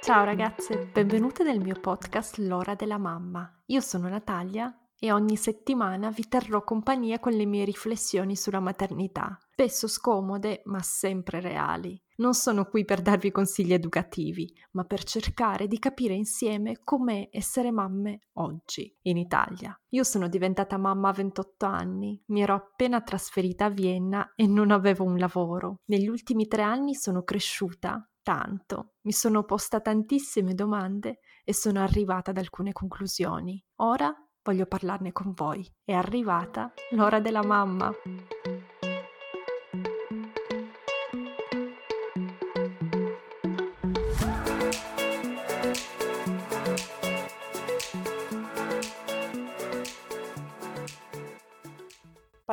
Ciao 0.00 0.24
ragazze, 0.24 0.88
benvenute 0.90 1.42
nel 1.42 1.60
mio 1.60 1.78
podcast 1.78 2.38
L'ora 2.38 2.74
della 2.74 2.96
mamma. 2.96 3.62
Io 3.66 3.82
sono 3.82 4.08
Natalia 4.08 4.74
e 4.98 5.12
ogni 5.12 5.36
settimana 5.36 6.08
vi 6.08 6.28
terrò 6.28 6.64
compagnia 6.64 7.18
con 7.18 7.32
le 7.32 7.44
mie 7.44 7.66
riflessioni 7.66 8.36
sulla 8.36 8.60
maternità, 8.60 9.38
spesso 9.50 9.86
scomode 9.86 10.62
ma 10.64 10.80
sempre 10.80 11.40
reali. 11.40 12.02
Non 12.16 12.32
sono 12.32 12.64
qui 12.64 12.84
per 12.84 13.02
darvi 13.02 13.30
consigli 13.30 13.74
educativi, 13.74 14.50
ma 14.72 14.84
per 14.84 15.04
cercare 15.04 15.66
di 15.66 15.78
capire 15.78 16.14
insieme 16.14 16.80
com'è 16.82 17.28
essere 17.30 17.70
mamme 17.70 18.20
oggi 18.34 18.94
in 19.02 19.18
Italia. 19.18 19.78
Io 19.90 20.02
sono 20.02 20.28
diventata 20.28 20.78
mamma 20.78 21.10
a 21.10 21.12
28 21.12 21.66
anni, 21.66 22.22
mi 22.26 22.40
ero 22.40 22.54
appena 22.54 23.02
trasferita 23.02 23.66
a 23.66 23.70
Vienna 23.70 24.32
e 24.34 24.46
non 24.46 24.70
avevo 24.70 25.04
un 25.04 25.18
lavoro. 25.18 25.80
Negli 25.86 26.08
ultimi 26.08 26.46
tre 26.46 26.62
anni 26.62 26.94
sono 26.94 27.22
cresciuta 27.22 28.08
tanto, 28.22 28.94
mi 29.02 29.12
sono 29.12 29.44
posta 29.44 29.80
tantissime 29.80 30.54
domande 30.54 31.20
e 31.44 31.54
sono 31.54 31.82
arrivata 31.82 32.30
ad 32.30 32.38
alcune 32.38 32.72
conclusioni. 32.72 33.62
Ora 33.76 34.12
voglio 34.42 34.66
parlarne 34.66 35.12
con 35.12 35.32
voi. 35.32 35.70
È 35.84 35.92
arrivata 35.92 36.72
l'ora 36.92 37.20
della 37.20 37.44
mamma. 37.44 37.92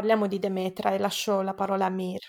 Parliamo 0.03 0.27
di 0.27 0.37
Demetra 0.37 0.91
e 0.91 0.97
lascio 0.97 1.41
la 1.41 1.53
parola 1.53 1.85
a 1.85 1.89
Mir. 1.89 2.19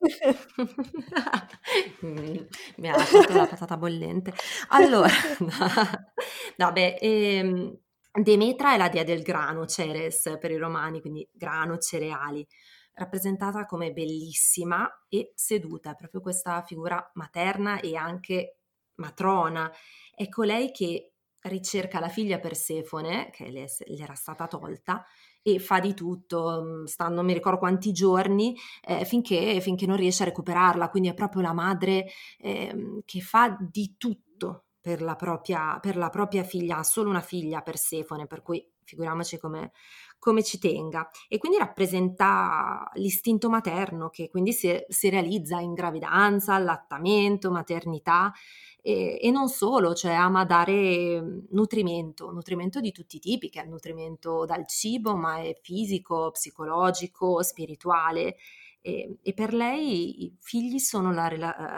mi 2.00 2.88
ha 2.88 2.96
lasciato 2.96 3.34
la 3.34 3.46
patata 3.46 3.76
bollente. 3.76 4.32
Allora, 4.68 5.10
no, 6.56 6.74
ehm, 6.74 7.78
Demetra 8.10 8.72
è 8.72 8.78
la 8.78 8.88
dea 8.88 9.04
del 9.04 9.20
grano, 9.20 9.66
Ceres 9.66 10.38
per 10.40 10.52
i 10.52 10.56
romani, 10.56 11.02
quindi 11.02 11.28
grano, 11.30 11.76
cereali, 11.76 12.46
rappresentata 12.94 13.66
come 13.66 13.92
bellissima 13.92 14.88
e 15.10 15.32
seduta, 15.34 15.92
proprio 15.92 16.22
questa 16.22 16.62
figura 16.62 17.10
materna 17.12 17.78
e 17.80 17.94
anche 17.94 18.60
matrona. 18.94 19.70
È 20.14 20.26
colei 20.30 20.70
che 20.70 21.12
ricerca 21.42 22.00
la 22.00 22.08
figlia 22.08 22.38
Persefone, 22.38 23.28
che 23.30 23.50
le, 23.50 23.66
le 23.84 24.02
era 24.02 24.14
stata 24.14 24.46
tolta, 24.46 25.04
e 25.54 25.58
fa 25.58 25.80
di 25.80 25.94
tutto, 25.94 26.62
mm, 26.62 26.84
sta 26.84 27.08
non 27.08 27.24
mi 27.24 27.32
ricordo 27.32 27.58
quanti 27.58 27.92
giorni, 27.92 28.56
eh, 28.86 29.04
finché, 29.04 29.60
finché, 29.60 29.86
non 29.86 29.96
riesce 29.96 30.22
a 30.22 30.26
recuperarla, 30.26 30.90
quindi 30.90 31.08
è 31.08 31.14
proprio 31.14 31.42
la 31.42 31.52
madre 31.52 32.06
eh, 32.38 33.02
che 33.04 33.20
fa 33.20 33.56
di 33.60 33.94
tutto 33.96 34.64
per 34.80 35.02
la, 35.02 35.16
propria, 35.16 35.78
per 35.80 35.96
la 35.96 36.08
propria 36.08 36.44
figlia, 36.44 36.78
ha 36.78 36.82
solo 36.82 37.10
una 37.10 37.20
figlia 37.20 37.60
Persefone, 37.60 38.26
per 38.26 38.42
cui 38.42 38.66
figuriamoci 38.84 39.38
come, 39.38 39.72
come 40.18 40.42
ci 40.42 40.58
tenga. 40.58 41.08
E 41.28 41.38
quindi 41.38 41.58
rappresenta 41.58 42.90
l'istinto 42.94 43.50
materno 43.50 44.08
che 44.08 44.30
quindi 44.30 44.52
si, 44.52 44.74
si 44.88 45.10
realizza 45.10 45.60
in 45.60 45.74
gravidanza, 45.74 46.54
allattamento, 46.54 47.50
maternità 47.50 48.32
e, 48.80 49.18
e, 49.20 49.30
non 49.30 49.48
solo, 49.48 49.94
cioè 49.94 50.12
ama 50.12 50.44
dare 50.44 51.44
nutrimento, 51.50 52.30
nutrimento 52.30 52.80
di 52.80 52.92
tutti 52.92 53.16
i 53.16 53.20
tipi, 53.20 53.50
che 53.50 53.60
è 53.60 53.64
il 53.64 53.70
nutrimento 53.70 54.44
dal 54.44 54.66
cibo, 54.66 55.16
ma 55.16 55.38
è 55.38 55.58
fisico, 55.62 56.30
psicologico, 56.30 57.42
spirituale. 57.42 58.36
E, 58.80 59.18
e 59.22 59.34
per 59.34 59.52
lei 59.52 60.24
i 60.24 60.36
figli 60.40 60.78
sono 60.78 61.12
la, 61.12 61.28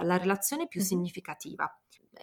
la 0.02 0.16
relazione 0.16 0.68
più 0.68 0.80
significativa. 0.80 1.66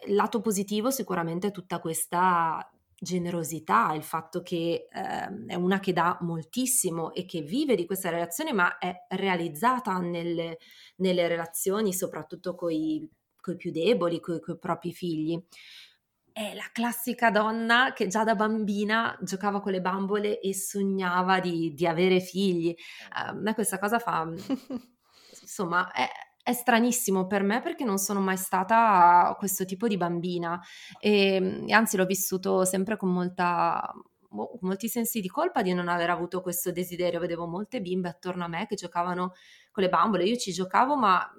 Lato 0.08 0.42
positivo 0.42 0.92
sicuramente 0.92 1.48
è 1.48 1.52
tutta 1.52 1.80
questa 1.80 2.72
generosità, 3.00 3.94
il 3.94 4.04
fatto 4.04 4.42
che 4.42 4.88
eh, 4.92 5.46
è 5.48 5.56
una 5.56 5.80
che 5.80 5.94
dà 5.94 6.18
moltissimo 6.22 7.14
e 7.14 7.26
che 7.26 7.42
vive 7.42 7.76
di 7.76 7.86
questa 7.86 8.10
relazione, 8.10 8.54
ma 8.54 8.78
è 8.78 9.06
realizzata 9.10 9.98
nelle, 10.00 10.58
nelle 10.98 11.28
relazioni, 11.28 11.94
soprattutto 11.94 12.56
con 12.56 12.72
i 12.72 13.08
più 13.56 13.72
deboli, 13.72 14.20
con 14.20 14.36
i 14.36 14.58
propri 14.60 14.94
figli. 14.94 15.42
È 16.32 16.54
la 16.54 16.70
classica 16.72 17.32
donna 17.32 17.94
che 17.94 18.08
già 18.08 18.24
da 18.24 18.36
bambina 18.36 19.18
giocava 19.22 19.60
con 19.60 19.72
le 19.72 19.82
bambole 19.82 20.40
e 20.40 20.54
sognava 20.54 21.40
di, 21.40 21.74
di 21.74 21.88
avere 21.88 22.20
figli. 22.20 22.76
A 23.14 23.34
me 23.34 23.54
questa 23.56 23.80
cosa 23.80 23.98
fa, 23.98 24.28
insomma, 25.42 25.92
è, 25.92 26.08
è 26.44 26.54
stranissimo 26.54 27.26
per 27.26 27.44
me 27.44 27.62
perché 27.62 27.84
non 27.84 27.98
sono 27.98 28.20
mai 28.20 28.38
stata 28.38 29.36
questo 29.38 29.66
tipo 29.66 29.88
di 29.88 29.98
bambina 29.98 30.62
e, 31.00 31.64
e 31.68 31.74
anzi 31.74 31.98
l'ho 31.98 32.06
vissuto 32.06 32.66
sempre 32.66 32.98
con 32.98 33.12
molta 33.12 33.94
molti 34.62 34.88
sensi 34.88 35.22
di 35.22 35.28
colpa 35.28 35.62
di 35.62 35.74
non 35.74 35.88
aver 35.88 36.10
avuto 36.10 36.42
questo 36.42 36.72
desiderio. 36.72 37.20
Vedevo 37.20 37.48
molte 37.48 37.82
bimbe 37.82 38.10
attorno 38.10 38.46
a 38.46 38.48
me 38.48 38.66
che 38.68 38.76
giocavano 38.76 39.34
con 39.72 39.84
le 39.84 39.90
bambole, 39.90 40.26
io 40.26 40.36
ci 40.36 40.52
giocavo, 40.52 40.96
ma 40.96 41.30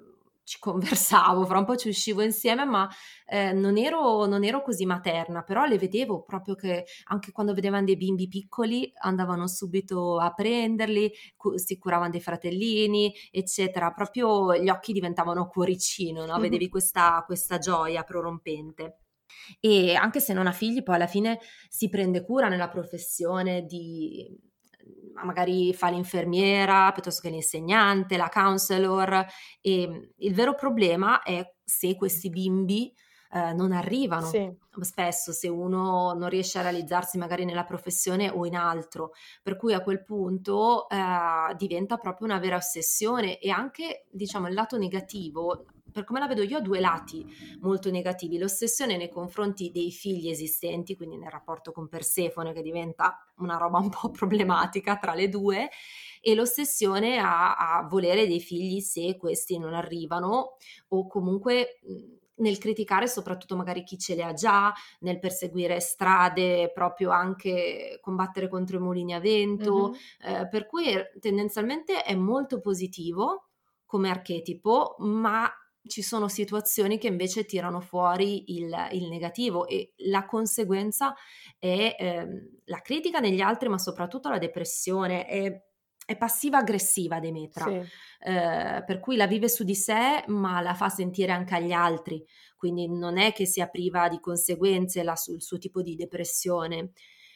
ci 0.49 0.57
conversavo, 0.57 1.45
fra 1.45 1.59
un 1.59 1.65
po' 1.65 1.75
ci 1.75 1.89
uscivo 1.89 2.23
insieme, 2.23 2.65
ma 2.65 2.89
eh, 3.27 3.53
non, 3.53 3.77
ero, 3.77 4.25
non, 4.25 4.43
ero, 4.43 4.63
così 4.63 4.83
materna, 4.83 5.43
però 5.43 5.65
le 5.65 5.77
vedevo 5.77 6.23
proprio 6.23 6.55
che 6.55 6.85
anche 7.09 7.31
quando 7.31 7.53
vedevano 7.53 7.85
dei 7.85 7.95
bimbi 7.95 8.27
piccoli 8.27 8.91
andavano 8.95 9.45
subito 9.47 10.17
a 10.17 10.33
prenderli, 10.33 11.13
cu- 11.35 11.55
si 11.57 11.77
curavano 11.77 12.09
dei 12.09 12.19
fratellini, 12.19 13.13
eccetera, 13.29 13.91
proprio 13.91 14.55
gli 14.55 14.69
occhi 14.69 14.91
diventavano 14.91 15.47
cuoricino, 15.47 16.25
no? 16.25 16.39
vedevi 16.39 16.67
questa, 16.67 17.23
questa 17.27 17.59
gioia 17.59 18.01
prorompente. 18.01 19.01
E 19.59 19.93
anche 19.93 20.19
se 20.19 20.33
non 20.33 20.47
ha 20.47 20.51
figli, 20.51 20.81
poi 20.81 20.95
alla 20.95 21.05
fine 21.05 21.39
si 21.67 21.89
prende 21.89 22.25
cura 22.25 22.47
nella 22.47 22.69
professione 22.69 23.65
di, 23.65 24.27
magari 25.23 25.73
fa 25.73 25.89
l'infermiera 25.89 26.91
piuttosto 26.91 27.21
che 27.21 27.29
l'insegnante, 27.29 28.17
la 28.17 28.29
counselor 28.29 29.25
e 29.61 30.11
il 30.15 30.33
vero 30.33 30.55
problema 30.55 31.21
è 31.21 31.43
se 31.63 31.95
questi 31.95 32.29
bimbi 32.29 32.93
eh, 33.31 33.53
non 33.53 33.71
arrivano. 33.71 34.25
Sì. 34.27 34.51
Spesso 34.81 35.33
se 35.33 35.49
uno 35.49 36.13
non 36.13 36.29
riesce 36.29 36.57
a 36.57 36.61
realizzarsi 36.61 37.17
magari 37.17 37.43
nella 37.43 37.65
professione 37.65 38.29
o 38.29 38.45
in 38.45 38.55
altro, 38.55 39.11
per 39.43 39.57
cui 39.57 39.73
a 39.73 39.81
quel 39.81 40.03
punto 40.03 40.87
eh, 40.87 41.53
diventa 41.57 41.97
proprio 41.97 42.27
una 42.27 42.39
vera 42.39 42.55
ossessione 42.55 43.39
e 43.39 43.49
anche 43.49 44.05
diciamo 44.09 44.47
il 44.47 44.53
lato 44.53 44.77
negativo 44.77 45.65
per 45.91 46.03
come 46.03 46.19
la 46.19 46.27
vedo 46.27 46.43
io, 46.43 46.57
ha 46.57 46.61
due 46.61 46.79
lati 46.79 47.25
molto 47.61 47.89
negativi. 47.89 48.37
L'ossessione 48.37 48.95
nei 48.95 49.09
confronti 49.09 49.71
dei 49.71 49.91
figli 49.91 50.29
esistenti, 50.29 50.95
quindi 50.95 51.17
nel 51.17 51.31
rapporto 51.31 51.71
con 51.71 51.87
Persefone, 51.87 52.53
che 52.53 52.61
diventa 52.61 53.17
una 53.37 53.57
roba 53.57 53.79
un 53.79 53.89
po' 53.89 54.11
problematica 54.11 54.97
tra 54.97 55.13
le 55.13 55.29
due, 55.29 55.69
e 56.21 56.35
l'ossessione 56.35 57.17
a, 57.17 57.55
a 57.55 57.87
volere 57.87 58.27
dei 58.27 58.39
figli 58.39 58.81
se 58.81 59.17
questi 59.17 59.57
non 59.57 59.73
arrivano 59.73 60.57
o 60.89 61.07
comunque 61.07 61.79
nel 62.39 62.57
criticare 62.57 63.07
soprattutto 63.07 63.55
magari 63.55 63.83
chi 63.83 63.97
ce 63.97 64.15
le 64.15 64.23
ha 64.23 64.33
già, 64.33 64.73
nel 64.99 65.19
perseguire 65.19 65.79
strade, 65.79 66.71
proprio 66.73 67.11
anche 67.11 67.99
combattere 68.01 68.49
contro 68.49 68.77
i 68.77 68.81
mulini 68.81 69.13
a 69.13 69.19
vento, 69.19 69.89
mm-hmm. 69.89 70.41
eh, 70.41 70.47
per 70.49 70.65
cui 70.65 70.85
tendenzialmente 71.19 72.03
è 72.03 72.15
molto 72.15 72.59
positivo 72.59 73.49
come 73.85 74.09
archetipo, 74.09 74.95
ma 74.99 75.51
ci 75.87 76.01
sono 76.01 76.27
situazioni 76.27 76.97
che 76.97 77.07
invece 77.07 77.45
tirano 77.45 77.79
fuori 77.79 78.53
il, 78.55 78.73
il 78.91 79.07
negativo 79.07 79.65
e 79.65 79.93
la 80.07 80.25
conseguenza 80.25 81.15
è 81.57 81.95
ehm, 81.97 82.59
la 82.65 82.81
critica 82.81 83.19
negli 83.19 83.41
altri, 83.41 83.69
ma 83.69 83.77
soprattutto 83.77 84.29
la 84.29 84.37
depressione. 84.37 85.25
È, 85.25 85.67
è 86.09 86.17
passiva-aggressiva 86.17 87.19
Demetra, 87.19 87.65
sì. 87.65 87.75
eh, 87.75 88.83
per 88.83 88.99
cui 88.99 89.15
la 89.15 89.27
vive 89.27 89.47
su 89.47 89.63
di 89.63 89.75
sé, 89.75 90.23
ma 90.25 90.59
la 90.59 90.73
fa 90.73 90.89
sentire 90.89 91.31
anche 91.31 91.53
agli 91.53 91.71
altri. 91.71 92.25
Quindi 92.57 92.89
non 92.89 93.19
è 93.19 93.31
che 93.31 93.45
sia 93.45 93.67
priva 93.67 94.09
di 94.09 94.19
conseguenze 94.19 95.03
la, 95.03 95.13
il 95.27 95.43
suo 95.43 95.59
tipo 95.59 95.83
di 95.83 95.95
depressione. 95.95 96.93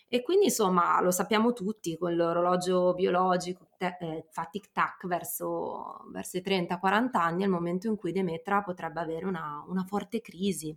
E 0.07 0.23
quindi 0.23 0.45
insomma 0.45 0.99
lo 1.01 1.11
sappiamo 1.11 1.53
tutti, 1.53 1.95
con 1.99 2.15
l'orologio 2.15 2.95
biologico 2.95 3.67
te, 3.77 3.95
eh, 3.99 4.25
fa 4.31 4.47
tic-tac 4.49 5.05
verso, 5.05 6.05
verso 6.11 6.37
i 6.37 6.41
30-40 6.43 7.09
anni, 7.13 7.43
è 7.43 7.45
il 7.45 7.51
momento 7.51 7.87
in 7.87 7.95
cui 7.95 8.11
Demetra 8.11 8.63
potrebbe 8.63 9.01
avere 9.01 9.27
una, 9.27 9.63
una 9.67 9.83
forte 9.83 10.19
crisi. 10.19 10.75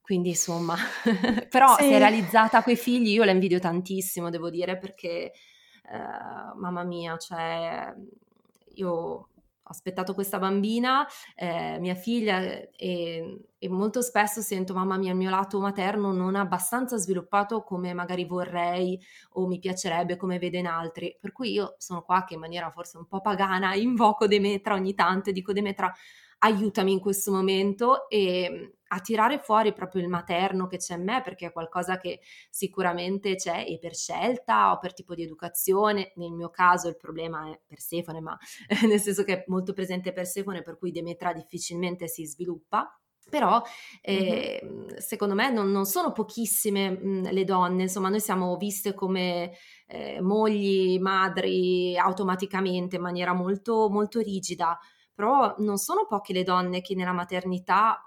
Quindi 0.00 0.28
insomma, 0.28 0.76
però 1.50 1.74
sì. 1.78 1.86
si 1.86 1.90
è 1.90 1.98
realizzata 1.98 2.62
coi 2.62 2.76
figli, 2.76 3.08
io 3.08 3.24
la 3.24 3.32
invidio 3.32 3.58
tantissimo, 3.58 4.30
devo 4.30 4.50
dire, 4.50 4.78
perché 4.78 5.32
eh, 5.90 6.54
mamma 6.56 6.82
mia, 6.84 7.16
cioè 7.16 7.94
io 8.74 9.28
ho 9.66 9.72
aspettato 9.72 10.12
questa 10.12 10.38
bambina, 10.38 11.06
eh, 11.34 11.78
mia 11.80 11.94
figlia, 11.94 12.38
e, 12.40 13.40
e, 13.58 13.68
molto 13.68 14.02
spesso 14.02 14.42
sento, 14.42 14.74
mamma 14.74 14.98
mia, 14.98 15.12
il 15.12 15.16
mio 15.16 15.30
lato 15.30 15.58
materno 15.58 16.12
non 16.12 16.36
è 16.36 16.38
abbastanza 16.38 16.98
sviluppato 16.98 17.62
come 17.62 17.94
magari 17.94 18.26
vorrei 18.26 19.00
o 19.32 19.46
mi 19.46 19.58
piacerebbe, 19.58 20.16
come 20.16 20.38
vedo 20.38 20.58
in 20.58 20.66
altri. 20.66 21.16
Per 21.18 21.32
cui 21.32 21.52
io 21.52 21.76
sono 21.78 22.02
qua 22.02 22.24
che 22.24 22.34
in 22.34 22.40
maniera 22.40 22.70
forse 22.70 22.98
un 22.98 23.06
po' 23.06 23.20
pagana 23.22 23.74
invoco 23.74 24.26
Demetra 24.26 24.74
ogni 24.74 24.94
tanto 24.94 25.30
e 25.30 25.32
dico 25.32 25.52
Demetra 25.52 25.92
aiutami 26.38 26.92
in 26.92 27.00
questo 27.00 27.32
momento 27.32 28.08
e 28.08 28.74
a 28.94 29.00
tirare 29.00 29.40
fuori 29.40 29.72
proprio 29.72 30.02
il 30.02 30.08
materno 30.08 30.68
che 30.68 30.76
c'è 30.76 30.94
in 30.94 31.02
me, 31.02 31.20
perché 31.20 31.46
è 31.46 31.52
qualcosa 31.52 31.98
che 31.98 32.20
sicuramente 32.48 33.34
c'è 33.34 33.64
e 33.66 33.78
per 33.80 33.94
scelta 33.94 34.72
o 34.72 34.78
per 34.78 34.94
tipo 34.94 35.14
di 35.14 35.24
educazione. 35.24 36.12
Nel 36.14 36.30
mio 36.30 36.48
caso 36.50 36.88
il 36.88 36.96
problema 36.96 37.50
è 37.50 37.60
Persefone, 37.66 38.20
ma 38.20 38.38
nel 38.88 39.00
senso 39.00 39.24
che 39.24 39.34
è 39.34 39.44
molto 39.48 39.72
presente 39.72 40.12
Persefone, 40.12 40.62
per 40.62 40.78
cui 40.78 40.92
Demetra 40.92 41.32
difficilmente 41.32 42.06
si 42.06 42.24
sviluppa. 42.24 42.96
Però 43.28 43.60
eh, 44.02 44.60
mm-hmm. 44.62 44.96
secondo 44.98 45.34
me 45.34 45.50
non, 45.50 45.70
non 45.70 45.86
sono 45.86 46.12
pochissime 46.12 46.90
mh, 46.90 47.08
mm, 47.08 47.22
le 47.30 47.44
donne, 47.44 47.82
insomma 47.82 48.10
noi 48.10 48.20
siamo 48.20 48.54
viste 48.56 48.92
come 48.92 49.56
eh, 49.86 50.20
mogli, 50.20 51.00
madri 51.00 51.96
automaticamente 51.96 52.96
in 52.96 53.02
maniera 53.02 53.32
molto, 53.32 53.88
molto 53.88 54.20
rigida, 54.20 54.78
però 55.14 55.54
non 55.58 55.78
sono 55.78 56.06
poche 56.06 56.34
le 56.34 56.42
donne 56.42 56.82
che 56.82 56.94
nella 56.94 57.12
maternità, 57.12 57.98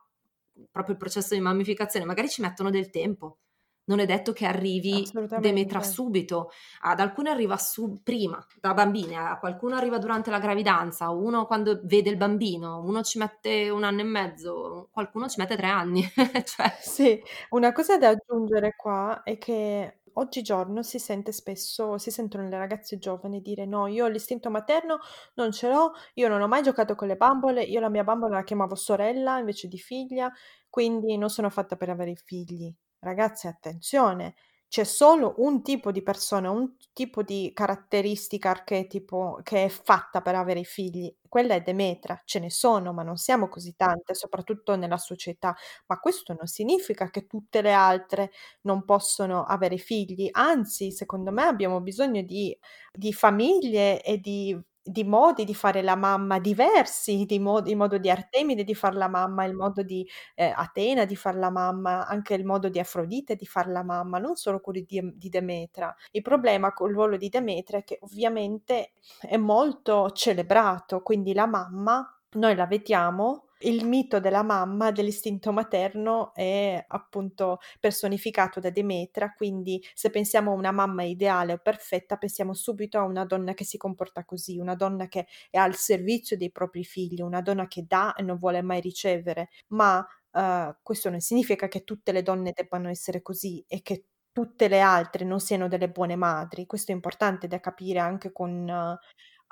proprio 0.72 0.96
il 0.96 1.00
processo 1.00 1.34
di 1.34 1.42
mammificazione, 1.42 2.06
magari 2.06 2.30
ci 2.30 2.42
mettono 2.42 2.70
del 2.70 2.90
tempo. 2.90 3.40
Non 3.88 4.00
è 4.00 4.06
detto 4.06 4.34
che 4.34 4.46
arrivi 4.46 5.10
Demetra 5.40 5.82
subito, 5.82 6.52
ad 6.82 7.00
alcune 7.00 7.30
arriva 7.30 7.56
su, 7.56 8.02
prima, 8.04 8.46
da 8.60 8.74
bambine, 8.74 9.16
a 9.16 9.40
qualcuno 9.40 9.76
arriva 9.76 9.98
durante 9.98 10.30
la 10.30 10.40
gravidanza, 10.40 11.10
uno 11.10 11.46
quando 11.46 11.80
vede 11.84 12.10
il 12.10 12.18
bambino, 12.18 12.82
uno 12.84 13.02
ci 13.02 13.18
mette 13.18 13.70
un 13.70 13.86
anno 13.86 14.02
e 14.02 14.04
mezzo, 14.04 14.90
qualcuno 14.92 15.30
ci 15.30 15.40
mette 15.40 15.56
tre 15.56 15.68
anni. 15.68 16.04
cioè... 16.44 16.78
Sì, 16.82 17.22
una 17.52 17.72
cosa 17.72 17.98
da 17.98 18.10
aggiungere 18.10 18.76
qua 18.76 19.24
è 19.24 19.38
che 19.38 20.00
oggigiorno 20.20 20.84
si 20.84 21.00
sente 21.00 21.32
spesso, 21.32 21.98
si 21.98 22.12
sentono 22.12 22.48
le 22.48 22.58
ragazze 22.58 22.98
giovani 22.98 23.42
dire 23.42 23.66
no, 23.66 23.88
io 23.88 24.08
l'istinto 24.08 24.50
materno 24.50 25.00
non 25.36 25.52
ce 25.52 25.70
l'ho, 25.70 25.94
io 26.16 26.28
non 26.28 26.42
ho 26.42 26.48
mai 26.48 26.64
giocato 26.64 26.96
con 26.96 27.08
le 27.08 27.16
bambole, 27.16 27.64
io 27.64 27.80
la 27.80 27.90
mia 27.90 28.04
bambola 28.04 28.36
la 28.38 28.44
chiamavo 28.44 28.76
sorella 28.76 29.38
invece 29.40 29.68
di 29.68 29.78
figlia, 29.78 30.32
quindi 30.70 31.18
non 31.18 31.30
sono 31.30 31.50
fatta 31.50 31.76
per 31.76 31.90
avere 31.90 32.16
figli. 32.16 32.74
Ragazze, 33.00 33.48
attenzione, 33.48 34.36
c'è 34.68 34.84
solo 34.84 35.36
un 35.38 35.62
tipo 35.64 35.92
di 35.92 36.02
persona, 36.04 36.50
un 36.52 36.76
tipo 36.94 37.24
di 37.24 37.52
caratteristica 37.54 38.50
archetipo 38.50 39.40
che 39.44 39.66
è 39.66 39.70
fatta 39.70 40.22
per 40.22 40.36
avere 40.36 40.64
figli. 40.64 41.14
Quella 41.28 41.56
è 41.56 41.62
Demetra, 41.62 42.22
ce 42.26 42.40
ne 42.40 42.50
sono, 42.50 42.94
ma 42.94 43.04
non 43.04 43.18
siamo 43.18 43.48
così 43.50 43.76
tante, 43.76 44.14
soprattutto 44.14 44.76
nella 44.76 44.98
società. 44.98 45.56
Ma 45.88 46.00
questo 46.00 46.34
non 46.34 46.48
significa 46.48 47.10
che 47.10 47.28
tutte 47.28 47.62
le 47.62 47.74
altre 47.74 48.32
non 48.62 48.84
possono 48.86 49.44
avere 49.44 49.78
figli, 49.78 50.28
anzi, 50.32 50.92
secondo 50.92 51.32
me 51.32 51.44
abbiamo 51.44 51.82
bisogno 51.82 52.22
di, 52.22 52.58
di 52.92 53.14
famiglie 53.14 54.02
e 54.04 54.18
di 54.20 54.58
di 54.88 55.04
modi 55.04 55.46
di 55.46 55.54
fare 55.54 55.82
la 55.82 55.96
mamma 55.96 56.40
diversi, 56.40 57.26
di 57.26 57.40
modi, 57.40 57.72
il 57.72 57.78
modo 57.78 57.98
di 57.98 58.10
Artemide 58.10 58.64
di 58.64 58.76
fare 58.76 58.96
la 58.96 59.08
mamma, 59.08 59.46
il 59.46 59.54
modo 59.54 59.84
di 59.84 60.08
eh, 60.36 60.52
Atena 60.56 61.06
di 61.06 61.16
fare 61.16 61.38
la 61.38 61.50
mamma, 61.50 62.08
anche 62.08 62.34
il 62.34 62.46
modo 62.46 62.70
di 62.70 62.80
Afrodite 62.80 63.36
di 63.36 63.46
fare 63.46 63.72
la 63.72 63.84
mamma, 63.84 64.20
non 64.20 64.36
solo 64.36 64.60
quello 64.60 64.84
di, 64.86 65.02
di 65.16 65.30
Demetra. 65.30 65.96
Il 66.12 66.22
problema 66.22 66.74
col 66.74 66.94
ruolo 66.94 67.18
di 67.18 67.30
Demetra 67.30 67.78
è 67.78 67.84
che 67.84 68.00
ovviamente 68.02 68.94
è 69.22 69.38
molto 69.38 70.12
celebrato, 70.12 71.02
quindi 71.02 71.34
la 71.34 71.46
mamma 71.46 72.17
noi 72.38 72.56
la 72.56 72.66
vediamo 72.66 73.44
il 73.62 73.86
mito 73.86 74.20
della 74.20 74.44
mamma, 74.44 74.92
dell'istinto 74.92 75.52
materno 75.52 76.32
è 76.36 76.84
appunto 76.88 77.58
personificato 77.80 78.60
da 78.60 78.70
Demetra, 78.70 79.34
quindi 79.34 79.84
se 79.94 80.10
pensiamo 80.12 80.52
a 80.52 80.56
una 80.56 80.72
mamma 80.72 81.04
ideale 81.04 81.54
o 81.54 81.58
perfetta, 81.58 82.18
pensiamo 82.18 82.54
subito 82.54 83.00
a 83.00 83.04
una 83.04 83.26
donna 83.26 83.54
che 83.56 83.64
si 83.66 83.78
comporta 83.78 84.26
così, 84.26 84.60
una 84.60 84.76
donna 84.76 85.08
che 85.08 85.26
è 85.50 85.58
al 85.58 85.76
servizio 85.76 86.38
dei 86.38 86.52
propri 86.52 86.84
figli, 86.84 87.22
una 87.22 87.42
donna 87.42 87.68
che 87.68 87.86
dà 87.88 88.14
e 88.14 88.22
non 88.22 88.38
vuole 88.38 88.62
mai 88.62 88.80
ricevere, 88.82 89.50
ma 89.70 90.06
uh, 90.32 90.76
questo 90.84 91.10
non 91.10 91.20
significa 91.20 91.68
che 91.68 91.84
tutte 91.84 92.12
le 92.12 92.22
donne 92.22 92.52
debbano 92.54 92.90
essere 92.90 93.22
così 93.22 93.64
e 93.68 93.82
che 93.82 94.06
tutte 94.32 94.68
le 94.68 94.82
altre 94.82 95.26
non 95.26 95.40
siano 95.40 95.68
delle 95.68 95.90
buone 95.90 96.16
madri. 96.16 96.68
Questo 96.68 96.92
è 96.92 96.96
importante 96.96 97.48
da 97.48 97.60
capire 97.60 97.98
anche 98.00 98.32
con 98.32 98.68
uh, 98.70 98.96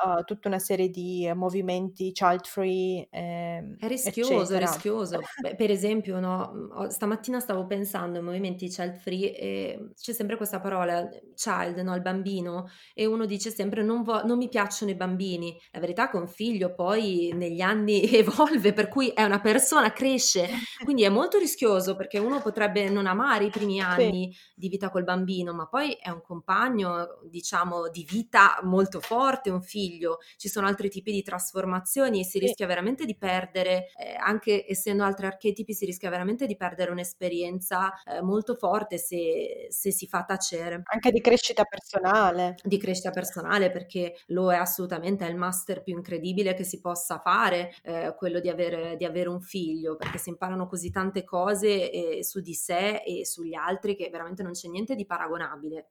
uh, 0.03 0.23
tutta 0.23 0.47
una 0.47 0.59
serie 0.59 0.89
di 0.89 1.29
movimenti 1.33 2.11
child 2.11 2.45
free. 2.45 3.07
Eh, 3.09 3.75
è 3.79 3.87
rischioso, 3.87 4.53
è 4.53 4.59
rischioso. 4.59 5.19
Beh, 5.41 5.55
per 5.55 5.71
esempio, 5.71 6.19
no, 6.19 6.51
mhmm, 6.53 6.87
stamattina 6.87 7.39
stavo 7.39 7.65
pensando 7.65 8.17
ai 8.17 8.23
movimenti 8.23 8.67
child 8.67 8.95
free 8.97 9.37
e 9.37 9.91
c'è 9.95 10.13
sempre 10.13 10.37
questa 10.37 10.59
parola 10.59 11.07
child, 11.35 11.77
no, 11.79 11.95
il 11.95 12.01
bambino, 12.01 12.69
e 12.93 13.05
uno 13.05 13.25
dice 13.25 13.49
sempre 13.51 13.83
non, 13.83 14.03
vo- 14.03 14.23
non 14.25 14.37
mi 14.37 14.49
piacciono 14.49 14.91
i 14.91 14.95
bambini. 14.95 15.57
La 15.71 15.79
verità 15.79 16.07
è 16.07 16.11
che 16.11 16.17
un 16.17 16.27
figlio 16.27 16.73
poi 16.73 17.31
negli 17.33 17.61
anni 17.61 18.01
evolve, 18.11 18.73
per 18.73 18.89
cui 18.89 19.09
è 19.09 19.23
una 19.23 19.39
persona, 19.39 19.93
cresce, 19.93 20.49
quindi 20.83 21.03
è 21.03 21.09
molto 21.09 21.37
rischioso 21.37 21.95
perché 21.95 22.17
uno 22.19 22.41
potrebbe 22.41 22.89
non 22.89 23.07
amare 23.07 23.45
i 23.45 23.49
primi 23.49 23.79
anni 23.81 24.31
sì. 24.33 24.53
di 24.55 24.69
vita 24.69 24.89
col 24.89 25.03
bambino, 25.03 25.53
ma 25.53 25.67
poi 25.67 25.93
è 25.93 26.09
un 26.09 26.21
compagno, 26.21 27.19
diciamo, 27.29 27.89
di 27.89 28.05
vita 28.07 28.59
molto 28.63 28.99
forte, 28.99 29.49
un 29.49 29.61
figlio 29.61 29.84
figlio, 29.85 30.17
ci 30.37 30.49
sono 30.49 30.67
altri 30.67 30.89
tipi 30.89 31.11
di 31.11 31.21
trasformazioni 31.21 32.21
e 32.21 32.23
si 32.23 32.39
rischia 32.39 32.65
veramente 32.65 33.05
di 33.05 33.15
perdere, 33.15 33.87
eh, 33.97 34.15
anche 34.17 34.65
essendo 34.67 35.03
altri 35.03 35.27
archetipi, 35.27 35.73
si 35.73 35.85
rischia 35.85 36.09
veramente 36.09 36.45
di 36.45 36.55
perdere 36.55 36.91
un'esperienza 36.91 37.93
eh, 38.03 38.21
molto 38.21 38.55
forte 38.55 38.97
se, 38.97 39.67
se, 39.69 39.91
si 39.91 40.07
fa 40.07 40.23
tacere. 40.23 40.81
Anche 40.85 41.11
di 41.11 41.21
crescita 41.21 41.63
personale. 41.63 42.55
Di 42.63 42.77
crescita 42.77 43.11
personale 43.11 43.71
perché 43.71 44.15
lo 44.27 44.51
è 44.51 44.55
assolutamente, 44.55 45.25
è 45.25 45.29
il 45.29 45.37
master 45.37 45.83
più 45.83 45.95
incredibile 45.95 46.53
che 46.53 46.63
si 46.63 46.81
possa 46.81 47.19
fare, 47.19 47.73
eh, 47.83 48.13
quello 48.17 48.39
di 48.39 48.49
avere, 48.49 48.95
di 48.95 49.05
avere, 49.05 49.29
un 49.29 49.41
figlio, 49.41 49.95
perché 49.95 50.17
si 50.17 50.29
imparano 50.29 50.67
così 50.67 50.91
tante 50.91 51.23
cose 51.23 51.91
eh, 51.91 52.23
su 52.23 52.39
di 52.41 52.53
sé 52.53 53.01
e 53.05 53.25
sugli 53.25 53.55
altri 53.55 53.95
che 53.95 54.09
veramente 54.09 54.43
non 54.43 54.51
c'è 54.51 54.67
niente 54.67 54.95
di 54.95 55.05
paragonabile. 55.05 55.89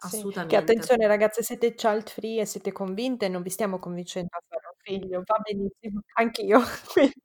Sì, 0.00 0.22
che 0.46 0.56
attenzione 0.56 1.06
ragazze, 1.08 1.42
siete 1.42 1.74
child 1.74 2.08
free 2.08 2.40
e 2.40 2.44
siete 2.46 2.70
convinte, 2.70 3.28
non 3.28 3.42
vi 3.42 3.50
stiamo 3.50 3.80
convincendo 3.80 4.28
a 4.30 4.40
fare 4.46 4.62
un 4.66 4.76
figlio, 4.80 5.22
va 5.24 5.38
benissimo, 5.42 6.02
anch'io. 6.14 6.60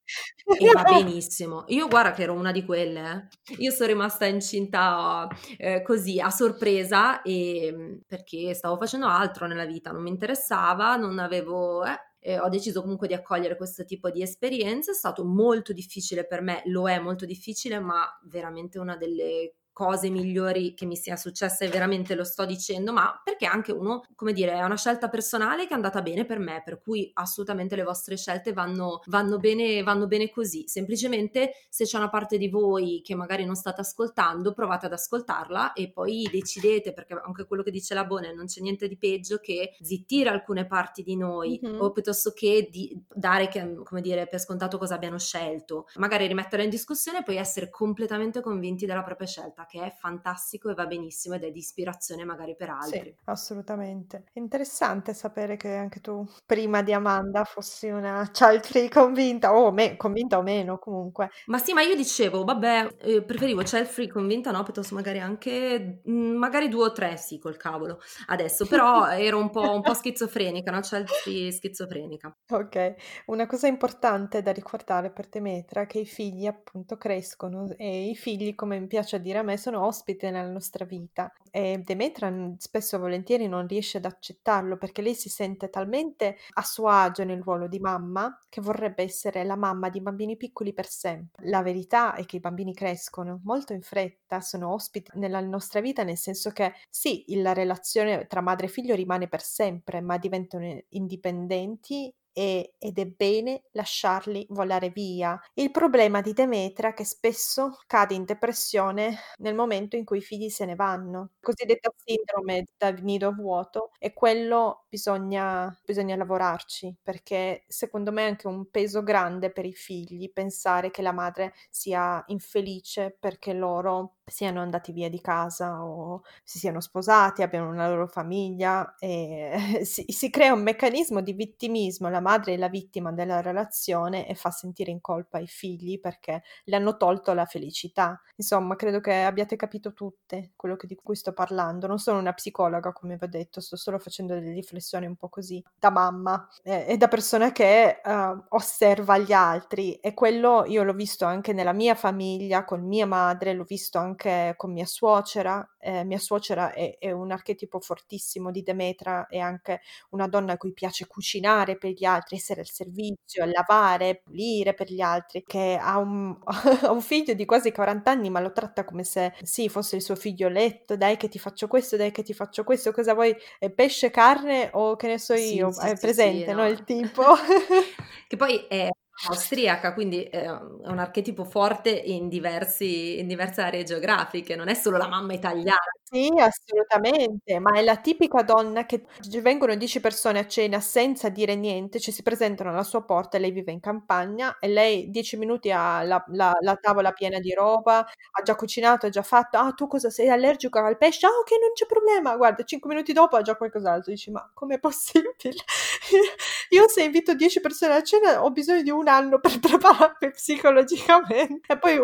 E 0.60 0.72
va 0.74 0.84
benissimo. 0.84 1.64
Io 1.68 1.88
guarda 1.88 2.12
che 2.12 2.24
ero 2.24 2.34
una 2.34 2.52
di 2.52 2.66
quelle, 2.66 3.30
eh. 3.48 3.56
Io 3.60 3.72
sono 3.72 3.88
rimasta 3.88 4.26
incinta 4.26 5.28
eh, 5.58 5.82
così 5.82 6.20
a 6.20 6.30
sorpresa 6.30 7.22
e, 7.22 7.68
ehm, 7.68 8.02
perché 8.08 8.54
stavo 8.54 8.78
facendo 8.78 9.08
altro 9.08 9.48
nella 9.48 9.66
vita, 9.66 9.92
non 9.92 10.02
mi 10.02 10.10
interessava, 10.10 10.96
non 10.96 11.20
avevo... 11.20 11.84
Eh, 11.86 11.98
eh, 12.26 12.40
ho 12.40 12.48
deciso 12.48 12.82
comunque 12.82 13.08
di 13.08 13.14
accogliere 13.14 13.58
questo 13.58 13.84
tipo 13.84 14.10
di 14.10 14.22
esperienze, 14.22 14.92
è 14.92 14.94
stato 14.94 15.26
molto 15.26 15.74
difficile 15.74 16.26
per 16.26 16.42
me, 16.42 16.62
lo 16.66 16.90
è 16.90 16.98
molto 17.00 17.26
difficile, 17.26 17.80
ma 17.80 18.06
veramente 18.24 18.80
una 18.80 18.96
delle 18.96 19.56
cose 19.74 20.10
migliori 20.10 20.76
che 20.76 20.86
mi 20.86 20.96
sia 20.96 21.16
successa 21.18 21.66
e 21.66 21.68
veramente 21.68 22.14
lo 22.14 22.24
sto 22.24 22.46
dicendo, 22.46 22.94
ma 22.94 23.20
perché 23.24 23.48
anche 23.48 23.72
uno, 23.72 24.04
come 24.16 24.32
dire, 24.32 24.54
è 24.54 24.64
una 24.64 24.78
scelta 24.78 25.10
personale 25.10 25.64
che 25.64 25.72
è 25.72 25.74
andata 25.74 26.02
bene 26.04 26.26
per 26.26 26.38
me, 26.38 26.62
per 26.64 26.80
cui 26.80 27.10
assolutamente 27.16 27.76
le 27.76 27.84
vostre 27.84 28.16
scelte 28.16 28.54
vanno, 28.54 29.02
vanno, 29.08 29.38
bene, 29.38 29.82
vanno 29.82 30.06
bene 30.06 30.30
così. 30.30 30.66
Semplicemente 30.68 31.54
se 31.70 31.86
c'è 31.86 31.98
una 31.98 32.10
parte 32.10 32.38
di 32.38 32.50
voi 32.50 33.02
che 33.04 33.16
magari 33.16 33.46
non 33.46 33.56
state 33.56 33.82
ascoltando, 33.82 34.54
provate 34.54 34.86
ad 34.86 34.94
ascoltarla 34.94 35.74
e 35.74 35.92
poi 35.92 36.30
decidete, 36.32 36.94
perché 36.94 37.20
anche 37.26 37.46
quello 37.46 37.64
che 37.64 37.72
dice 37.72 37.96
la 37.96 38.06
Bone, 38.06 38.34
non 38.34 38.46
c'è 38.46 38.62
niente 38.62 38.88
di 38.88 38.98
peggio 38.98 39.40
che 39.40 39.76
zittire 39.82 40.30
alcune 40.30 40.68
parti 40.68 41.02
di 41.02 41.18
noi 41.18 41.60
mm-hmm. 41.66 41.82
o 41.82 41.92
piuttosto 41.92 42.32
che 42.32 42.68
di 42.70 42.96
dare, 43.12 43.48
che, 43.48 43.76
come 43.84 44.02
dire, 44.02 44.28
per 44.28 44.40
scontato 44.40 44.78
cosa 44.78 44.94
abbiano 44.94 45.18
scelto, 45.18 45.88
magari 45.96 46.28
rimetterla 46.28 46.64
in 46.64 46.70
discussione 46.70 47.20
e 47.20 47.24
poi 47.24 47.38
essere 47.38 47.72
completamente 47.72 48.42
convinti 48.42 48.86
della 48.86 49.02
propria 49.02 49.28
scelta 49.28 49.63
che 49.66 49.82
è 49.84 49.94
fantastico 49.96 50.70
e 50.70 50.74
va 50.74 50.86
benissimo 50.86 51.36
ed 51.36 51.44
è 51.44 51.52
di 51.52 51.60
ispirazione 51.60 52.24
magari 52.24 52.56
per 52.56 52.70
altri. 52.70 53.00
Sì, 53.00 53.16
assolutamente. 53.26 54.26
Interessante 54.34 55.14
sapere 55.14 55.58
che 55.58 55.74
anche 55.74 56.02
tu, 56.02 56.26
prima 56.46 56.82
di 56.82 56.94
Amanda, 56.94 57.44
fossi 57.44 57.88
una 57.88 58.30
child 58.32 58.66
free 58.66 58.90
convinta, 58.90 59.56
o 59.56 59.72
me, 59.72 59.98
convinta 59.98 60.38
o 60.38 60.42
meno 60.42 60.78
comunque. 60.78 61.30
Ma 61.48 61.58
sì, 61.58 61.74
ma 61.74 61.82
io 61.82 61.96
dicevo, 61.96 62.44
vabbè, 62.44 62.96
eh, 63.00 63.24
preferivo 63.24 63.62
child 63.62 63.86
free 63.86 64.08
convinta, 64.08 64.52
no, 64.52 64.64
piuttosto 64.64 64.96
magari 64.96 65.20
anche, 65.20 66.02
mm, 66.10 66.36
magari 66.36 66.68
due 66.70 66.86
o 66.86 66.92
tre 66.92 67.18
sì 67.18 67.40
col 67.40 67.58
cavolo 67.58 68.00
adesso, 68.28 68.66
però 68.66 69.08
ero 69.18 69.38
un 69.38 69.50
po', 69.50 69.74
un 69.74 69.82
po' 69.82 69.94
schizofrenica, 69.94 70.72
no, 70.72 70.80
child 70.82 71.08
free 71.08 71.52
schizofrenica. 71.52 72.36
Ok, 72.50 72.96
una 73.28 73.46
cosa 73.46 73.68
importante 73.68 74.42
da 74.42 74.52
ricordare 74.52 75.12
per 75.12 75.28
Demetra 75.28 75.82
è 75.82 75.88
che 75.88 76.00
i 76.00 76.06
figli 76.06 76.46
appunto 76.46 76.98
crescono 76.98 77.74
e 77.78 78.10
i 78.10 78.16
figli, 78.16 78.56
come 78.56 78.80
mi 78.80 78.88
piace 78.88 79.22
dire 79.22 79.40
a 79.40 79.44
me, 79.44 79.53
e 79.54 79.58
sono 79.58 79.86
ospiti 79.86 80.26
nella 80.26 80.50
nostra 80.50 80.86
vita. 80.86 81.32
E 81.52 81.82
Demetra 81.84 82.32
spesso 82.58 82.96
e 82.96 83.00
volentieri 83.00 83.48
non 83.48 83.68
riesce 83.68 83.98
ad 83.98 84.06
accettarlo 84.06 84.78
perché 84.78 85.02
lei 85.02 85.16
si 85.16 85.30
sente 85.30 85.70
talmente 85.70 86.38
a 86.54 86.64
suo 86.64 86.88
agio 86.88 87.24
nel 87.24 87.42
ruolo 87.42 87.68
di 87.68 87.80
mamma 87.80 88.38
che 88.50 88.62
vorrebbe 88.62 89.04
essere 89.04 89.44
la 89.44 89.56
mamma 89.56 89.90
di 89.90 90.02
bambini 90.02 90.36
piccoli 90.38 90.74
per 90.74 90.88
sempre. 90.88 91.48
La 91.48 91.62
verità 91.62 92.16
è 92.16 92.26
che 92.26 92.38
i 92.38 92.40
bambini 92.40 92.74
crescono 92.74 93.40
molto 93.44 93.74
in 93.74 93.82
fretta, 93.82 94.42
sono 94.42 94.74
ospiti 94.74 95.12
nella 95.16 95.40
nostra 95.42 95.80
vita 95.82 96.04
nel 96.04 96.18
senso 96.18 96.52
che 96.52 96.74
sì, 96.90 97.24
la 97.28 97.54
relazione 97.54 98.26
tra 98.28 98.42
madre 98.42 98.66
e 98.68 98.70
figlio 98.70 98.96
rimane 98.96 99.28
per 99.28 99.42
sempre, 99.42 100.02
ma 100.02 100.18
diventano 100.18 100.82
indipendenti 100.90 102.14
e, 102.34 102.74
ed 102.80 102.98
è 103.00 103.06
bene 103.06 103.64
lasciarli 103.72 104.46
volare 104.50 104.90
via. 104.90 105.40
Il 105.54 105.72
problema 105.72 106.22
di 106.22 106.34
Demetra 106.34 106.90
è 106.90 106.94
che 106.94 107.06
spesso 107.06 107.78
cade 107.88 108.14
in 108.16 108.26
depressione 108.26 109.18
nel 109.38 109.56
momento 109.56 109.96
in 109.96 110.06
cui 110.06 110.18
i 110.18 110.22
figli 110.22 110.50
se 110.50 110.66
ne 110.66 110.76
vanno. 110.76 111.32
Cosiddetta 111.40 111.92
sindrome 111.96 112.66
da 112.78 112.90
nido 112.92 113.32
vuoto 113.34 113.92
e 114.00 114.14
quello 114.14 114.86
bisogna, 114.90 115.76
bisogna 115.86 116.16
lavorarci 116.16 116.96
perché 117.02 117.64
secondo 117.68 118.12
me 118.12 118.24
è 118.26 118.30
anche 118.30 118.48
un 118.48 118.70
peso 118.70 119.04
grande 119.04 119.52
per 119.52 119.66
i 119.66 119.74
figli 119.74 120.32
pensare 120.32 120.92
che 120.92 121.02
la 121.02 121.12
madre 121.12 121.54
sia 121.70 122.24
infelice 122.28 123.16
perché 123.20 123.54
loro 123.54 124.18
siano 124.26 124.62
andati 124.62 124.92
via 124.92 125.10
di 125.10 125.20
casa 125.20 125.84
o 125.84 126.22
si 126.44 126.58
siano 126.60 126.80
sposati, 126.80 127.42
abbiano 127.42 127.70
una 127.70 127.88
loro 127.88 128.08
famiglia 128.08 128.96
e 128.98 129.82
si, 129.84 130.06
si, 130.08 130.30
crea 130.30 130.54
un 130.54 130.62
meccanismo 130.64 131.22
di 131.22 131.34
vittimismo, 131.34 132.10
la 132.10 132.22
madre 132.22 132.54
è 132.54 132.58
la 132.58 132.70
vittima 132.70 133.12
della 133.12 133.42
relazione 133.42 134.28
e 134.28 134.36
fa 134.36 134.52
sentire 134.52 134.92
in 134.92 135.02
colpa 135.02 135.40
i 135.40 135.48
figli 135.48 136.00
perché 136.00 136.44
le 136.66 136.76
hanno 136.76 136.98
tolto 136.98 137.34
la 137.34 137.46
felicità. 137.46 138.20
Insomma, 138.36 138.76
credo 138.76 139.00
che 139.00 139.24
abbiate 139.24 139.56
capito 139.56 139.94
tutte 139.94 140.52
quello 140.56 140.76
che, 140.76 140.88
di 140.88 140.96
cui 140.96 141.16
sto 141.16 141.34
parlando. 141.34 141.88
Non 141.88 142.00
sono 142.00 142.20
una 142.20 142.34
psicologa, 142.34 142.92
come 142.94 143.18
vi 143.18 143.26
ho 143.26 143.28
detto, 143.28 143.62
sto 143.62 143.76
solo 143.76 144.00
facendo 144.00 144.34
delle 144.34 144.54
riflessioni 144.54 145.06
un 145.06 145.16
po' 145.16 145.30
così 145.30 145.64
da 145.78 145.92
mamma 145.92 146.48
eh, 146.64 146.86
e 146.88 146.98
da 146.98 147.08
persona 147.08 147.52
che 147.52 148.02
uh, 148.04 148.44
osserva 148.50 149.18
gli 149.18 149.34
altri 149.34 149.96
e 149.96 150.14
quello 150.14 150.66
io 150.66 150.84
l'ho 150.84 150.94
visto 150.94 151.26
anche 151.26 151.54
nella 151.54 151.74
mia 151.74 151.96
famiglia, 151.96 152.64
con 152.64 152.82
mia 152.86 153.06
madre, 153.06 153.54
l'ho 153.54 153.66
visto 153.66 153.98
anche 153.98 154.13
anche 154.14 154.54
con 154.56 154.72
mia 154.72 154.86
suocera. 154.86 155.68
Eh, 155.80 156.06
mia 156.06 156.18
suocera 156.18 156.72
è, 156.72 156.98
è, 156.98 157.12
un 157.12 157.32
archetipo 157.32 157.80
fortissimo 157.80 158.52
di 158.52 158.64
Demetra, 158.64 159.28
è 159.28 159.40
anche 159.40 159.82
una 160.12 160.28
donna 160.28 160.54
a 160.54 160.58
cui 160.58 160.72
piace 160.72 161.08
cucinare 161.08 161.78
per 161.78 161.92
gli 161.92 162.06
altri, 162.06 162.38
essere 162.38 162.62
al 162.62 162.70
servizio, 162.70 163.46
lavare, 163.46 164.22
pulire 164.24 164.74
per 164.74 164.90
gli 164.90 165.02
altri, 165.02 165.44
che 165.46 165.78
ha 165.80 165.98
un, 165.98 166.38
ha 166.84 166.92
un 166.92 167.02
figlio 167.02 167.34
di 167.34 167.46
quasi 167.46 167.72
40 167.72 168.12
anni, 168.12 168.30
ma 168.30 168.40
lo 168.40 168.54
tratta 168.54 168.86
come 168.86 169.04
se 169.04 169.34
sì, 169.42 169.68
fosse 169.68 169.98
il 169.98 170.02
suo 170.02 170.16
figlioletto, 170.16 170.96
dai 170.96 171.18
che 171.18 171.28
ti 171.28 171.40
faccio 171.40 171.68
questo, 171.68 171.98
dai 171.98 172.12
che 172.12 172.24
ti 172.24 172.34
faccio 172.34 172.64
questo, 172.64 172.94
cosa 172.94 173.14
vuoi? 173.14 173.36
Pesce, 173.76 174.12
carne 174.12 174.70
o 174.74 174.96
che 174.96 175.08
ne 175.08 175.20
so 175.20 175.34
io? 175.34 175.72
Sì, 175.72 175.86
è 175.86 175.96
sì, 175.96 176.02
presente, 176.02 176.50
sì, 176.50 176.52
no? 176.52 176.62
no? 176.62 176.68
Il 176.68 176.84
tipo. 176.84 177.24
che 178.28 178.36
poi 178.38 178.66
è 178.68 178.90
austriaca, 179.30 179.94
quindi 179.94 180.24
è 180.24 180.50
un 180.50 180.98
archetipo 181.00 181.46
forte 181.46 181.90
in, 181.92 182.28
diversi, 182.28 183.20
in 183.20 183.28
diverse 183.28 183.62
aree 183.62 183.84
geografiche, 183.84 184.56
non 184.56 184.68
è 184.68 184.74
solo 184.74 184.98
la 184.98 185.08
mamma 185.08 185.34
italiana. 185.34 185.78
Sì, 186.02 186.30
assolutamente, 186.38 187.60
ma 187.60 187.72
è 187.78 187.82
la 187.84 187.98
tipica 187.98 188.42
donna 188.44 188.86
che 188.86 189.06
vengono 189.42 189.76
10 189.76 190.00
persone 190.00 190.40
a 190.40 190.46
cena 190.48 190.80
senza 190.80 191.30
dire 191.30 191.56
niente, 191.56 192.00
cioè 192.00 192.14
si 192.14 192.22
presentano 192.22 192.70
alla 192.70 192.84
sua 192.84 193.04
porta, 193.04 193.38
lei 193.40 193.52
vive 193.52 193.72
in 193.72 193.80
campagna 193.80 194.58
e 194.60 194.68
lei 194.68 195.10
10 195.10 195.38
minuti 195.38 195.72
ha 195.72 196.04
la, 196.04 196.24
la, 196.30 196.52
la 196.60 196.76
tavola 196.76 197.12
piena 197.14 197.40
di 197.40 197.52
roba, 197.54 198.00
ha 198.00 198.42
già 198.44 198.56
cucinato, 198.56 199.06
ha 199.08 199.10
già 199.10 199.24
fatto, 199.24 199.58
ah 199.58 199.72
tu 199.72 199.88
cosa 199.88 200.10
sei 200.12 200.30
allergico 200.30 200.78
al 200.80 200.98
pesce? 200.98 201.26
Ah 201.26 201.30
ok, 201.30 201.50
non 201.60 201.72
c'è 201.74 201.86
problema, 201.88 202.36
guarda, 202.36 202.64
5 202.64 202.90
minuti 202.90 203.12
dopo 203.14 203.36
ha 203.38 203.42
già 203.42 203.56
qualcos'altro, 203.56 204.12
dici 204.12 204.30
ma 204.32 204.50
com'è 204.54 204.80
possibile? 204.80 205.34
Io 206.70 206.88
se 206.90 207.04
invito 207.04 207.34
10 207.34 207.60
persone 207.62 207.96
a 207.96 208.04
cena 208.04 208.44
ho 208.44 208.52
bisogno 208.52 208.82
di 208.82 208.90
un 208.90 209.03
anno 209.08 209.40
per 209.40 209.60
prepararmi 209.60 210.32
psicologicamente 210.32 211.74
e 211.74 211.78
poi 211.78 211.98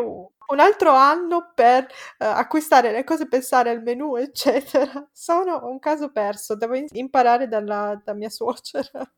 un 0.49 0.59
altro 0.59 0.91
anno 0.93 1.51
per 1.53 1.83
uh, 1.83 1.87
acquistare 2.25 2.91
le 2.91 3.03
cose, 3.03 3.27
pensare 3.27 3.69
al 3.69 3.81
menù, 3.81 4.15
eccetera. 4.15 5.07
Sono 5.11 5.65
un 5.67 5.79
caso 5.79 6.11
perso, 6.11 6.55
devo 6.55 6.75
imparare 6.91 7.47
dalla, 7.47 7.99
da 8.03 8.13
mia 8.13 8.29
suocera. 8.29 9.09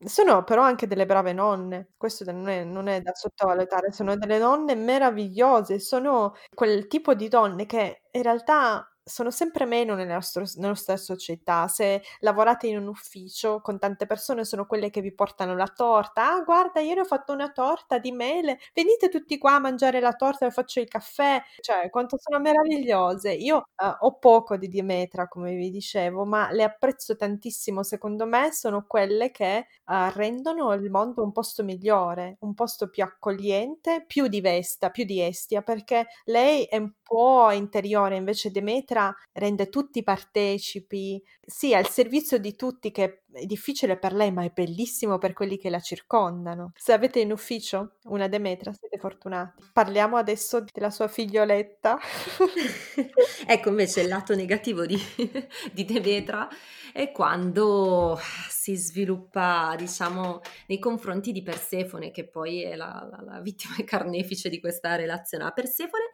Sono 0.00 0.44
però 0.44 0.62
anche 0.62 0.86
delle 0.86 1.06
brave 1.06 1.32
nonne, 1.32 1.88
questo 1.96 2.24
non 2.30 2.48
è, 2.48 2.62
non 2.62 2.86
è 2.86 3.00
da 3.00 3.12
sottovalutare, 3.14 3.90
sono 3.90 4.16
delle 4.16 4.38
nonne 4.38 4.76
meravigliose, 4.76 5.80
sono 5.80 6.34
quel 6.54 6.86
tipo 6.86 7.14
di 7.14 7.26
donne 7.28 7.66
che 7.66 8.02
in 8.12 8.22
realtà 8.22 8.88
sono 9.08 9.30
sempre 9.30 9.64
meno 9.64 9.94
nella 9.94 10.14
nostra, 10.14 10.44
nella 10.56 10.68
nostra, 10.68 10.96
società. 10.96 11.66
Se 11.68 12.02
lavorate 12.20 12.66
in 12.68 12.78
un 12.78 12.86
ufficio 12.86 13.60
con 13.60 13.78
tante 13.78 14.06
persone, 14.06 14.44
sono 14.44 14.66
quelle 14.66 14.90
che 14.90 15.00
vi 15.00 15.12
portano 15.12 15.56
la 15.56 15.66
torta. 15.66 16.32
Ah, 16.34 16.42
guarda, 16.42 16.80
ieri 16.80 17.00
ho 17.00 17.04
fatto 17.04 17.32
una 17.32 17.50
torta 17.50 17.98
di 17.98 18.12
mele. 18.12 18.58
Venite 18.74 19.08
tutti 19.08 19.38
qua 19.38 19.54
a 19.54 19.58
mangiare 19.60 20.00
la 20.00 20.12
torta 20.12 20.46
e 20.46 20.50
faccio 20.50 20.80
il 20.80 20.88
caffè. 20.88 21.42
Cioè, 21.60 21.90
quanto 21.90 22.16
sono 22.18 22.38
meravigliose. 22.40 23.32
Io 23.32 23.56
uh, 23.56 23.86
ho 24.00 24.18
poco 24.18 24.56
di 24.56 24.68
Dimetra, 24.68 25.26
come 25.28 25.54
vi 25.54 25.70
dicevo, 25.70 26.24
ma 26.24 26.50
le 26.52 26.64
apprezzo 26.64 27.16
tantissimo. 27.16 27.82
Secondo 27.82 28.26
me 28.26 28.52
sono 28.52 28.84
quelle 28.86 29.30
che 29.30 29.66
uh, 29.86 30.10
rendono 30.14 30.72
il 30.74 30.90
mondo 30.90 31.22
un 31.22 31.32
posto 31.32 31.64
migliore, 31.64 32.36
un 32.40 32.54
posto 32.54 32.88
più 32.90 33.02
accogliente, 33.04 34.04
più 34.06 34.28
di 34.28 34.40
Vesta, 34.40 34.90
più 34.90 35.04
di 35.04 35.22
Estia, 35.22 35.62
perché 35.62 36.06
lei 36.26 36.64
è 36.64 36.76
un 36.76 36.92
po' 37.02 37.50
interiore, 37.50 38.16
invece 38.16 38.50
Demetra 38.50 38.97
rende 39.32 39.68
tutti 39.68 40.02
partecipi, 40.02 41.22
sì, 41.44 41.74
al 41.74 41.88
servizio 41.88 42.38
di 42.38 42.54
tutti, 42.56 42.90
che 42.90 43.04
è 43.04 43.44
difficile 43.44 43.98
per 43.98 44.12
lei, 44.12 44.32
ma 44.32 44.44
è 44.44 44.50
bellissimo 44.50 45.18
per 45.18 45.32
quelli 45.32 45.58
che 45.58 45.70
la 45.70 45.80
circondano. 45.80 46.72
Se 46.74 46.92
avete 46.92 47.20
in 47.20 47.32
ufficio 47.32 47.96
una 48.04 48.28
Demetra, 48.28 48.72
siete 48.72 48.98
fortunati. 48.98 49.62
Parliamo 49.72 50.16
adesso 50.16 50.64
della 50.72 50.90
sua 50.90 51.08
figlioletta. 51.08 51.98
ecco 53.46 53.68
invece 53.68 54.00
il 54.00 54.08
lato 54.08 54.34
negativo 54.34 54.86
di, 54.86 54.98
di 55.72 55.84
Demetra 55.84 56.48
è 56.92 57.12
quando 57.12 58.18
si 58.48 58.74
sviluppa, 58.76 59.74
diciamo, 59.76 60.40
nei 60.66 60.78
confronti 60.78 61.32
di 61.32 61.42
Persefone, 61.42 62.10
che 62.10 62.28
poi 62.28 62.62
è 62.62 62.74
la, 62.74 63.06
la, 63.10 63.22
la 63.32 63.40
vittima 63.40 63.76
carnefice 63.84 64.48
di 64.48 64.60
questa 64.60 64.96
relazione. 64.96 65.44
A 65.44 65.50
Persefone 65.50 66.10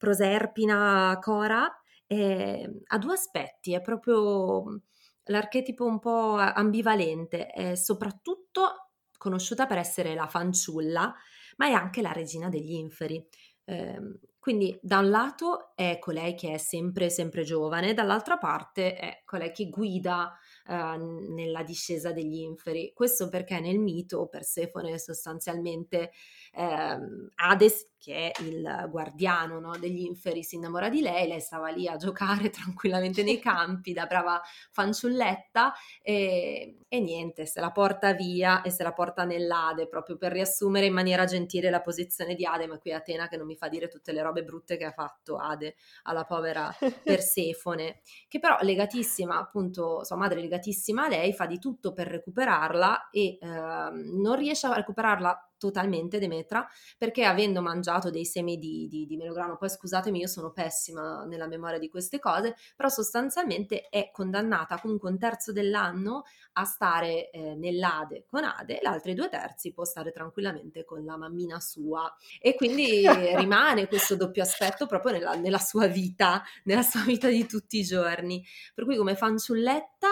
Proserpina, 0.00 1.18
Cora, 1.20 1.70
eh, 2.12 2.82
ha 2.88 2.98
due 2.98 3.12
aspetti, 3.12 3.72
è 3.72 3.80
proprio 3.80 4.82
l'archetipo 5.24 5.84
un 5.84 6.00
po' 6.00 6.34
ambivalente, 6.34 7.46
è 7.46 7.76
soprattutto 7.76 8.90
conosciuta 9.16 9.66
per 9.66 9.78
essere 9.78 10.14
la 10.14 10.26
fanciulla, 10.26 11.14
ma 11.58 11.66
è 11.66 11.70
anche 11.70 12.02
la 12.02 12.10
regina 12.10 12.48
degli 12.48 12.72
inferi. 12.72 13.24
Eh, 13.64 14.18
quindi 14.40 14.76
da 14.82 14.98
un 14.98 15.10
lato 15.10 15.76
è 15.76 15.98
colei 16.00 16.34
che 16.34 16.54
è 16.54 16.58
sempre, 16.58 17.10
sempre 17.10 17.44
giovane, 17.44 17.94
dall'altra 17.94 18.38
parte 18.38 18.96
è 18.96 19.22
colei 19.24 19.52
che 19.52 19.68
guida 19.68 20.36
eh, 20.66 20.96
nella 21.28 21.62
discesa 21.62 22.10
degli 22.10 22.38
inferi. 22.38 22.92
Questo 22.92 23.28
perché 23.28 23.60
nel 23.60 23.78
mito 23.78 24.26
Persefone 24.26 24.98
sostanzialmente 24.98 26.10
eh, 26.52 26.98
Hades 27.36 27.90
che 28.00 28.32
è 28.32 28.42
il 28.42 28.86
guardiano 28.88 29.60
no, 29.60 29.76
degli 29.76 30.00
inferi, 30.00 30.42
si 30.42 30.56
innamora 30.56 30.88
di 30.88 31.02
lei, 31.02 31.28
lei 31.28 31.40
stava 31.40 31.68
lì 31.68 31.86
a 31.86 31.96
giocare 31.96 32.48
tranquillamente 32.48 33.22
nei 33.22 33.38
campi 33.38 33.92
da 33.92 34.06
brava 34.06 34.40
fanciulletta 34.70 35.74
e, 36.00 36.78
e, 36.88 37.00
niente, 37.00 37.44
se 37.44 37.60
la 37.60 37.70
porta 37.70 38.14
via 38.14 38.62
e 38.62 38.70
se 38.70 38.82
la 38.82 38.94
porta 38.94 39.24
nell'Ade 39.24 39.86
proprio 39.86 40.16
per 40.16 40.32
riassumere 40.32 40.86
in 40.86 40.94
maniera 40.94 41.26
gentile 41.26 41.68
la 41.68 41.82
posizione 41.82 42.34
di 42.34 42.46
Ade, 42.46 42.66
ma 42.66 42.78
qui 42.78 42.94
Atena 42.94 43.28
che 43.28 43.36
non 43.36 43.46
mi 43.46 43.56
fa 43.56 43.68
dire 43.68 43.88
tutte 43.88 44.12
le 44.12 44.22
robe 44.22 44.44
brutte 44.44 44.78
che 44.78 44.86
ha 44.86 44.92
fatto 44.92 45.36
Ade 45.36 45.74
alla 46.04 46.24
povera 46.24 46.74
Persefone, 47.04 48.00
che 48.28 48.38
però 48.38 48.56
legatissima 48.62 49.38
appunto, 49.38 50.04
sua 50.04 50.16
madre 50.16 50.40
legatissima 50.40 51.04
a 51.04 51.08
lei, 51.08 51.34
fa 51.34 51.44
di 51.44 51.58
tutto 51.58 51.92
per 51.92 52.06
recuperarla 52.06 53.10
e 53.10 53.36
eh, 53.38 53.46
non 53.46 54.36
riesce 54.36 54.66
a 54.66 54.74
recuperarla 54.74 55.49
totalmente 55.60 56.18
Demetra 56.18 56.66
perché 56.96 57.24
avendo 57.24 57.60
mangiato 57.60 58.10
dei 58.10 58.24
semi 58.24 58.58
di, 58.58 58.88
di, 58.88 59.06
di, 59.06 59.16
melograno, 59.16 59.58
poi 59.58 59.68
scusatemi 59.68 60.20
io 60.20 60.26
sono 60.26 60.50
pessima 60.50 61.24
nella 61.26 61.46
memoria 61.46 61.78
di 61.78 61.90
queste 61.90 62.18
cose, 62.18 62.56
però 62.74 62.88
sostanzialmente 62.88 63.88
è 63.90 64.10
condannata 64.10 64.80
comunque 64.80 65.10
un 65.10 65.18
terzo 65.18 65.52
dell'anno 65.52 66.24
a 66.54 66.64
stare 66.64 67.30
eh, 67.30 67.54
nell'Ade 67.54 68.24
con 68.26 68.42
Ade, 68.44 68.80
l'altri 68.82 69.12
due 69.14 69.28
terzi 69.28 69.72
può 69.72 69.84
stare 69.84 70.10
tranquillamente 70.10 70.84
con 70.84 71.04
la 71.04 71.16
mammina 71.16 71.60
sua. 71.60 72.12
E 72.40 72.54
quindi 72.54 73.04
rimane 73.36 73.86
questo 73.86 74.16
doppio 74.16 74.42
aspetto 74.42 74.86
proprio 74.86 75.12
nella, 75.12 75.34
nella 75.34 75.58
sua 75.58 75.86
vita, 75.86 76.42
nella 76.64 76.82
sua 76.82 77.02
vita 77.02 77.28
di 77.28 77.46
tutti 77.46 77.78
i 77.78 77.82
giorni, 77.82 78.42
per 78.74 78.84
cui 78.84 78.96
come 78.96 79.14
fanciulletta 79.14 80.08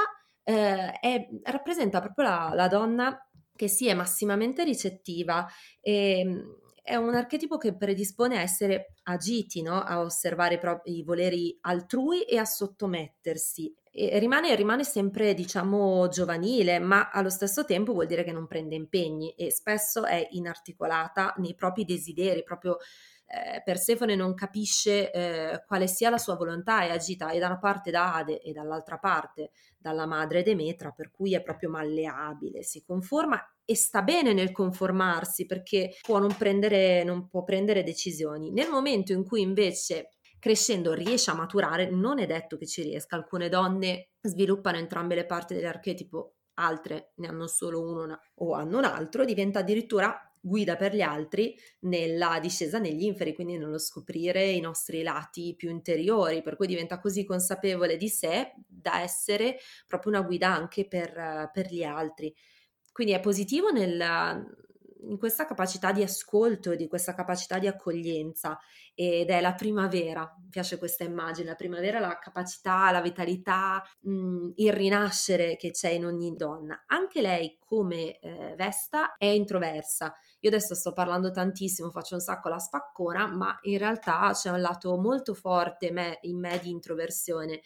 eh, 0.49 0.93
è, 0.99 1.29
rappresenta 1.45 2.01
proprio 2.01 2.25
la, 2.27 2.53
la 2.55 2.69
donna 2.69 3.28
che 3.59 3.67
sì 3.67 3.89
è 3.89 3.95
massimamente 3.95 4.63
ricettiva 4.63 5.45
e 5.81 6.21
ehm, 6.21 6.57
è 6.81 6.95
un 6.95 7.15
archetipo 7.15 7.59
che 7.59 7.77
predispone 7.77 8.39
a 8.39 8.41
essere 8.41 8.95
agiti, 9.03 9.61
no? 9.61 9.83
a 9.83 10.01
osservare 10.01 10.59
i 10.85 11.03
voleri 11.03 11.59
altrui 11.63 12.23
e 12.23 12.39
a 12.39 12.47
sottomettersi. 12.47 13.75
E 14.01 14.17
rimane, 14.21 14.55
rimane 14.55 14.85
sempre, 14.85 15.35
diciamo, 15.35 16.07
giovanile, 16.07 16.79
ma 16.79 17.11
allo 17.11 17.31
stesso 17.31 17.65
tempo 17.65 17.93
vuol 17.93 18.07
dire 18.07 18.23
che 18.23 18.31
non 18.31 18.47
prende 18.47 18.77
impegni 18.77 19.33
e 19.33 19.51
spesso 19.51 20.05
è 20.05 20.29
inarticolata 20.31 21.35
nei 21.39 21.57
propri 21.57 21.85
desideri, 21.85 22.45
proprio 22.45 22.77
eh, 23.27 23.61
Persefone 23.63 24.15
non 24.15 24.35
capisce 24.35 25.11
eh, 25.11 25.65
quale 25.67 25.87
sia 25.87 26.11
la 26.11 26.17
sua 26.17 26.37
volontà, 26.37 26.83
è 26.83 26.91
agita 26.91 27.31
e 27.31 27.39
da 27.39 27.47
una 27.47 27.59
parte 27.59 27.91
da 27.91 28.15
Ade 28.15 28.41
e 28.41 28.53
dall'altra 28.53 28.99
parte 28.99 29.51
dalla 29.77 30.07
madre 30.07 30.43
Demetra, 30.43 30.93
per 30.93 31.11
cui 31.11 31.35
è 31.35 31.43
proprio 31.43 31.69
malleabile, 31.69 32.63
si 32.63 32.83
conforma 32.83 33.39
e 33.65 33.75
sta 33.75 34.03
bene 34.03 34.33
nel 34.33 34.51
conformarsi 34.53 35.45
perché 35.45 35.95
può 36.03 36.19
non 36.19 36.35
prendere, 36.37 37.05
non 37.05 37.27
può 37.27 37.43
prendere 37.43 37.83
decisioni. 37.83 38.51
Nel 38.51 38.71
momento 38.71 39.13
in 39.13 39.25
cui 39.25 39.43
invece 39.43 40.11
crescendo 40.39 40.93
riesce 40.93 41.31
a 41.31 41.35
maturare, 41.35 41.91
non 41.91 42.19
è 42.19 42.27
detto 42.27 42.57
che 42.57 42.67
ci 42.67 42.83
riesca. 42.83 43.17
Alcune 43.17 43.49
donne 43.49 44.11
sviluppano 44.21 44.77
entrambe 44.77 45.15
le 45.15 45.27
parti 45.27 45.55
dell'archetipo, 45.55 46.35
altre 46.55 47.13
ne 47.17 47.29
hanno 47.29 47.47
solo 47.47 47.83
uno 47.83 48.19
o 48.37 48.53
hanno 48.53 48.79
un 48.79 48.85
altro, 48.85 49.25
diventa 49.25 49.61
addirittura 49.61 50.23
guida 50.41 50.77
per 50.77 50.95
gli 50.95 51.01
altri 51.01 51.57
nella 51.81 52.39
discesa 52.41 52.79
negli 52.79 53.03
inferi, 53.03 53.35
quindi 53.35 53.59
nello 53.59 53.79
scoprire 53.79 54.45
i 54.45 54.61
nostri 54.61 55.03
lati 55.03 55.55
più 55.57 55.71
interiori, 55.71 56.43
per 56.43 56.57
cui 56.57 56.67
diventa 56.67 56.99
così 57.01 57.25
consapevole 57.25 57.97
di 57.97 58.09
sé 58.09 58.55
da 58.67 59.01
essere 59.01 59.59
proprio 59.87 60.13
una 60.13 60.23
guida 60.23 60.55
anche 60.55 60.87
per, 60.87 61.51
per 61.53 61.73
gli 61.73 61.83
altri. 61.83 62.35
Quindi 62.93 63.13
è 63.15 63.21
positivo 63.21 63.71
nel, 63.71 63.97
in 65.03 65.19
questa 65.19 65.45
capacità 65.47 65.93
di 65.93 66.03
ascolto, 66.03 66.75
di 66.75 66.89
questa 66.89 67.15
capacità 67.15 67.59
di 67.59 67.67
accoglienza 67.67 68.59
ed 68.95 69.31
è 69.31 69.41
la 69.41 69.55
primavera, 69.55 70.35
mi 70.43 70.49
piace 70.49 70.79
questa 70.79 71.05
immagine, 71.05 71.49
la 71.49 71.55
primavera 71.55 72.01
la 72.01 72.19
capacità, 72.19 72.91
la 72.91 73.01
vitalità, 73.01 73.83
mh, 74.01 74.11
mm, 74.11 74.51
il 74.57 74.73
rinascere 74.73 75.57
che 75.57 75.71
c'è 75.71 75.91
in 75.91 76.05
ogni 76.05 76.35
donna. 76.35 76.85
Anche 76.87 77.21
lei 77.21 77.57
come 77.59 78.19
eh, 78.19 78.55
Vesta 78.57 79.17
è 79.17 79.27
introversa. 79.27 80.13
Io 80.41 80.51
adesso 80.51 80.75
sto 80.75 80.93
parlando 80.93 81.31
tantissimo, 81.31 81.91
faccio 81.91 82.15
un 82.15 82.21
sacco 82.21 82.49
la 82.49 82.59
spaccona, 82.59 83.27
ma 83.29 83.59
in 83.63 83.79
realtà 83.79 84.31
c'è 84.33 84.51
un 84.51 84.61
lato 84.61 84.97
molto 84.99 85.35
forte 85.35 85.93
me, 85.93 86.19
in 86.23 86.39
me 86.39 86.59
di 86.61 86.71
introversione 86.71 87.61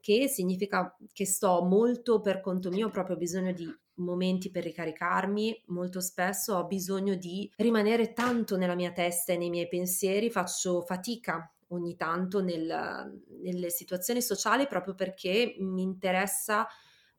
che 0.00 0.28
significa 0.28 0.96
che 1.12 1.26
sto 1.26 1.64
molto 1.64 2.20
per 2.20 2.40
conto 2.40 2.70
mio, 2.70 2.90
proprio 2.90 3.16
bisogno 3.16 3.52
di 3.52 3.66
momenti 3.96 4.50
per 4.50 4.64
ricaricarmi, 4.64 5.64
molto 5.66 6.00
spesso 6.00 6.54
ho 6.54 6.66
bisogno 6.66 7.14
di 7.14 7.50
rimanere 7.56 8.12
tanto 8.12 8.56
nella 8.56 8.74
mia 8.74 8.92
testa 8.92 9.32
e 9.32 9.36
nei 9.36 9.50
miei 9.50 9.68
pensieri, 9.68 10.30
faccio 10.30 10.82
fatica 10.82 11.50
ogni 11.68 11.96
tanto 11.96 12.40
nel, 12.42 13.22
nelle 13.40 13.70
situazioni 13.70 14.22
sociali 14.22 14.66
proprio 14.66 14.94
perché 14.94 15.56
mi 15.58 15.82
interessa 15.82 16.66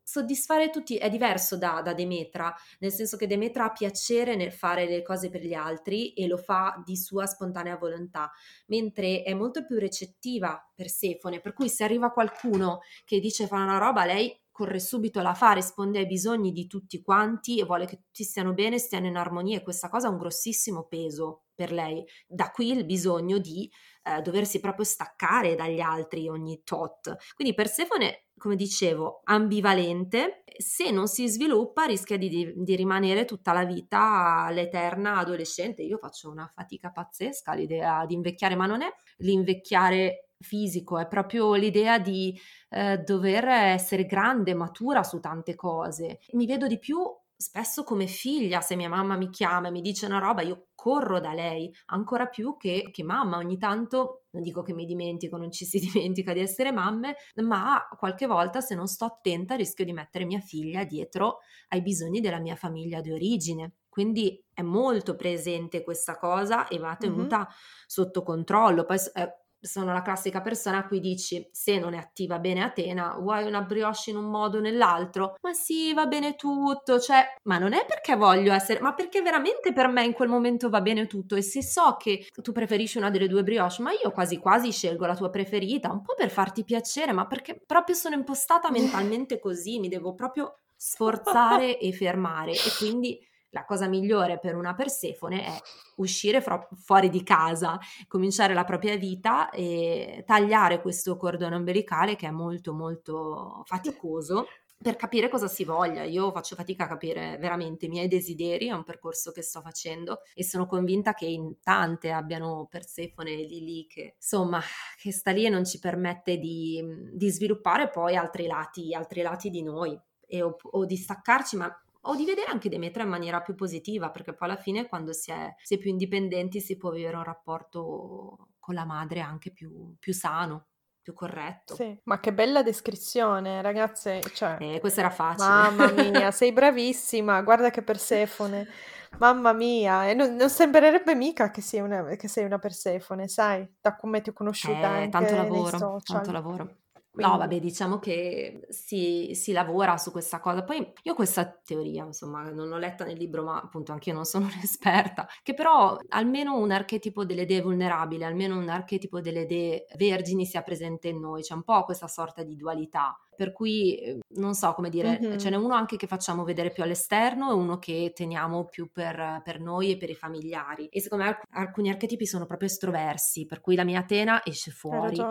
soddisfare 0.08 0.70
tutti 0.70 0.96
è 0.96 1.10
diverso 1.10 1.58
da, 1.58 1.82
da, 1.82 1.92
Demetra, 1.92 2.54
nel 2.78 2.92
senso 2.92 3.18
che 3.18 3.26
Demetra 3.26 3.64
ha 3.64 3.72
piacere 3.72 4.36
nel 4.36 4.52
fare 4.52 4.86
le 4.86 5.02
cose 5.02 5.28
per 5.28 5.42
gli 5.42 5.52
altri 5.52 6.14
e 6.14 6.26
lo 6.26 6.38
fa 6.38 6.82
di 6.82 6.96
sua 6.96 7.26
spontanea 7.26 7.76
volontà, 7.76 8.32
mentre 8.68 9.22
è 9.22 9.34
molto 9.34 9.66
più 9.66 9.78
recettiva 9.78 10.66
Persefone, 10.74 11.40
per 11.40 11.52
cui 11.52 11.68
se 11.68 11.84
arriva 11.84 12.10
qualcuno 12.10 12.80
che 13.04 13.20
dice 13.20 13.46
fa 13.46 13.56
una 13.56 13.76
roba, 13.76 14.06
lei 14.06 14.34
corre 14.58 14.80
subito 14.80 15.22
la 15.22 15.34
fa, 15.34 15.52
risponde 15.52 16.00
ai 16.00 16.06
bisogni 16.06 16.50
di 16.50 16.66
tutti 16.66 17.00
quanti 17.00 17.60
e 17.60 17.64
vuole 17.64 17.86
che 17.86 17.98
tutti 17.98 18.24
stiano 18.24 18.54
bene, 18.54 18.78
stiano 18.78 19.06
in 19.06 19.16
armonia 19.16 19.58
e 19.58 19.62
questa 19.62 19.88
cosa 19.88 20.08
ha 20.08 20.10
un 20.10 20.18
grossissimo 20.18 20.88
peso 20.88 21.44
per 21.54 21.70
lei. 21.70 22.04
Da 22.26 22.50
qui 22.50 22.72
il 22.72 22.84
bisogno 22.84 23.38
di 23.38 23.70
eh, 24.02 24.20
doversi 24.20 24.58
proprio 24.58 24.84
staccare 24.84 25.54
dagli 25.54 25.78
altri 25.78 26.28
ogni 26.28 26.62
tot. 26.64 27.14
Quindi 27.36 27.54
Persefone 27.54 28.24
come 28.36 28.56
dicevo, 28.56 29.20
ambivalente, 29.24 30.42
se 30.56 30.90
non 30.90 31.06
si 31.06 31.28
sviluppa 31.28 31.84
rischia 31.84 32.16
di, 32.16 32.52
di, 32.56 32.76
rimanere 32.76 33.24
tutta 33.24 33.52
la 33.52 33.64
vita 33.64 34.48
l'eterna 34.50 35.18
adolescente. 35.18 35.82
Io 35.82 35.98
faccio 35.98 36.30
una 36.30 36.50
fatica 36.52 36.90
pazzesca 36.90 37.50
all'idea 37.50 38.06
di 38.06 38.14
invecchiare, 38.14 38.54
ma 38.54 38.66
non 38.66 38.82
è 38.82 38.88
l'invecchiare 39.18 40.27
fisico, 40.40 40.98
è 40.98 41.06
proprio 41.06 41.54
l'idea 41.54 41.98
di 41.98 42.38
eh, 42.70 42.98
dover 42.98 43.46
essere 43.48 44.06
grande, 44.06 44.54
matura 44.54 45.02
su 45.02 45.20
tante 45.20 45.54
cose. 45.54 46.20
Mi 46.32 46.46
vedo 46.46 46.66
di 46.66 46.78
più 46.78 46.98
spesso 47.40 47.84
come 47.84 48.08
figlia, 48.08 48.60
se 48.60 48.74
mia 48.74 48.88
mamma 48.88 49.16
mi 49.16 49.30
chiama 49.30 49.68
e 49.68 49.70
mi 49.70 49.80
dice 49.80 50.06
una 50.06 50.18
roba, 50.18 50.42
io 50.42 50.70
corro 50.74 51.20
da 51.20 51.32
lei 51.32 51.72
ancora 51.86 52.26
più 52.26 52.56
che, 52.56 52.88
che 52.90 53.04
mamma. 53.04 53.36
Ogni 53.36 53.58
tanto, 53.58 54.24
non 54.30 54.42
dico 54.42 54.62
che 54.62 54.72
mi 54.72 54.84
dimentico, 54.84 55.36
non 55.36 55.52
ci 55.52 55.64
si 55.64 55.78
dimentica 55.92 56.32
di 56.32 56.40
essere 56.40 56.72
mamme, 56.72 57.14
ma 57.36 57.86
qualche 57.96 58.26
volta 58.26 58.60
se 58.60 58.74
non 58.74 58.88
sto 58.88 59.04
attenta 59.04 59.54
rischio 59.54 59.84
di 59.84 59.92
mettere 59.92 60.24
mia 60.24 60.40
figlia 60.40 60.84
dietro 60.84 61.38
ai 61.68 61.80
bisogni 61.80 62.20
della 62.20 62.40
mia 62.40 62.56
famiglia 62.56 63.00
di 63.00 63.12
origine. 63.12 63.74
Quindi 63.88 64.44
è 64.52 64.62
molto 64.62 65.14
presente 65.14 65.82
questa 65.84 66.18
cosa 66.18 66.66
e 66.66 66.78
va 66.78 66.96
tenuta 66.96 67.38
mm-hmm. 67.38 67.48
sotto 67.86 68.22
controllo. 68.22 68.84
Poi 68.84 68.96
eh, 69.14 69.34
sono 69.60 69.92
la 69.92 70.02
classica 70.02 70.40
persona 70.40 70.78
a 70.78 70.86
cui 70.86 71.00
dici 71.00 71.48
se 71.52 71.78
non 71.78 71.94
è 71.94 71.98
attiva 71.98 72.38
bene 72.38 72.62
Atena, 72.62 73.16
vuoi 73.18 73.44
una 73.44 73.62
brioche 73.62 74.10
in 74.10 74.16
un 74.16 74.26
modo 74.26 74.58
o 74.58 74.60
nell'altro? 74.60 75.34
Ma 75.42 75.52
sì, 75.52 75.92
va 75.94 76.06
bene 76.06 76.36
tutto, 76.36 76.98
cioè, 76.98 77.24
ma 77.44 77.58
non 77.58 77.72
è 77.72 77.84
perché 77.86 78.16
voglio 78.16 78.52
essere, 78.52 78.80
ma 78.80 78.94
perché 78.94 79.22
veramente 79.22 79.72
per 79.72 79.88
me 79.88 80.04
in 80.04 80.12
quel 80.12 80.28
momento 80.28 80.68
va 80.68 80.80
bene 80.80 81.06
tutto 81.06 81.36
e 81.36 81.42
se 81.42 81.62
so 81.62 81.96
che 81.98 82.26
tu 82.42 82.52
preferisci 82.52 82.98
una 82.98 83.10
delle 83.10 83.28
due 83.28 83.42
brioche, 83.42 83.82
ma 83.82 83.90
io 83.92 84.10
quasi 84.10 84.38
quasi 84.38 84.70
scelgo 84.72 85.06
la 85.06 85.16
tua 85.16 85.30
preferita, 85.30 85.90
un 85.90 86.02
po' 86.02 86.14
per 86.14 86.30
farti 86.30 86.64
piacere, 86.64 87.12
ma 87.12 87.26
perché 87.26 87.60
proprio 87.64 87.94
sono 87.94 88.14
impostata 88.14 88.70
mentalmente 88.70 89.38
così, 89.38 89.78
mi 89.78 89.88
devo 89.88 90.14
proprio 90.14 90.58
sforzare 90.76 91.78
e 91.80 91.92
fermare 91.92 92.52
e 92.52 92.70
quindi 92.78 93.18
la 93.50 93.64
cosa 93.64 93.86
migliore 93.86 94.38
per 94.38 94.56
una 94.56 94.74
Persefone 94.74 95.44
è 95.44 95.56
uscire 95.96 96.40
fro- 96.40 96.68
fuori 96.76 97.08
di 97.08 97.22
casa, 97.22 97.78
cominciare 98.06 98.54
la 98.54 98.64
propria 98.64 98.96
vita 98.96 99.50
e 99.50 100.22
tagliare 100.26 100.80
questo 100.80 101.16
cordone 101.16 101.56
ombelicale 101.56 102.16
che 102.16 102.26
è 102.26 102.30
molto 102.30 102.72
molto 102.74 103.62
faticoso 103.64 104.46
per 104.80 104.94
capire 104.94 105.28
cosa 105.28 105.48
si 105.48 105.64
voglia. 105.64 106.04
Io 106.04 106.30
faccio 106.30 106.54
fatica 106.54 106.84
a 106.84 106.88
capire 106.88 107.36
veramente 107.38 107.86
i 107.86 107.88
miei 107.88 108.06
desideri, 108.06 108.68
è 108.68 108.72
un 108.72 108.84
percorso 108.84 109.32
che 109.32 109.42
sto 109.42 109.60
facendo 109.60 110.20
e 110.34 110.44
sono 110.44 110.66
convinta 110.66 111.14
che 111.14 111.26
in 111.26 111.58
tante 111.60 112.12
abbiano 112.12 112.68
Persefone 112.70 113.34
lì 113.34 113.64
lì 113.64 113.86
che 113.88 114.14
insomma 114.16 114.60
che 114.96 115.10
sta 115.10 115.32
lì 115.32 115.44
e 115.44 115.48
non 115.48 115.64
ci 115.64 115.78
permette 115.80 116.38
di, 116.38 116.80
di 117.12 117.28
sviluppare 117.30 117.90
poi 117.90 118.14
altri 118.14 118.46
lati, 118.46 118.94
altri 118.94 119.22
lati 119.22 119.50
di 119.50 119.62
noi 119.62 119.98
e, 120.26 120.42
o, 120.42 120.56
o 120.62 120.84
di 120.84 120.96
staccarci, 120.96 121.56
ma 121.56 121.82
o 122.02 122.14
di 122.14 122.24
vedere 122.24 122.50
anche 122.50 122.68
Demetra 122.68 123.02
in 123.02 123.08
maniera 123.08 123.40
più 123.40 123.54
positiva, 123.54 124.10
perché 124.10 124.34
poi 124.34 124.48
alla 124.48 124.60
fine 124.60 124.86
quando 124.86 125.12
si 125.12 125.30
è, 125.30 125.54
si 125.62 125.74
è 125.74 125.78
più 125.78 125.90
indipendenti 125.90 126.60
si 126.60 126.76
può 126.76 126.90
vivere 126.90 127.16
un 127.16 127.24
rapporto 127.24 128.48
con 128.58 128.74
la 128.74 128.84
madre 128.84 129.20
anche 129.20 129.50
più, 129.52 129.94
più 129.98 130.12
sano 130.12 130.66
più 131.08 131.14
corretto. 131.14 131.74
Sì, 131.74 131.98
ma 132.04 132.20
che 132.20 132.34
bella 132.34 132.62
descrizione, 132.62 133.62
ragazze. 133.62 134.20
Cioè, 134.34 134.58
eh, 134.60 134.78
questo 134.78 135.00
era 135.00 135.08
facile. 135.08 135.48
Mamma 135.48 135.90
mia, 135.90 136.30
sei 136.32 136.52
bravissima, 136.52 137.40
guarda 137.40 137.70
che 137.70 137.80
Persefone. 137.82 138.68
Mamma 139.16 139.54
mia, 139.54 140.06
e 140.06 140.12
non, 140.12 140.34
non 140.34 140.50
sembrerebbe 140.50 141.14
mica 141.14 141.50
che 141.50 141.62
sei, 141.62 141.80
una, 141.80 142.04
che 142.16 142.28
sei 142.28 142.44
una 142.44 142.58
Persefone, 142.58 143.26
sai, 143.26 143.66
da 143.80 143.96
come 143.96 144.20
ti 144.20 144.28
ho 144.28 144.32
conosciuta 144.34 145.00
eh, 145.00 145.08
tanto 145.08 145.34
lavoro, 145.34 146.00
tanto 146.04 146.30
lavoro. 146.30 146.76
Quindi... 147.18 147.32
No, 147.32 147.38
vabbè, 147.38 147.58
diciamo 147.58 147.98
che 147.98 148.60
si, 148.68 149.32
si, 149.34 149.50
lavora 149.50 149.96
su 149.96 150.12
questa 150.12 150.38
cosa. 150.38 150.62
Poi 150.62 150.92
io 151.02 151.14
questa 151.14 151.46
teoria, 151.46 152.04
insomma, 152.04 152.48
non 152.50 152.68
l'ho 152.68 152.76
letta 152.76 153.04
nel 153.04 153.16
libro, 153.16 153.42
ma 153.42 153.60
appunto 153.60 153.90
anche 153.90 154.10
io 154.10 154.14
non 154.14 154.24
sono 154.24 154.44
un'esperta, 154.54 155.26
che 155.42 155.52
però 155.52 155.98
almeno 156.10 156.56
un 156.56 156.70
archetipo 156.70 157.24
delle 157.24 157.44
dee 157.44 157.60
vulnerabili, 157.60 158.22
almeno 158.22 158.56
un 158.56 158.68
archetipo 158.68 159.20
delle 159.20 159.46
dee 159.46 159.86
vergini 159.96 160.46
sia 160.46 160.62
presente 160.62 161.08
in 161.08 161.18
noi, 161.18 161.42
c'è 161.42 161.54
un 161.54 161.64
po' 161.64 161.82
questa 161.82 162.06
sorta 162.06 162.44
di 162.44 162.54
dualità 162.54 163.18
per 163.38 163.52
cui 163.52 163.96
ehm, 163.96 164.18
non 164.30 164.54
so 164.54 164.74
come 164.74 164.90
dire, 164.90 165.16
mm-hmm. 165.20 165.38
ce 165.38 165.48
n'è 165.48 165.54
uno 165.54 165.72
anche 165.72 165.96
che 165.96 166.08
facciamo 166.08 166.42
vedere 166.42 166.72
più 166.72 166.82
all'esterno 166.82 167.52
e 167.52 167.54
uno 167.54 167.78
che 167.78 168.10
teniamo 168.12 168.64
più 168.64 168.90
per, 168.90 169.42
per 169.44 169.60
noi 169.60 169.92
e 169.92 169.96
per 169.96 170.10
i 170.10 170.16
familiari. 170.16 170.88
E 170.88 171.00
secondo 171.00 171.22
me 171.22 171.30
alc- 171.30 171.44
alcuni 171.50 171.88
archetipi 171.88 172.26
sono 172.26 172.46
proprio 172.46 172.66
estroversi, 172.66 173.46
per 173.46 173.60
cui 173.60 173.76
la 173.76 173.84
mia 173.84 174.00
Atena 174.00 174.44
esce 174.44 174.72
fuori. 174.72 175.22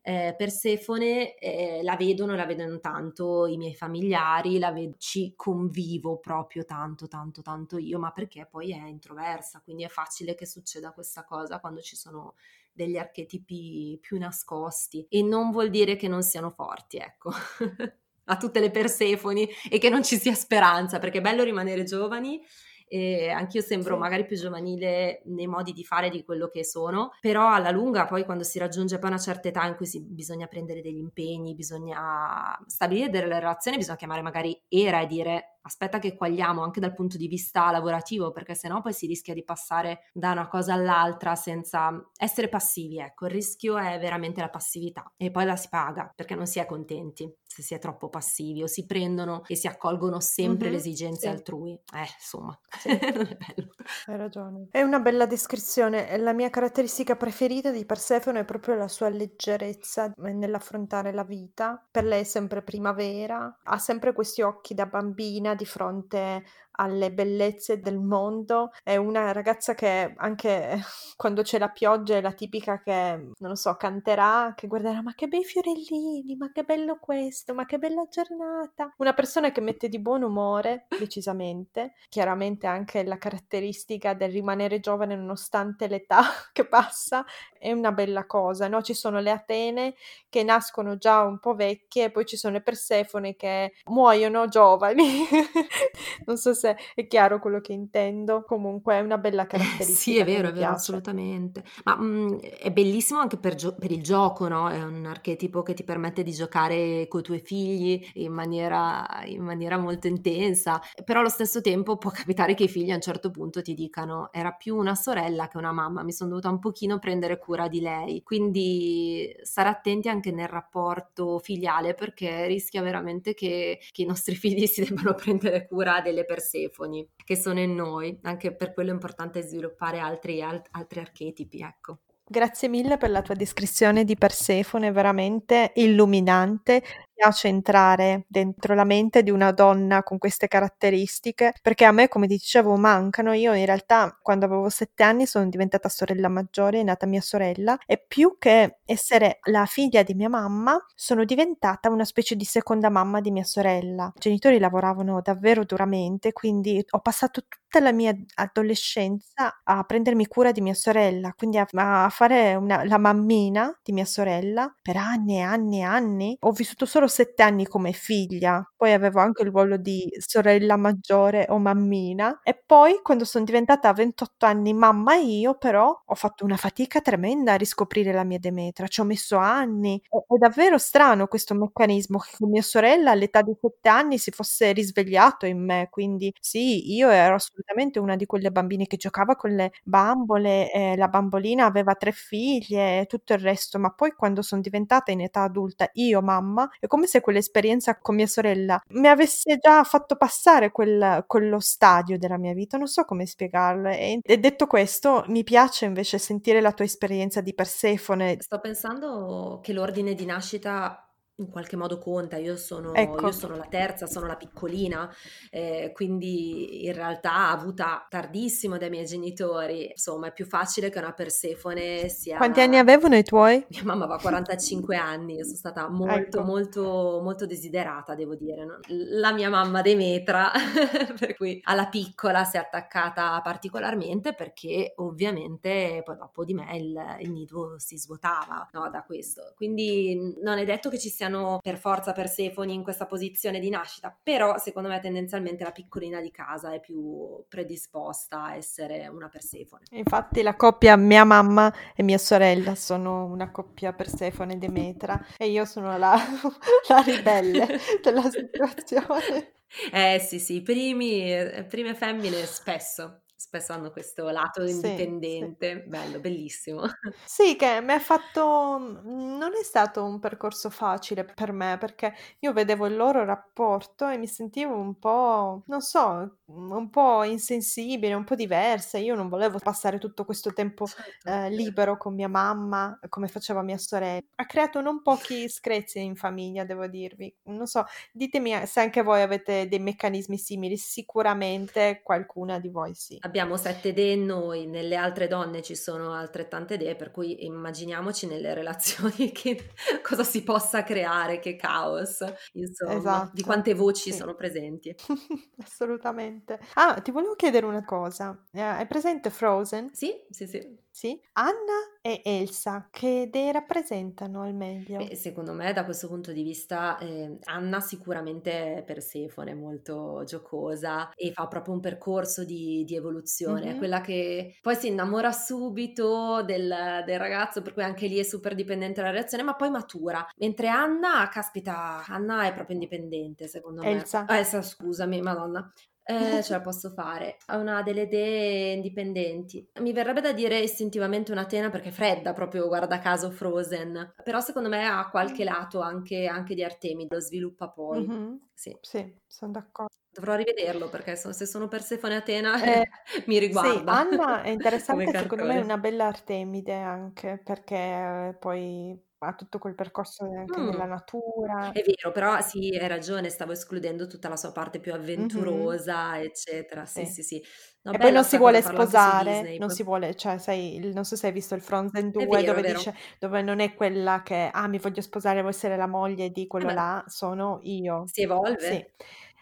Eh, 0.00 0.36
Persefone 0.38 1.34
eh, 1.34 1.80
la 1.82 1.96
vedono, 1.96 2.36
la 2.36 2.46
vedono 2.46 2.78
tanto 2.78 3.46
i 3.46 3.56
miei 3.56 3.74
familiari, 3.74 4.60
la 4.60 4.70
ved- 4.70 4.94
ci 4.98 5.32
convivo 5.34 6.18
proprio 6.18 6.64
tanto, 6.64 7.08
tanto, 7.08 7.42
tanto 7.42 7.78
io, 7.78 7.98
ma 7.98 8.12
perché 8.12 8.46
poi 8.48 8.70
è 8.70 8.86
introversa, 8.86 9.60
quindi 9.60 9.82
è 9.82 9.88
facile 9.88 10.36
che 10.36 10.46
succeda 10.46 10.92
questa 10.92 11.24
cosa 11.24 11.58
quando 11.58 11.80
ci 11.80 11.96
sono 11.96 12.34
degli 12.76 12.96
archetipi 12.98 13.98
più 14.00 14.18
nascosti 14.18 15.06
e 15.08 15.22
non 15.22 15.50
vuol 15.50 15.70
dire 15.70 15.96
che 15.96 16.08
non 16.08 16.22
siano 16.22 16.50
forti, 16.50 16.98
ecco. 16.98 17.32
a 18.28 18.36
tutte 18.36 18.60
le 18.60 18.70
Persefoni 18.70 19.48
e 19.70 19.78
che 19.78 19.88
non 19.88 20.02
ci 20.02 20.18
sia 20.18 20.34
speranza, 20.34 20.98
perché 20.98 21.18
è 21.18 21.20
bello 21.20 21.42
rimanere 21.42 21.84
giovani 21.84 22.40
e 22.88 23.30
anch'io 23.30 23.62
sembro 23.62 23.94
sì. 23.94 24.00
magari 24.00 24.26
più 24.26 24.36
giovanile 24.36 25.22
nei 25.26 25.46
modi 25.46 25.72
di 25.72 25.84
fare 25.84 26.08
di 26.08 26.24
quello 26.24 26.48
che 26.48 26.64
sono, 26.64 27.12
però 27.20 27.52
alla 27.52 27.70
lunga 27.70 28.06
poi 28.06 28.24
quando 28.24 28.44
si 28.44 28.58
raggiunge 28.58 28.98
poi 28.98 29.10
una 29.10 29.18
certa 29.18 29.48
età 29.48 29.66
in 29.66 29.76
cui 29.76 29.86
si, 29.86 30.02
bisogna 30.02 30.46
prendere 30.46 30.80
degli 30.82 30.98
impegni, 30.98 31.54
bisogna 31.54 32.58
stabilire 32.66 33.10
delle 33.10 33.38
relazioni, 33.38 33.76
bisogna 33.76 33.96
chiamare 33.96 34.22
magari 34.22 34.60
era 34.68 35.00
e 35.00 35.06
dire 35.06 35.56
aspetta 35.66 35.98
che 35.98 36.14
quagliamo 36.14 36.62
anche 36.62 36.78
dal 36.78 36.94
punto 36.94 37.16
di 37.16 37.26
vista 37.26 37.70
lavorativo, 37.72 38.30
perché 38.30 38.54
sennò 38.54 38.80
poi 38.80 38.92
si 38.92 39.06
rischia 39.06 39.34
di 39.34 39.42
passare 39.42 40.08
da 40.12 40.30
una 40.30 40.46
cosa 40.46 40.74
all'altra 40.74 41.34
senza 41.34 42.10
essere 42.16 42.48
passivi, 42.48 42.98
ecco, 42.98 43.26
il 43.26 43.32
rischio 43.32 43.76
è 43.76 43.98
veramente 43.98 44.40
la 44.40 44.48
passività 44.48 45.12
e 45.16 45.30
poi 45.32 45.44
la 45.44 45.56
si 45.56 45.68
paga 45.68 46.12
perché 46.14 46.36
non 46.36 46.46
si 46.46 46.60
è 46.60 46.66
contenti 46.66 47.28
se 47.56 47.62
si 47.62 47.74
è 47.74 47.78
troppo 47.78 48.10
passivi 48.10 48.62
o 48.62 48.66
si 48.66 48.84
prendono 48.84 49.42
e 49.46 49.56
si 49.56 49.66
accolgono 49.66 50.20
sempre 50.20 50.66
mm-hmm, 50.66 50.74
le 50.74 50.80
esigenze 50.80 51.20
sì. 51.20 51.28
altrui. 51.28 51.72
Eh, 51.72 52.06
insomma, 52.18 52.58
sì. 52.78 52.90
Hai 54.06 54.16
ragione. 54.16 54.68
È 54.70 54.82
una 54.82 55.00
bella 55.00 55.24
descrizione. 55.24 56.18
La 56.18 56.34
mia 56.34 56.50
caratteristica 56.50 57.16
preferita 57.16 57.70
di 57.70 57.86
Persefone 57.86 58.40
è 58.40 58.44
proprio 58.44 58.74
la 58.74 58.88
sua 58.88 59.08
leggerezza 59.08 60.12
nell'affrontare 60.16 61.12
la 61.12 61.24
vita. 61.24 61.82
Per 61.90 62.04
lei 62.04 62.20
è 62.20 62.24
sempre 62.24 62.62
primavera, 62.62 63.58
ha 63.62 63.78
sempre 63.78 64.12
questi 64.12 64.42
occhi 64.42 64.74
da 64.74 64.84
bambina 64.84 65.54
di 65.54 65.64
fronte 65.64 66.44
alle 66.76 67.12
bellezze 67.12 67.80
del 67.80 67.98
mondo. 67.98 68.70
È 68.82 68.96
una 68.96 69.32
ragazza 69.32 69.74
che 69.74 70.14
anche 70.16 70.80
quando 71.16 71.42
c'è 71.42 71.58
la 71.58 71.68
pioggia 71.68 72.16
è 72.16 72.20
la 72.20 72.32
tipica 72.32 72.80
che, 72.80 72.92
non 72.92 73.50
lo 73.50 73.54
so, 73.54 73.76
canterà, 73.76 74.54
che 74.56 74.66
guarderà 74.66 75.02
ma 75.02 75.14
che 75.14 75.28
bei 75.28 75.44
fiorellini, 75.44 76.36
ma 76.36 76.50
che 76.52 76.64
bello 76.64 76.98
questo, 76.98 77.54
ma 77.54 77.66
che 77.66 77.78
bella 77.78 78.06
giornata. 78.10 78.92
Una 78.98 79.14
persona 79.14 79.52
che 79.52 79.60
mette 79.60 79.88
di 79.88 80.00
buon 80.00 80.22
umore, 80.22 80.86
decisamente. 80.98 81.94
Chiaramente 82.08 82.66
anche 82.66 83.04
la 83.04 83.18
caratteristica 83.18 84.14
del 84.14 84.30
rimanere 84.30 84.80
giovane 84.80 85.16
nonostante 85.16 85.86
l'età 85.86 86.22
che 86.52 86.66
passa 86.66 87.24
è 87.58 87.72
una 87.72 87.92
bella 87.92 88.26
cosa, 88.26 88.68
no? 88.68 88.82
Ci 88.82 88.94
sono 88.94 89.20
le 89.20 89.30
Atene 89.30 89.94
che 90.28 90.42
nascono 90.42 90.96
già 90.96 91.22
un 91.22 91.38
po' 91.38 91.54
vecchie 91.54 92.10
poi 92.10 92.24
ci 92.24 92.36
sono 92.36 92.54
le 92.54 92.62
Persefone 92.62 93.36
che 93.36 93.74
muoiono 93.90 94.48
giovani. 94.48 95.04
non 96.26 96.36
so 96.36 96.54
se 96.54 96.65
se 96.66 96.76
è 96.94 97.06
chiaro 97.06 97.38
quello 97.38 97.60
che 97.60 97.72
intendo. 97.72 98.42
Comunque 98.44 98.94
è 98.94 99.00
una 99.00 99.18
bella 99.18 99.46
caratteristica. 99.46 99.92
Eh, 99.92 99.94
sì, 99.94 100.18
è 100.18 100.24
vero, 100.24 100.48
è 100.48 100.52
vero, 100.52 100.70
assolutamente. 100.70 101.62
Ma 101.84 101.96
mh, 101.96 102.04
mm, 102.04 102.38
è 102.38 102.70
bellissimo 102.72 103.20
anche 103.20 103.36
per, 103.36 103.54
gio- 103.54 103.74
per, 103.74 103.92
il 103.92 104.02
gioco, 104.02 104.48
no? 104.48 104.68
È 104.68 104.82
un 104.82 105.06
archetipo 105.06 105.62
che 105.62 105.74
ti 105.74 105.84
permette 105.84 106.22
di 106.22 106.32
giocare 106.32 107.06
con 107.08 107.20
i 107.20 107.22
tuoi 107.22 107.40
figli 107.40 108.04
in 108.14 108.32
maniera, 108.32 109.06
in 109.26 109.42
maniera 109.42 109.78
molto 109.78 110.06
intensa, 110.06 110.80
però 111.04 111.20
allo 111.20 111.28
stesso 111.28 111.60
tempo 111.60 111.96
può 111.96 112.10
capitare 112.10 112.54
che 112.54 112.64
i 112.64 112.68
figli 112.68 112.90
a 112.90 112.94
un 112.94 113.00
certo 113.00 113.30
punto 113.30 113.62
ti 113.62 113.74
dicano 113.74 114.30
era 114.32 114.52
più 114.52 114.76
una 114.76 114.94
sorella 114.94 115.48
che 115.48 115.56
una 115.58 115.72
mamma, 115.72 116.02
mi 116.02 116.12
sono 116.12 116.30
dovuta 116.30 116.48
un 116.48 116.58
pochino 116.58 116.98
prendere 116.98 117.38
cura 117.38 117.68
di 117.68 117.80
lei. 117.80 118.22
Quindi 118.22 119.34
stare 119.42 119.68
attenti 119.68 120.08
anche 120.08 120.30
nel 120.32 120.48
rapporto 120.48 121.38
filiale 121.38 121.94
perché 121.94 122.46
rischia 122.46 122.82
veramente 122.82 123.34
che, 123.34 123.78
che 123.92 124.02
i 124.02 124.06
nostri 124.06 124.34
figli 124.34 124.66
si 124.66 124.84
debbano 124.84 125.14
prendere 125.16 125.66
cura 125.66 126.00
delle 126.00 126.24
persone 126.24 126.44
Persefoni 126.56 127.06
che 127.24 127.36
sono 127.36 127.60
in 127.60 127.74
noi, 127.74 128.18
anche 128.22 128.54
per 128.54 128.72
quello 128.72 128.90
è 128.90 128.94
importante 128.94 129.42
sviluppare 129.42 129.98
altri, 129.98 130.42
alt- 130.42 130.68
altri 130.70 131.00
archetipi, 131.00 131.60
ecco. 131.60 131.98
Grazie 132.28 132.68
mille 132.68 132.96
per 132.96 133.10
la 133.10 133.22
tua 133.22 133.34
descrizione 133.34 134.04
di 134.04 134.16
Persefone, 134.16 134.90
veramente 134.90 135.70
illuminante 135.76 136.82
piace 137.16 137.48
entrare 137.48 138.24
dentro 138.28 138.74
la 138.74 138.84
mente 138.84 139.22
di 139.22 139.30
una 139.30 139.50
donna 139.52 140.02
con 140.02 140.18
queste 140.18 140.48
caratteristiche, 140.48 141.54
perché 141.62 141.84
a 141.86 141.92
me, 141.92 142.08
come 142.08 142.26
ti 142.26 142.34
dicevo, 142.34 142.76
mancano. 142.76 143.32
Io 143.32 143.54
in 143.54 143.64
realtà 143.64 144.18
quando 144.22 144.44
avevo 144.46 144.68
sette 144.68 145.02
anni 145.02 145.26
sono 145.26 145.48
diventata 145.48 145.88
sorella 145.88 146.28
maggiore, 146.28 146.80
è 146.80 146.82
nata 146.82 147.06
mia 147.06 147.20
sorella, 147.22 147.78
e 147.86 147.98
più 148.06 148.36
che 148.38 148.78
essere 148.84 149.38
la 149.44 149.64
figlia 149.66 150.02
di 150.02 150.14
mia 150.14 150.28
mamma, 150.28 150.78
sono 150.94 151.24
diventata 151.24 151.88
una 151.90 152.04
specie 152.04 152.36
di 152.36 152.44
seconda 152.44 152.90
mamma 152.90 153.20
di 153.20 153.30
mia 153.30 153.44
sorella. 153.44 154.12
I 154.14 154.18
genitori 154.20 154.58
lavoravano 154.58 155.20
davvero 155.22 155.64
duramente, 155.64 156.32
quindi 156.32 156.84
ho 156.90 157.00
passato 157.00 157.42
tutta 157.48 157.80
la 157.80 157.92
mia 157.92 158.14
adolescenza 158.34 159.60
a 159.64 159.82
prendermi 159.84 160.26
cura 160.26 160.52
di 160.52 160.60
mia 160.60 160.74
sorella, 160.74 161.32
quindi 161.36 161.58
a, 161.58 161.66
a 162.04 162.08
fare 162.10 162.54
una, 162.54 162.84
la 162.84 162.98
mammina 162.98 163.78
di 163.82 163.92
mia 163.92 164.04
sorella 164.04 164.72
per 164.82 164.96
anni 164.96 165.36
e 165.38 165.40
anni 165.40 165.78
e 165.80 165.82
anni. 165.82 166.36
Ho 166.40 166.52
vissuto 166.52 166.86
solo 166.86 167.05
solo 167.06 167.08
sette 167.08 167.42
anni 167.42 167.66
come 167.66 167.92
figlia, 167.92 168.62
poi 168.76 168.92
avevo 168.92 169.20
anche 169.20 169.42
il 169.42 169.50
ruolo 169.50 169.76
di 169.76 170.08
sorella 170.18 170.76
maggiore 170.76 171.46
o 171.48 171.58
mammina 171.58 172.40
e 172.42 172.60
poi 172.64 173.00
quando 173.02 173.24
sono 173.24 173.44
diventata 173.44 173.88
a 173.88 173.92
28 173.92 174.46
anni 174.46 174.72
mamma 174.74 175.14
io 175.16 175.56
però 175.56 176.02
ho 176.04 176.14
fatto 176.14 176.44
una 176.44 176.56
fatica 176.56 177.00
tremenda 177.00 177.52
a 177.52 177.56
riscoprire 177.56 178.12
la 178.12 178.24
mia 178.24 178.38
Demetra, 178.38 178.86
ci 178.88 179.00
ho 179.00 179.04
messo 179.04 179.36
anni. 179.36 180.00
È, 180.08 180.16
davvero 180.38 180.78
strano 180.78 181.26
questo 181.26 181.54
meccanismo 181.54 182.18
che 182.18 182.44
mia 182.46 182.62
sorella 182.62 183.10
all'età 183.12 183.42
di 183.42 183.54
sette 183.60 183.88
anni 183.88 184.18
si 184.18 184.30
fosse 184.30 184.72
risvegliato 184.72 185.46
in 185.46 185.64
me, 185.64 185.88
quindi 185.90 186.32
sì, 186.40 186.92
io 186.94 187.08
ero 187.10 187.34
assolutamente 187.36 187.98
una 187.98 188.16
di 188.16 188.26
quelle 188.26 188.50
bambine 188.50 188.86
che 188.86 188.96
giocava 188.96 189.36
con 189.36 189.50
le 189.54 189.72
bambole, 189.84 190.72
eh, 190.72 190.96
la 190.96 191.08
bambolina 191.08 191.64
aveva 191.66 191.94
tre 191.94 192.12
figlie 192.12 193.00
e 193.00 193.06
tutto 193.06 193.32
il 193.32 193.38
resto, 193.40 193.78
ma 193.78 193.90
poi 193.92 194.12
quando 194.12 194.42
sono 194.42 194.60
diventata 194.60 195.10
in 195.12 195.20
età 195.20 195.42
adulta 195.42 195.88
io 195.94 196.20
mamma, 196.22 196.68
è 196.80 196.86
come 196.96 197.06
se 197.06 197.20
quell'esperienza 197.20 197.98
con 197.98 198.14
mia 198.14 198.26
sorella 198.26 198.80
mi 198.92 199.06
avesse 199.06 199.58
già 199.60 199.84
fatto 199.84 200.16
passare 200.16 200.70
quel, 200.70 201.24
quello 201.26 201.60
stadio 201.60 202.16
della 202.16 202.38
mia 202.38 202.54
vita, 202.54 202.78
non 202.78 202.86
so 202.86 203.04
come 203.04 203.26
spiegarlo. 203.26 203.90
E, 203.90 204.20
e 204.22 204.38
detto 204.38 204.66
questo, 204.66 205.22
mi 205.26 205.44
piace 205.44 205.84
invece 205.84 206.16
sentire 206.16 206.62
la 206.62 206.72
tua 206.72 206.86
esperienza 206.86 207.42
di 207.42 207.52
Persefone. 207.52 208.38
Sto 208.40 208.60
pensando 208.60 209.60
che 209.62 209.74
l'ordine 209.74 210.14
di 210.14 210.24
nascita 210.24 211.05
in 211.38 211.50
qualche 211.50 211.76
modo 211.76 211.98
conta, 211.98 212.36
io 212.36 212.56
sono, 212.56 212.94
ecco. 212.94 213.26
io 213.26 213.32
sono 213.32 213.56
la 213.56 213.66
terza, 213.68 214.06
sono 214.06 214.26
la 214.26 214.36
piccolina, 214.36 215.12
eh, 215.50 215.90
quindi 215.94 216.86
in 216.86 216.94
realtà 216.94 217.50
avuta 217.50 218.06
tardissimo 218.08 218.78
dai 218.78 218.88
miei 218.88 219.04
genitori, 219.04 219.90
insomma 219.90 220.28
è 220.28 220.32
più 220.32 220.46
facile 220.46 220.88
che 220.88 220.98
una 220.98 221.12
Persefone 221.12 222.08
sia... 222.08 222.38
Quanti 222.38 222.60
anni 222.60 222.78
avevano 222.78 223.16
i 223.16 223.22
tuoi? 223.22 223.64
Mia 223.68 223.84
mamma 223.84 224.04
aveva 224.04 224.18
45 224.18 224.96
anni, 224.96 225.34
io 225.34 225.44
sono 225.44 225.56
stata 225.56 225.88
molto 225.88 226.38
ecco. 226.38 226.42
molto 226.42 227.20
molto 227.22 227.46
desiderata 227.46 228.14
devo 228.14 228.34
dire, 228.34 228.64
no? 228.64 228.78
la 228.88 229.32
mia 229.32 229.50
mamma 229.50 229.82
Demetra, 229.82 230.50
per 231.18 231.36
cui 231.36 231.60
alla 231.64 231.86
piccola 231.88 232.44
si 232.44 232.56
è 232.56 232.60
attaccata 232.60 233.38
particolarmente 233.42 234.34
perché 234.34 234.94
ovviamente 234.96 236.00
poi 236.04 236.16
dopo 236.16 236.44
di 236.44 236.54
me 236.54 236.76
il, 236.76 237.16
il 237.20 237.30
nido 237.30 237.78
si 237.78 237.98
svuotava 237.98 238.68
no, 238.72 238.88
da 238.90 239.02
questo, 239.02 239.52
quindi 239.54 240.34
non 240.42 240.58
è 240.58 240.64
detto 240.64 240.88
che 240.88 240.98
ci 240.98 241.10
sia 241.10 241.25
siano 241.26 241.58
per 241.60 241.78
forza 241.78 242.12
Persefoni 242.12 242.74
in 242.74 242.82
questa 242.82 243.06
posizione 243.06 243.58
di 243.58 243.68
nascita, 243.68 244.16
però 244.22 244.58
secondo 244.58 244.88
me 244.88 245.00
tendenzialmente 245.00 245.64
la 245.64 245.72
piccolina 245.72 246.20
di 246.20 246.30
casa 246.30 246.72
è 246.72 246.80
più 246.80 247.44
predisposta 247.48 248.44
a 248.44 248.56
essere 248.56 249.08
una 249.08 249.28
Persefone. 249.28 249.84
Infatti 249.90 250.42
la 250.42 250.54
coppia 250.54 250.96
mia 250.96 251.24
mamma 251.24 251.72
e 251.94 252.02
mia 252.02 252.18
sorella 252.18 252.74
sono 252.74 253.24
una 253.24 253.50
coppia 253.50 253.92
Persefone 253.92 254.58
Demetra 254.58 255.26
e 255.36 255.48
io 255.48 255.64
sono 255.64 255.96
la, 255.98 256.16
la 256.88 257.00
ribelle 257.00 257.78
della 258.02 258.22
situazione. 258.30 259.52
Eh 259.92 260.20
sì 260.20 260.38
sì, 260.38 260.62
primi, 260.62 261.64
prime 261.68 261.94
femmine 261.94 262.44
spesso 262.46 263.22
spesso 263.36 263.72
hanno 263.72 263.90
questo 263.90 264.28
lato 264.30 264.64
indipendente, 264.64 265.74
sì, 265.74 265.82
sì. 265.82 265.88
bello, 265.88 266.20
bellissimo. 266.20 266.82
Sì, 267.28 267.56
che 267.56 267.80
mi 267.80 267.92
ha 267.92 267.98
fatto, 267.98 268.78
mhmm, 268.78 269.36
non 269.36 269.50
è 269.58 269.62
stato 269.64 270.04
un 270.04 270.20
percorso 270.20 270.70
facile 270.70 271.24
per 271.24 271.50
me 271.52 271.76
perché 271.76 272.14
io 272.38 272.52
vedevo 272.52 272.86
il 272.86 272.94
loro 272.94 273.24
rapporto 273.24 274.08
e 274.08 274.16
mi 274.16 274.28
sentivo 274.28 274.76
un 274.76 274.96
po', 274.98 275.64
non 275.66 275.80
so, 275.80 276.38
un 276.46 276.88
po' 276.88 277.24
insensibile, 277.24 278.14
un 278.14 278.22
po' 278.24 278.36
diversa. 278.36 278.98
Io 278.98 279.16
non 279.16 279.28
volevo 279.28 279.58
passare 279.58 279.98
tutto 279.98 280.24
questo 280.24 280.52
tempo 280.52 280.86
certo. 280.86 281.28
eh, 281.28 281.50
libero 281.50 281.96
con 281.96 282.14
mia 282.14 282.28
mamma 282.28 282.96
come 283.08 283.26
faceva 283.26 283.62
mia 283.62 283.78
sorella. 283.78 284.20
Ha 284.36 284.46
creato 284.46 284.80
non 284.80 285.02
pochi 285.02 285.48
screzi 285.48 286.00
in 286.00 286.14
famiglia, 286.14 286.64
devo 286.64 286.86
dirvi. 286.86 287.34
Non 287.44 287.66
so, 287.66 287.84
ditemi 288.12 288.66
se 288.66 288.80
anche 288.80 289.02
voi 289.02 289.20
avete 289.22 289.66
dei 289.66 289.80
meccanismi 289.80 290.38
simili, 290.38 290.76
sicuramente 290.76 292.00
qualcuna 292.04 292.60
di 292.60 292.68
voi 292.68 292.94
sì 292.94 293.20
abbiamo 293.26 293.56
sette 293.56 293.88
idee 293.88 294.16
noi, 294.16 294.66
nelle 294.66 294.96
altre 294.96 295.26
donne 295.26 295.62
ci 295.62 295.76
sono 295.76 296.12
altrettante 296.12 296.74
idee, 296.74 296.96
per 296.96 297.10
cui 297.10 297.44
immaginiamoci 297.44 298.26
nelle 298.26 298.54
relazioni 298.54 299.30
che 299.32 299.70
cosa 300.02 300.24
si 300.24 300.42
possa 300.42 300.82
creare, 300.82 301.38
che 301.38 301.56
caos, 301.56 302.24
insomma, 302.52 302.94
esatto. 302.94 303.30
di 303.34 303.42
quante 303.42 303.74
voci 303.74 304.10
sì. 304.10 304.16
sono 304.16 304.34
presenti. 304.34 304.94
Assolutamente. 305.62 306.58
Ah, 306.74 307.00
ti 307.00 307.10
volevo 307.10 307.34
chiedere 307.34 307.66
una 307.66 307.84
cosa. 307.84 308.44
Eh, 308.52 308.60
hai 308.60 308.86
presente 308.86 309.30
Frozen? 309.30 309.90
Sì, 309.92 310.12
sì, 310.30 310.46
sì. 310.46 310.84
Sì. 310.96 311.20
Anna 311.34 311.98
e 312.00 312.22
Elsa, 312.24 312.88
che 312.90 313.28
dei 313.30 313.52
rappresentano 313.52 314.40
al 314.40 314.54
meglio? 314.54 314.96
Beh, 314.96 315.14
secondo 315.14 315.52
me 315.52 315.74
da 315.74 315.84
questo 315.84 316.08
punto 316.08 316.32
di 316.32 316.42
vista 316.42 316.96
eh, 316.96 317.36
Anna 317.44 317.80
sicuramente 317.80 318.76
è 318.76 318.82
Persefone, 318.82 319.52
molto 319.52 320.22
giocosa 320.24 321.10
e 321.12 321.32
fa 321.32 321.48
proprio 321.48 321.74
un 321.74 321.80
percorso 321.80 322.46
di, 322.46 322.82
di 322.86 322.96
evoluzione, 322.96 323.72
Mhm. 323.72 323.76
quella 323.76 324.00
che 324.00 324.56
poi 324.62 324.74
si 324.74 324.86
innamora 324.86 325.32
subito 325.32 326.42
del, 326.42 327.02
del 327.04 327.18
ragazzo, 327.18 327.60
per 327.60 327.74
cui 327.74 327.82
anche 327.82 328.06
lì 328.06 328.16
è 328.16 328.22
super 328.22 328.54
dipendente 328.54 329.02
dalla 329.02 329.12
reazione, 329.12 329.42
ma 329.42 329.54
poi 329.54 329.68
matura. 329.68 330.26
Mentre 330.38 330.68
Anna, 330.68 331.28
caspita, 331.28 332.06
Anna 332.06 332.46
è 332.46 332.54
proprio 332.54 332.74
indipendente, 332.76 333.48
secondo 333.48 333.82
me. 333.82 333.90
Elsa. 333.90 334.24
Ah, 334.26 334.38
Elsa, 334.38 334.62
scusami, 334.62 335.20
madonna. 335.20 335.70
Eh, 336.08 336.42
ce 336.42 336.52
la 336.52 336.60
posso 336.60 336.90
fare. 336.90 337.36
Ha 337.46 337.56
una 337.56 337.82
delle 337.82 338.02
idee 338.02 338.74
indipendenti. 338.74 339.68
Mi 339.80 339.92
verrebbe 339.92 340.20
da 340.20 340.32
dire 340.32 340.58
istintivamente 340.60 341.32
un'Atena 341.32 341.70
perché 341.70 341.88
è 341.88 341.92
fredda, 341.92 342.32
proprio 342.32 342.66
guarda 342.68 342.98
caso 342.98 343.30
Frozen. 343.30 344.14
Però 344.22 344.40
secondo 344.40 344.68
me 344.68 344.86
ha 344.86 345.08
qualche 345.10 345.44
lato 345.44 345.80
anche, 345.80 346.26
anche 346.26 346.54
di 346.54 346.62
Artemide, 346.62 347.14
lo 347.14 347.20
sviluppa 347.20 347.68
poi. 347.68 348.06
Mhm. 348.06 348.40
Sì. 348.54 348.76
Sì, 348.80 349.14
sono 349.26 349.52
d'accordo. 349.52 349.94
Dovrò 350.10 350.34
rivederlo 350.34 350.88
perché 350.88 351.14
so- 351.16 351.32
se 351.32 351.44
sono 351.44 351.68
Persefone 351.68 352.14
e 352.14 352.16
Atena 352.16 352.62
Eh, 352.62 352.88
mi 353.26 353.38
sì, 353.48 353.66
riguarda 353.66 353.82
Anna 353.86 354.42
è 354.42 354.48
interessante, 354.50 355.14
secondo 355.14 355.44
me 355.44 355.56
è 355.56 355.60
una 355.60 355.78
bella 355.78 356.06
Artemide 356.06 356.74
anche, 356.74 357.38
perché 357.42 358.36
poi 358.40 358.98
ha 359.18 359.34
tutto 359.34 359.58
quel 359.58 359.74
percorso 359.74 360.24
anche 360.24 360.60
Mm. 360.60 360.62
nella 360.62 360.84
natura. 360.86 361.72
È 361.72 361.82
vero, 361.82 362.12
però 362.12 362.40
sì, 362.40 362.76
hai 362.76 362.88
ragione, 362.88 363.30
stavo 363.30 363.52
escludendo 363.52 364.06
tutta 364.06 364.28
la 364.28 364.36
sua 364.36 364.52
parte 364.52 364.80
più 364.80 364.92
avventurosa, 364.94 366.20
eccetera. 366.20 366.86
Sì, 366.86 367.04
Sì. 367.04 367.04
sì, 367.06 367.22
sì. 367.22 367.42
No, 367.82 367.94
E 367.94 367.98
poi 367.98 368.12
non 368.12 368.24
si 368.24 368.36
vuole 368.38 368.62
sposare, 368.62 369.52
Disney. 369.52 369.58
non 369.58 369.70
si 369.70 369.82
vuole, 369.84 370.16
cioè, 370.16 370.38
sai, 370.38 370.78
non 370.92 371.04
so 371.04 371.16
se 371.16 371.28
hai 371.28 371.32
visto 371.32 371.54
il 371.54 371.62
Frozen 371.62 372.10
È 372.18 372.26
2 372.26 372.26
vero, 372.26 372.54
dove 372.54 372.64
dice, 372.64 372.94
dove 373.18 373.42
non 373.42 373.60
è 373.60 373.74
quella 373.74 374.22
che, 374.22 374.50
ah, 374.52 374.68
mi 374.68 374.78
voglio 374.78 375.00
sposare, 375.02 375.40
vuoi 375.40 375.52
essere 375.52 375.76
la 375.76 375.86
moglie 375.86 376.30
di 376.30 376.46
Eh 376.60 376.64
quello 376.64 376.68
beh, 376.68 376.74
là, 376.74 377.04
sono 377.06 377.60
io. 377.62 378.12
si 378.12 378.22
evolve. 378.22 378.54
Sì. 378.56 378.84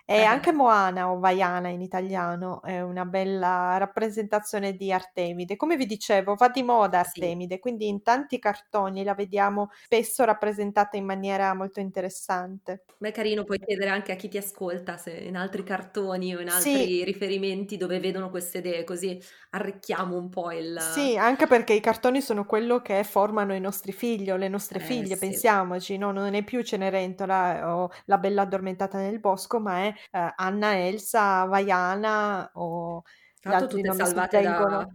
E 0.08 0.22
anche 0.22 0.52
Moana 0.52 1.10
o 1.10 1.18
Vaiana 1.18 1.68
in 1.68 1.80
italiano 1.80 2.60
è 2.62 2.82
una 2.82 3.06
bella 3.06 3.78
rappresentazione 3.78 4.74
di 4.74 4.92
Artemide. 4.92 5.56
Come 5.56 5.76
vi 5.76 5.86
dicevo, 5.86 6.34
va 6.34 6.48
di 6.50 6.62
moda 6.62 6.98
Sì. 7.02 7.34
Artemide, 7.38 7.58
quindi 7.58 7.88
in 7.88 8.02
tanti 8.02 8.38
cartoni 8.38 9.02
la 9.02 9.14
vediamo 9.14 9.70
spesso 9.72 10.24
rappresentata 10.24 10.98
in 10.98 11.06
maniera 11.06 11.54
molto 11.54 11.80
interessante. 11.80 12.84
Ma 12.98 13.08
è 13.08 13.12
carino 13.12 13.44
poi 13.44 13.58
chiedere 13.60 13.90
anche 13.90 14.12
a 14.12 14.16
chi 14.16 14.28
ti 14.28 14.36
ascolta 14.38 14.96
se 14.96 15.12
in 15.12 15.36
altri 15.36 15.62
cartoni 15.64 16.34
o 16.34 16.40
in 16.40 16.48
Sì, 16.48 16.88
altri 16.88 17.04
riferimenti 17.04 17.76
dove 17.76 17.98
vedono 18.00 18.30
queste 18.30 18.58
idee, 18.58 18.84
così 18.84 19.20
arricchiamo 19.50 20.16
un 20.16 20.28
po' 20.30 20.50
il... 20.52 20.76
sì, 20.76 21.16
anche 21.16 21.46
perché 21.46 21.72
i 21.72 21.80
cartoni 21.80 22.20
sono 22.20 22.44
quello 22.46 22.80
che 22.82 23.04
formano 23.04 23.54
i 23.54 23.60
nostri 23.60 23.92
figli 23.92 24.28
o 24.30 24.36
le 24.36 24.48
nostre 24.48 24.80
Eh 24.80 24.80
figlie, 24.80 25.16
sì, 25.16 25.18
pensiamoci, 25.18 25.96
no? 25.98 26.10
Non 26.10 26.34
è 26.34 26.42
più 26.44 26.62
Cenerentola 26.62 27.74
o 27.76 27.90
La 28.06 28.18
Bella 28.18 28.42
Addormentata 28.42 28.98
nel 28.98 29.20
Bosco, 29.20 29.60
ma 29.60 29.78
è 29.84 29.93
eh, 30.10 30.32
Anna, 30.36 30.76
Elsa, 30.78 31.44
Vaiana 31.46 32.50
o 32.54 33.02
altri 33.42 33.66
tutte 33.68 33.92
salvate 33.92 34.40
da, 34.40 34.86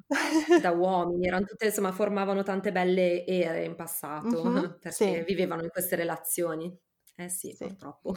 da 0.54 0.72
uomini, 0.72 1.28
erano 1.28 1.46
tutte, 1.46 1.66
insomma, 1.68 1.92
formavano 1.92 2.44
tante 2.44 2.72
belle 2.72 3.26
ere 3.26 3.64
in 3.66 3.76
passato 3.76 4.44
Mhm, 4.44 4.78
perché 4.82 5.24
sì, 5.24 5.26
vivevano 5.26 5.64
in 5.64 5.70
queste 5.70 5.96
relazioni. 5.96 6.76
Eh 7.18 7.30
sì, 7.30 7.54
sì. 7.54 7.78
purtroppo. 7.78 8.14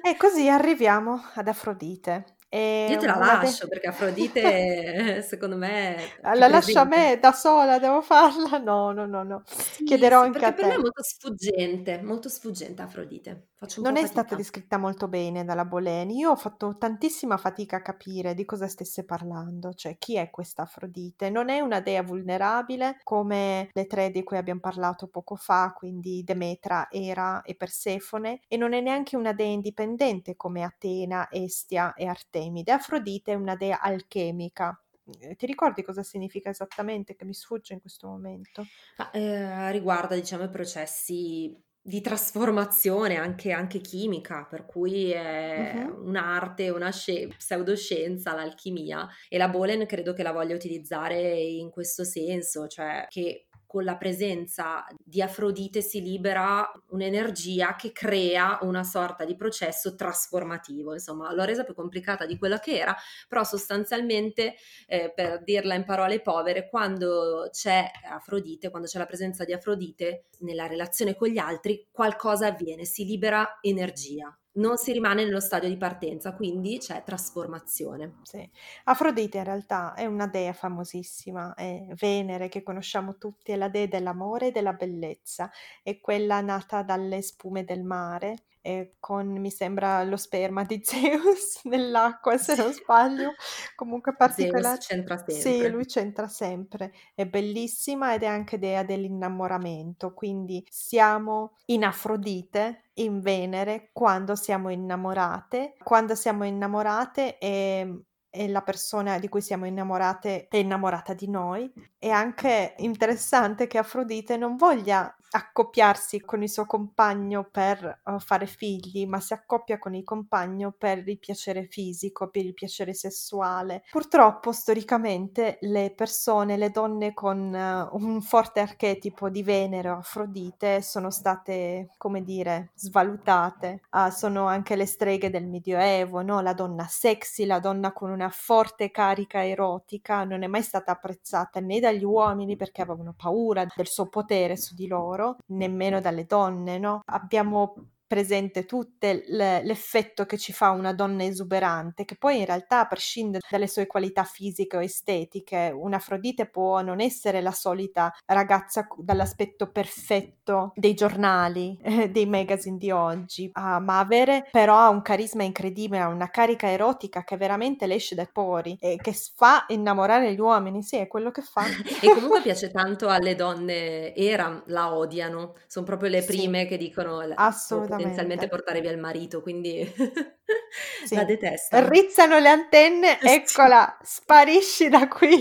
E 0.00 0.16
così 0.16 0.48
arriviamo 0.50 1.20
ad 1.34 1.48
Afrodite. 1.48 2.36
È 2.52 2.58
Io 2.84 2.96
te 2.98 3.06
la 3.06 3.16
lascio 3.16 3.66
perché 3.66 3.88
Afrodite, 3.88 5.22
secondo 5.26 5.56
me, 5.56 6.18
La 6.34 6.48
lascia 6.48 6.80
a 6.82 6.84
me 6.84 7.18
da 7.20 7.32
sola, 7.32 7.78
devo 7.78 8.02
farla? 8.02 8.58
No, 8.58 8.92
no, 8.92 9.06
no, 9.06 9.22
no. 9.22 9.42
Sì, 9.46 9.82
Chiederò 9.82 10.22
sì, 10.22 10.24
anche 10.24 10.30
perché 10.30 10.48
a 10.48 10.52
per 10.52 10.66
me 10.66 10.74
è 10.74 10.76
te. 10.76 10.80
molto 10.80 11.02
sfuggente, 11.02 12.02
molto 12.02 12.28
sfuggente 12.28 12.82
Afrodite. 12.82 13.48
Non 13.76 13.96
è 13.96 14.06
stata 14.06 14.34
descritta 14.34 14.76
molto 14.76 15.08
bene 15.08 15.44
dalla 15.44 15.64
Boleni. 15.64 16.16
Io 16.18 16.30
ho 16.32 16.36
fatto 16.36 16.76
tantissima 16.78 17.36
fatica 17.36 17.76
a 17.76 17.82
capire 17.82 18.34
di 18.34 18.44
cosa 18.44 18.66
stesse 18.68 19.04
parlando, 19.04 19.72
cioè 19.74 19.96
chi 19.98 20.16
è 20.16 20.30
questa 20.30 20.62
Afrodite. 20.62 21.30
Non 21.30 21.48
è 21.48 21.60
una 21.60 21.80
dea 21.80 22.02
vulnerabile 22.02 22.98
come 23.04 23.68
le 23.72 23.86
tre 23.86 24.10
di 24.10 24.22
cui 24.24 24.36
abbiamo 24.36 24.60
parlato 24.60 25.06
poco 25.08 25.36
fa, 25.36 25.72
quindi 25.76 26.22
Demetra, 26.24 26.88
Era 26.90 27.42
e 27.42 27.54
Persefone, 27.54 28.40
e 28.48 28.56
non 28.56 28.72
è 28.72 28.80
neanche 28.80 29.16
una 29.16 29.32
dea 29.32 29.46
indipendente 29.46 30.36
come 30.36 30.62
Atena, 30.64 31.28
Estia 31.30 31.94
e 31.94 32.06
Artemide. 32.42 32.72
Afrodite 32.72 33.32
è 33.32 33.34
una 33.34 33.56
dea 33.56 33.80
alchemica. 33.80 34.76
Eh, 35.20 35.34
Ti 35.36 35.46
ricordi 35.46 35.82
cosa 35.82 36.02
significa 36.02 36.50
esattamente 36.50 37.14
che 37.16 37.24
mi 37.24 37.34
sfugge 37.34 37.72
in 37.74 37.80
questo 37.80 38.06
momento? 38.08 38.70
Ma, 38.96 39.10
eh, 39.10 39.70
riguarda, 39.72 40.14
diciamo, 40.14 40.44
i 40.44 40.50
processi 40.50 41.56
di 41.84 42.00
trasformazione 42.00 43.16
anche, 43.16 43.50
anche 43.52 43.80
chimica, 43.80 44.44
per 44.48 44.66
cui 44.66 45.10
è 45.10 45.88
Mhm. 45.88 46.02
un'arte, 46.06 46.70
una 46.70 46.90
sci- 46.92 47.26
pseudoscienza, 47.36 48.34
l'alchimia, 48.34 49.08
e 49.28 49.36
la 49.38 49.48
Bolen 49.48 49.86
credo 49.86 50.12
che 50.12 50.22
la 50.22 50.32
voglia 50.32 50.54
utilizzare 50.54 51.18
in 51.40 51.70
questo 51.70 52.04
senso, 52.04 52.66
cioè 52.68 53.06
che 53.08 53.48
con 53.72 53.84
la 53.84 53.96
presenza 53.96 54.84
di 55.02 55.22
Afrodite 55.22 55.80
si 55.80 56.02
libera 56.02 56.70
un'energia 56.88 57.74
che 57.74 57.90
crea 57.90 58.58
una 58.60 58.84
sorta 58.84 59.24
di 59.24 59.34
processo 59.34 59.94
trasformativo, 59.94 60.92
insomma, 60.92 61.32
l'ho 61.32 61.44
resa 61.44 61.64
più 61.64 61.72
complicata 61.72 62.26
di 62.26 62.36
quella 62.36 62.60
che 62.60 62.76
era, 62.76 62.94
però 63.26 63.44
sostanzialmente, 63.44 64.56
eh, 64.86 65.10
per 65.14 65.42
dirla 65.42 65.74
in 65.74 65.86
parole 65.86 66.20
povere, 66.20 66.68
quando 66.68 67.48
c'è 67.50 67.90
Afrodite, 68.10 68.68
quando 68.68 68.86
c'è 68.86 68.98
la 68.98 69.06
presenza 69.06 69.46
di 69.46 69.54
Afrodite 69.54 70.26
nella 70.40 70.66
relazione 70.66 71.14
con 71.14 71.28
gli 71.28 71.38
altri, 71.38 71.88
qualcosa 71.90 72.48
avviene, 72.48 72.84
si 72.84 73.06
libera 73.06 73.58
energia. 73.62 74.36
Non 74.54 74.76
si 74.76 74.92
rimane 74.92 75.24
nello 75.24 75.40
stadio 75.40 75.68
di 75.70 75.78
partenza, 75.78 76.34
quindi 76.34 76.76
c'è 76.78 77.02
trasformazione. 77.04 78.18
Sì. 78.22 78.46
Afrodite 78.84 79.38
in 79.38 79.44
realtà 79.44 79.94
è 79.94 80.04
una 80.04 80.26
dea 80.26 80.52
famosissima, 80.52 81.54
è 81.54 81.86
Venere 81.94 82.48
che 82.48 82.62
conosciamo 82.62 83.16
tutti, 83.16 83.52
è 83.52 83.56
la 83.56 83.70
dea 83.70 83.86
dell'amore 83.86 84.48
e 84.48 84.50
della 84.50 84.74
bellezza, 84.74 85.50
è 85.82 86.00
quella 86.00 86.42
nata 86.42 86.82
dalle 86.82 87.22
spume 87.22 87.64
del 87.64 87.82
mare, 87.82 88.36
e 88.62 88.96
con 89.00 89.28
mi 89.28 89.50
sembra 89.50 90.02
lo 90.04 90.16
sperma 90.16 90.64
di 90.64 90.80
Zeus 90.84 91.60
nell'acqua, 91.64 92.38
se 92.38 92.54
non 92.54 92.72
sbaglio, 92.72 93.34
comunque 93.74 94.14
Zeus 94.34 94.72
particolare. 94.72 94.78
c'entra 94.78 95.18
Sì, 95.26 95.68
sempre. 95.68 95.70
lui 95.70 95.86
c'entra 95.86 96.28
sempre, 96.28 96.92
è 97.14 97.26
bellissima 97.26 98.12
ed 98.14 98.22
è 98.22 98.26
anche 98.26 98.58
dea 98.58 98.82
dell'innamoramento, 98.84 100.12
quindi 100.14 100.64
siamo 100.68 101.56
in 101.66 101.84
Afrodite, 101.84 102.90
in 102.94 103.20
Venere, 103.20 103.90
quando 103.92 104.34
siamo 104.36 104.68
innamorate, 104.68 105.74
quando 105.82 106.14
siamo 106.14 106.44
innamorate 106.44 107.38
e, 107.38 108.02
e 108.34 108.48
la 108.48 108.62
persona 108.62 109.18
di 109.18 109.28
cui 109.28 109.42
siamo 109.42 109.66
innamorate 109.66 110.48
è 110.48 110.56
innamorata 110.56 111.12
di 111.12 111.28
noi. 111.28 111.70
È 111.98 112.08
anche 112.08 112.74
interessante 112.78 113.66
che 113.66 113.76
Afrodite 113.76 114.38
non 114.38 114.56
voglia 114.56 115.14
accoppiarsi 115.34 116.20
con 116.20 116.42
il 116.42 116.50
suo 116.50 116.66
compagno 116.66 117.48
per 117.50 118.00
uh, 118.04 118.18
fare 118.18 118.46
figli, 118.46 119.06
ma 119.06 119.20
si 119.20 119.32
accoppia 119.32 119.78
con 119.78 119.94
il 119.94 120.04
compagno 120.04 120.74
per 120.76 121.06
il 121.06 121.18
piacere 121.18 121.64
fisico, 121.64 122.28
per 122.28 122.44
il 122.44 122.54
piacere 122.54 122.92
sessuale. 122.92 123.82
Purtroppo, 123.90 124.52
storicamente, 124.52 125.58
le 125.62 125.92
persone, 125.94 126.56
le 126.56 126.70
donne 126.70 127.14
con 127.14 127.38
uh, 127.38 127.96
un 127.96 128.20
forte 128.20 128.60
archetipo 128.60 129.30
di 129.30 129.42
Venere 129.42 129.90
o 129.90 129.98
Afrodite 129.98 130.82
sono 130.82 131.10
state, 131.10 131.90
come 131.96 132.22
dire, 132.22 132.70
svalutate. 132.74 133.82
Uh, 133.90 134.10
sono 134.10 134.46
anche 134.46 134.76
le 134.76 134.86
streghe 134.86 135.30
del 135.30 135.46
Medioevo, 135.46 136.22
no? 136.22 136.40
La 136.40 136.52
donna 136.52 136.86
sexy, 136.86 137.46
la 137.46 137.58
donna 137.58 137.92
con 137.92 138.10
una 138.10 138.21
forte 138.30 138.90
carica 138.90 139.46
erotica, 139.46 140.24
non 140.24 140.42
è 140.42 140.46
mai 140.46 140.62
stata 140.62 140.92
apprezzata 140.92 141.60
né 141.60 141.80
dagli 141.80 142.04
uomini 142.04 142.56
perché 142.56 142.82
avevano 142.82 143.14
paura 143.16 143.66
del 143.74 143.86
suo 143.86 144.08
potere 144.08 144.56
su 144.56 144.74
di 144.74 144.86
loro 144.86 145.36
nemmeno 145.46 146.00
dalle 146.00 146.24
donne, 146.24 146.78
no? 146.78 147.00
Abbiamo 147.06 147.74
presente 148.12 148.66
tutte 148.66 149.24
l'effetto 149.26 150.26
che 150.26 150.36
ci 150.36 150.52
fa 150.52 150.68
una 150.68 150.92
donna 150.92 151.24
esuberante, 151.24 152.04
che 152.04 152.14
poi 152.16 152.40
in 152.40 152.44
realtà 152.44 152.80
a 152.80 152.86
prescindere 152.86 153.40
dalle 153.48 153.66
sue 153.66 153.86
qualità 153.86 154.24
fisiche 154.24 154.76
o 154.76 154.82
estetiche, 154.82 155.72
un'Afrodite 155.74 156.44
può 156.44 156.82
non 156.82 157.00
essere 157.00 157.40
la 157.40 157.52
solita 157.52 158.12
ragazza 158.26 158.86
dall'aspetto 158.98 159.70
perfetto 159.70 160.72
dei 160.74 160.92
giornali, 160.92 161.78
eh, 161.82 162.10
dei 162.10 162.26
magazine 162.26 162.76
di 162.76 162.90
oggi, 162.90 163.50
uh, 163.54 163.80
ma 163.80 164.00
avere 164.00 164.46
però 164.50 164.90
un 164.90 165.00
carisma 165.00 165.44
incredibile, 165.44 166.02
una 166.02 166.28
carica 166.28 166.68
erotica 166.68 167.24
che 167.24 167.38
veramente 167.38 167.86
le 167.86 167.94
esce 167.94 168.14
dai 168.14 168.28
pori 168.30 168.76
e 168.78 168.98
che 169.00 169.14
fa 169.34 169.64
innamorare 169.68 170.34
gli 170.34 170.40
uomini, 170.40 170.82
sì, 170.82 170.96
è 170.96 171.06
quello 171.06 171.30
che 171.30 171.40
fa. 171.40 171.62
e 172.02 172.10
comunque 172.12 172.42
piace 172.42 172.70
tanto 172.70 173.08
alle 173.08 173.34
donne, 173.34 174.14
era, 174.14 174.62
la 174.66 174.94
odiano, 174.94 175.54
sono 175.66 175.86
proprio 175.86 176.10
le 176.10 176.20
Sì, 176.20 176.26
prime 176.26 176.66
che 176.66 176.76
dicono, 176.76 177.20
assolutamente. 177.36 178.01
Potenzialmente 178.02 178.48
portare 178.48 178.80
via 178.80 178.90
il 178.90 178.98
marito, 178.98 179.40
quindi 179.42 179.82
sì. 181.04 181.14
la 181.14 181.24
detesto. 181.24 181.88
Rizzano 181.88 182.38
le 182.38 182.48
antenne, 182.48 183.18
eccola, 183.22 183.98
sparisci 184.02 184.88
da 184.88 185.08
qui. 185.08 185.38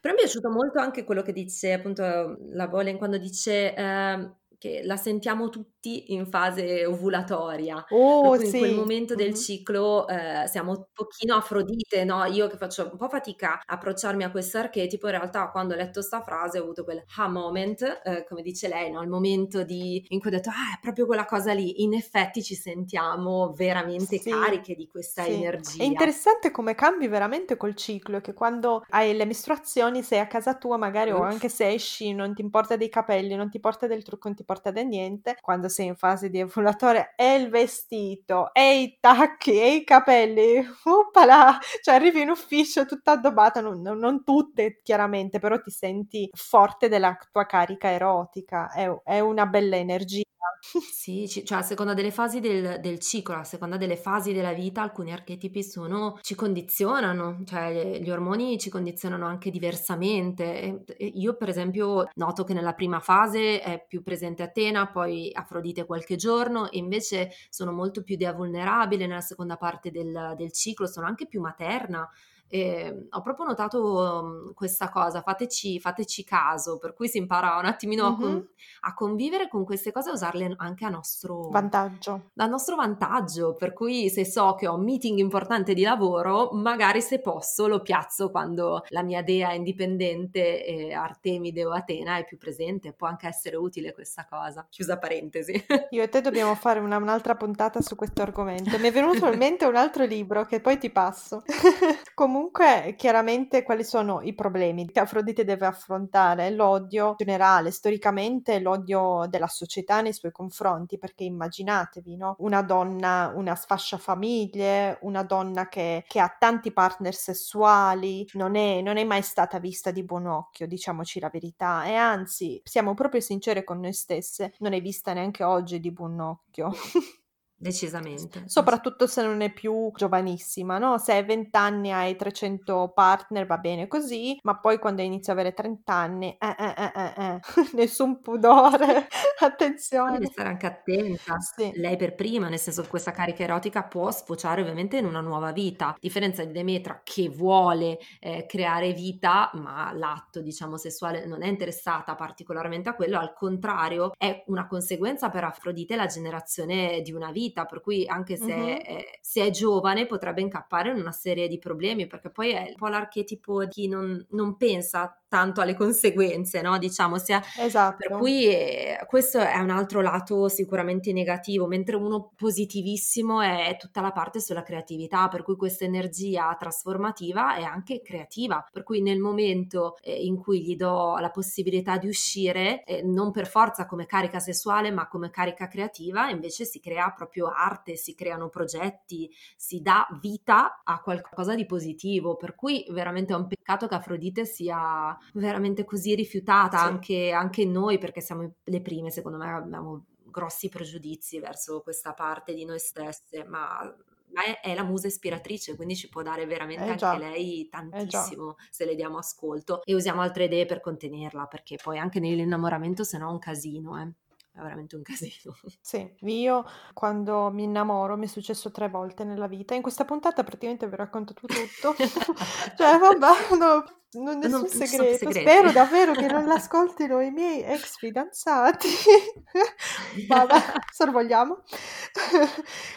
Però 0.00 0.14
mi 0.14 0.20
è 0.20 0.22
piaciuto 0.22 0.50
molto 0.50 0.78
anche 0.80 1.04
quello 1.04 1.22
che 1.22 1.32
dice 1.32 1.72
appunto 1.72 2.38
la 2.52 2.68
Bolen 2.68 2.96
quando 2.98 3.18
dice... 3.18 3.74
Eh, 3.74 4.30
che 4.64 4.80
la 4.82 4.96
sentiamo 4.96 5.50
tutti 5.50 6.14
in 6.14 6.24
fase 6.24 6.86
ovulatoria. 6.86 7.84
Oh, 7.90 8.34
sì. 8.38 8.46
In 8.46 8.50
quel 8.52 8.74
momento 8.74 9.14
del 9.14 9.34
ciclo 9.34 10.08
eh, 10.08 10.46
siamo 10.46 10.70
un 10.70 10.86
pochino 10.90 11.34
afrodite, 11.34 12.04
no? 12.04 12.24
Io 12.24 12.46
che 12.46 12.56
faccio 12.56 12.88
un 12.90 12.96
po' 12.96 13.10
fatica 13.10 13.56
a 13.56 13.74
approcciarmi 13.74 14.24
a 14.24 14.30
questo 14.30 14.56
archetipo, 14.56 15.04
in 15.04 15.18
realtà 15.18 15.50
quando 15.50 15.74
ho 15.74 15.76
letto 15.76 16.00
sta 16.00 16.22
frase 16.22 16.58
ho 16.58 16.62
avuto 16.62 16.82
quel 16.82 17.04
ha 17.16 17.28
moment, 17.28 18.00
eh, 18.04 18.24
come 18.26 18.40
dice 18.40 18.68
lei, 18.68 18.90
no? 18.90 19.02
Il 19.02 19.10
momento 19.10 19.64
di, 19.64 20.02
in 20.08 20.18
cui 20.18 20.30
ho 20.30 20.32
detto, 20.32 20.48
ah, 20.48 20.76
è 20.76 20.80
proprio 20.80 21.04
quella 21.04 21.26
cosa 21.26 21.52
lì. 21.52 21.82
In 21.82 21.92
effetti 21.92 22.42
ci 22.42 22.54
sentiamo 22.54 23.52
veramente 23.54 24.16
sì, 24.16 24.30
cariche 24.30 24.74
di 24.74 24.88
questa 24.88 25.24
sì. 25.24 25.32
energia. 25.32 25.82
È 25.82 25.86
interessante 25.86 26.50
come 26.50 26.74
cambi 26.74 27.06
veramente 27.06 27.58
col 27.58 27.74
ciclo, 27.74 28.22
che 28.22 28.32
quando 28.32 28.82
hai 28.88 29.14
le 29.14 29.26
mestruazioni 29.26 30.02
sei 30.02 30.20
a 30.20 30.26
casa 30.26 30.56
tua 30.56 30.78
magari 30.78 31.10
Uff. 31.10 31.18
o 31.18 31.22
anche 31.22 31.50
se 31.50 31.68
esci 31.68 32.14
non 32.14 32.32
ti 32.32 32.40
importa 32.40 32.76
dei 32.76 32.88
capelli, 32.88 33.34
non 33.34 33.50
ti 33.50 33.60
porta 33.60 33.86
del 33.86 34.02
trucco, 34.02 34.28
non 34.28 34.36
ti 34.36 34.42
porta 34.42 34.52
importa 34.54 34.70
niente, 34.82 35.36
quando 35.40 35.68
sei 35.68 35.86
in 35.86 35.96
fase 35.96 36.30
di 36.30 36.38
evolatore 36.38 37.14
è 37.16 37.24
il 37.24 37.48
vestito, 37.50 38.52
e 38.52 38.80
i 38.82 38.98
tacchi, 39.00 39.58
e 39.60 39.74
i 39.76 39.84
capelli, 39.84 40.64
uppala, 40.84 41.58
cioè 41.82 41.94
arrivi 41.96 42.20
in 42.22 42.30
ufficio 42.30 42.86
tutta 42.86 43.12
addobbata, 43.12 43.60
non, 43.60 43.80
non 43.82 44.22
tutte 44.24 44.80
chiaramente, 44.82 45.38
però 45.38 45.60
ti 45.60 45.70
senti 45.70 46.28
forte 46.32 46.88
della 46.88 47.16
tua 47.32 47.46
carica 47.46 47.90
erotica, 47.90 48.70
è, 48.70 48.88
è 49.04 49.20
una 49.20 49.46
bella 49.46 49.76
energia. 49.76 50.22
Sì, 50.60 51.28
cioè 51.28 51.58
a 51.58 51.62
seconda 51.62 51.94
delle 51.94 52.10
fasi 52.10 52.40
del, 52.40 52.80
del, 52.80 52.98
ciclo, 52.98 53.36
a 53.36 53.44
seconda 53.44 53.76
delle 53.76 53.96
fasi 53.96 54.32
della 54.32 54.52
vita, 54.52 54.82
alcuni 54.82 55.12
archetipi 55.12 55.62
sono, 55.62 56.18
ci 56.22 56.34
condizionano, 56.34 57.42
cioè 57.44 58.00
gli 58.00 58.10
ormoni 58.10 58.58
ci 58.58 58.70
condizionano 58.70 59.26
anche 59.26 59.50
diversamente. 59.50 60.84
Io 60.98 61.36
per 61.36 61.50
esempio 61.50 62.08
noto 62.14 62.44
che 62.44 62.54
nella 62.54 62.72
prima 62.72 63.00
fase 63.00 63.60
è 63.60 63.84
più 63.86 64.02
presente 64.02 64.42
Atena, 64.42 64.90
poi 64.90 65.30
Afrodite 65.32 65.84
qualche 65.84 66.16
giorno, 66.16 66.70
e 66.70 66.78
invece 66.78 67.30
sono 67.50 67.72
molto 67.72 68.02
più 68.02 68.16
dea 68.16 68.32
vulnerabile 68.32 69.06
nella 69.06 69.20
seconda 69.20 69.56
parte 69.56 69.90
del, 69.90 70.34
del 70.36 70.52
ciclo, 70.52 70.86
sono 70.86 71.06
anche 71.06 71.26
più 71.26 71.40
materna. 71.40 72.08
E 72.54 73.08
ho 73.10 73.20
proprio 73.20 73.46
notato 73.46 74.22
mhmm, 74.22 74.54
questa 74.54 74.88
cosa, 74.88 75.22
fateci, 75.22 75.80
fateci, 75.80 76.22
caso, 76.22 76.78
per 76.78 76.94
cui 76.94 77.08
si 77.08 77.18
impara 77.18 77.58
un 77.58 77.64
attimino 77.64 78.04
mm-hmm. 78.04 78.12
a, 78.12 78.16
con, 78.16 78.48
a, 78.82 78.94
convivere 78.94 79.48
con 79.48 79.64
queste 79.64 79.90
cose 79.90 80.10
e 80.10 80.12
usarle 80.12 80.54
anche 80.58 80.84
a 80.84 80.88
nostro 80.88 81.48
vantaggio. 81.48 82.30
A 82.36 82.46
nostro 82.46 82.76
vantaggio, 82.76 83.54
per 83.54 83.72
cui 83.72 84.08
se 84.08 84.24
so 84.24 84.54
che 84.54 84.68
ho 84.68 84.76
un 84.76 84.84
meeting 84.84 85.18
importante 85.18 85.74
di 85.74 85.82
lavoro, 85.82 86.50
magari 86.52 87.00
se 87.00 87.20
posso 87.20 87.66
lo 87.66 87.82
piazzo 87.82 88.30
quando 88.30 88.84
la 88.90 89.02
mia 89.02 89.24
dea 89.24 89.52
indipendente, 89.52 90.64
eh, 90.64 90.92
Artemide 90.92 91.64
o 91.64 91.72
Atena, 91.72 92.18
è 92.18 92.24
più 92.24 92.38
presente, 92.38 92.92
può 92.92 93.08
anche 93.08 93.26
essere 93.26 93.56
utile 93.56 93.92
questa 93.92 94.28
cosa. 94.30 94.64
Chiusa 94.70 94.96
parentesi. 94.96 95.60
Io 95.90 96.02
e 96.04 96.08
te 96.08 96.20
dobbiamo 96.20 96.54
fare 96.54 96.78
una, 96.78 96.98
un'altra 96.98 97.34
puntata 97.34 97.80
su 97.80 97.96
questo 97.96 98.22
argomento. 98.22 98.78
Mi 98.78 98.86
è 98.86 98.92
venuto 98.92 99.26
in 99.26 99.38
mente 99.38 99.64
un 99.64 99.74
altro 99.74 100.04
libro 100.04 100.44
che 100.44 100.60
poi 100.60 100.78
ti 100.78 100.90
passo. 100.90 101.42
Comunque 102.14 102.42
Comunque, 102.44 102.94
chiaramente, 102.98 103.62
quali 103.62 103.82
sono 103.84 104.20
i 104.20 104.34
problemi 104.34 104.84
che 104.86 105.00
Afrodite 105.00 105.44
deve 105.44 105.64
affrontare? 105.64 106.50
L'odio 106.50 107.14
generale, 107.16 107.70
storicamente 107.70 108.60
l'odio 108.60 109.24
della 109.30 109.46
società 109.46 110.02
nei 110.02 110.12
suoi 110.12 110.30
confronti, 110.30 110.98
perché 110.98 111.24
immaginatevi, 111.24 112.16
no? 112.16 112.36
Una 112.40 112.60
donna, 112.60 113.32
una 113.34 113.54
sfascia 113.54 113.96
famiglie, 113.96 114.98
una 115.02 115.22
donna 115.22 115.68
che, 115.68 116.04
che 116.06 116.20
ha 116.20 116.36
tanti 116.38 116.70
partner 116.70 117.14
sessuali, 117.14 118.28
non 118.34 118.56
è, 118.56 118.82
non 118.82 118.98
è 118.98 119.04
mai 119.04 119.22
stata 119.22 119.58
vista 119.58 119.90
di 119.90 120.04
buon 120.04 120.26
occhio, 120.26 120.66
diciamoci 120.66 121.20
la 121.20 121.30
verità, 121.30 121.84
e 121.86 121.94
anzi, 121.94 122.60
siamo 122.62 122.92
proprio 122.92 123.22
sincere 123.22 123.64
con 123.64 123.80
noi 123.80 123.94
stesse, 123.94 124.52
non 124.58 124.74
è 124.74 124.82
vista 124.82 125.14
neanche 125.14 125.44
oggi 125.44 125.80
di 125.80 125.90
buon 125.90 126.20
occhio. 126.20 126.72
Decisamente. 127.64 128.42
Soprattutto 128.44 129.06
se 129.06 129.22
non 129.22 129.40
è 129.40 129.50
più 129.50 129.90
giovanissima, 129.94 130.76
no? 130.76 130.98
Se 130.98 131.14
hai 131.14 131.24
20 131.24 131.56
anni 131.56 131.92
hai 131.92 132.14
300 132.14 132.92
partner 132.94 133.46
va 133.46 133.56
bene 133.56 133.88
così, 133.88 134.38
ma 134.42 134.60
poi 134.60 134.78
quando 134.78 135.00
inizi 135.00 135.30
a 135.30 135.32
avere 135.32 135.54
30 135.54 135.94
anni, 135.94 136.36
eh, 136.38 136.54
eh, 136.58 136.74
eh, 136.76 136.92
eh, 136.94 137.24
eh. 137.24 137.40
nessun 137.72 138.20
pudore, 138.20 139.08
attenzione. 139.40 140.18
Devi 140.18 140.26
stare 140.26 140.50
anche 140.50 140.66
attenta. 140.66 141.38
Sì. 141.38 141.72
Lei 141.76 141.96
per 141.96 142.14
prima, 142.14 142.50
nel 142.50 142.58
senso 142.58 142.82
che 142.82 142.88
questa 142.88 143.12
carica 143.12 143.44
erotica 143.44 143.82
può 143.84 144.10
sfociare 144.10 144.60
ovviamente 144.60 144.98
in 144.98 145.06
una 145.06 145.22
nuova 145.22 145.50
vita, 145.50 145.88
a 145.88 145.96
differenza 145.98 146.44
di 146.44 146.52
Demetra 146.52 147.00
che 147.02 147.30
vuole 147.30 147.98
eh, 148.20 148.44
creare 148.46 148.92
vita, 148.92 149.50
ma 149.54 149.90
l'atto, 149.94 150.42
diciamo, 150.42 150.76
sessuale 150.76 151.24
non 151.24 151.42
è 151.42 151.46
interessata 151.46 152.14
particolarmente 152.14 152.90
a 152.90 152.94
quello, 152.94 153.18
al 153.18 153.32
contrario 153.32 154.12
è 154.18 154.44
una 154.48 154.66
conseguenza 154.66 155.30
per 155.30 155.44
Afrodite 155.44 155.96
la 155.96 156.04
generazione 156.04 157.00
di 157.00 157.12
una 157.12 157.30
vita 157.30 157.52
vita, 157.54 157.64
per 157.64 157.80
cui 157.80 158.06
anche 158.06 158.36
se, 158.36 158.54
mm-hmm. 158.54 158.76
è, 158.76 159.18
se, 159.20 159.46
è, 159.46 159.50
giovane 159.50 160.06
potrebbe 160.06 160.40
incappare 160.40 160.90
in 160.90 160.96
una 160.96 161.12
serie 161.12 161.46
di 161.46 161.58
problemi, 161.58 162.06
perché 162.06 162.30
poi 162.30 162.50
è 162.50 162.66
un 162.68 162.74
po' 162.76 162.88
l'archetipo 162.88 163.64
di 163.64 163.70
chi 163.70 163.88
non, 163.88 164.26
non 164.30 164.56
pensa 164.56 165.16
tanto 165.34 165.60
alle 165.60 165.74
conseguenze, 165.74 166.62
no? 166.62 166.78
Diciamo, 166.78 167.18
sia, 167.18 167.42
esatto. 167.58 167.96
per 167.98 168.18
cui 168.18 168.46
eh, 168.46 169.04
questo 169.08 169.40
è 169.40 169.58
un 169.58 169.70
altro 169.70 170.00
lato 170.00 170.48
sicuramente 170.48 171.12
negativo, 171.12 171.66
mentre 171.66 171.96
uno 171.96 172.30
positivissimo 172.36 173.40
è 173.40 173.76
tutta 173.76 174.00
la 174.00 174.12
parte 174.12 174.38
sulla 174.38 174.62
creatività, 174.62 175.26
per 175.26 175.42
cui 175.42 175.56
questa 175.56 175.84
energia 175.84 176.54
trasformativa 176.56 177.56
è 177.56 177.64
anche 177.64 178.00
creativa, 178.00 178.64
per 178.70 178.84
cui 178.84 179.02
nel 179.02 179.18
momento 179.18 179.96
eh, 180.02 180.24
in 180.24 180.36
cui 180.36 180.62
gli 180.62 180.76
do 180.76 181.16
la 181.18 181.30
possibilità 181.30 181.98
di 181.98 182.06
uscire, 182.06 182.84
eh, 182.84 183.02
non 183.02 183.32
per 183.32 183.48
forza 183.48 183.86
come 183.86 184.06
carica 184.06 184.38
sessuale, 184.38 184.92
ma 184.92 185.08
come 185.08 185.30
carica 185.30 185.66
creativa, 185.66 186.30
invece 186.30 186.64
si 186.64 186.78
crea 186.78 187.10
proprio 187.10 187.48
arte, 187.48 187.96
si 187.96 188.14
creano 188.14 188.48
progetti, 188.50 189.28
si 189.56 189.80
dà 189.80 190.06
vita 190.20 190.82
a 190.84 191.00
qualcosa 191.00 191.56
di 191.56 191.66
positivo, 191.66 192.36
per 192.36 192.54
cui 192.54 192.86
veramente 192.90 193.32
è 193.32 193.36
un 193.36 193.48
peccato 193.48 193.88
che 193.88 193.96
Afrodite 193.96 194.44
sia 194.44 195.18
veramente 195.32 195.84
così 195.84 196.14
rifiutata 196.14 196.78
sì. 196.78 196.84
anche, 196.84 197.32
anche 197.32 197.64
noi, 197.64 197.98
perché 197.98 198.20
siamo 198.20 198.54
le 198.62 198.80
prime, 198.80 199.10
secondo 199.10 199.38
me 199.38 199.50
abbiamo 199.50 200.06
grossi 200.24 200.68
pregiudizi 200.68 201.38
verso 201.38 201.80
questa 201.82 202.12
parte 202.12 202.54
di 202.54 202.64
noi 202.64 202.78
stesse, 202.78 203.44
ma 203.44 203.94
ma 204.34 204.42
è, 204.42 204.60
è, 204.60 204.74
la 204.74 204.82
musa 204.82 205.06
ispiratrice, 205.06 205.76
quindi 205.76 205.94
ci 205.94 206.08
può 206.08 206.22
dare 206.22 206.44
veramente 206.44 206.84
eh 206.86 206.90
anche 206.90 207.18
lei 207.18 207.68
tantissimo 207.68 208.56
eh 208.58 208.62
se 208.68 208.84
le 208.84 208.96
diamo 208.96 209.18
ascolto 209.18 209.80
e 209.84 209.94
usiamo 209.94 210.22
altre 210.22 210.44
idee 210.44 210.66
per 210.66 210.80
contenerla, 210.80 211.46
perché 211.46 211.78
poi 211.80 211.98
anche 211.98 212.18
nell'innamoramento 212.18 213.04
se 213.04 213.16
no 213.16 213.28
è 213.28 213.32
un 213.32 213.38
casino, 213.38 213.96
eh 214.00 214.12
è 214.54 214.60
veramente 214.60 214.94
un 214.96 215.02
casino. 215.02 215.54
Sì, 215.80 216.14
io 216.20 216.64
quando 216.92 217.50
mi 217.50 217.64
innamoro 217.64 218.16
mi 218.16 218.26
è 218.26 218.28
successo 218.28 218.70
tre 218.70 218.88
volte 218.88 219.24
nella 219.24 219.48
vita. 219.48 219.74
In 219.74 219.82
questa 219.82 220.04
puntata 220.04 220.44
praticamente 220.44 220.88
vi 220.88 220.96
racconto 220.96 221.34
tutto. 221.34 221.94
cioè, 222.76 222.98
vabbè, 222.98 223.56
no, 223.58 223.84
non 224.14 224.38
nessun 224.38 224.60
non, 224.60 224.68
segreto. 224.68 225.30
Spero 225.30 225.72
davvero 225.72 226.12
che 226.12 226.26
non 226.26 226.44
l'ascoltino 226.46 227.20
i 227.20 227.30
miei 227.30 227.62
ex 227.62 227.96
fidanzati. 227.98 228.88
Vabbè, 230.28 230.54
sorvogliamo. 230.92 231.62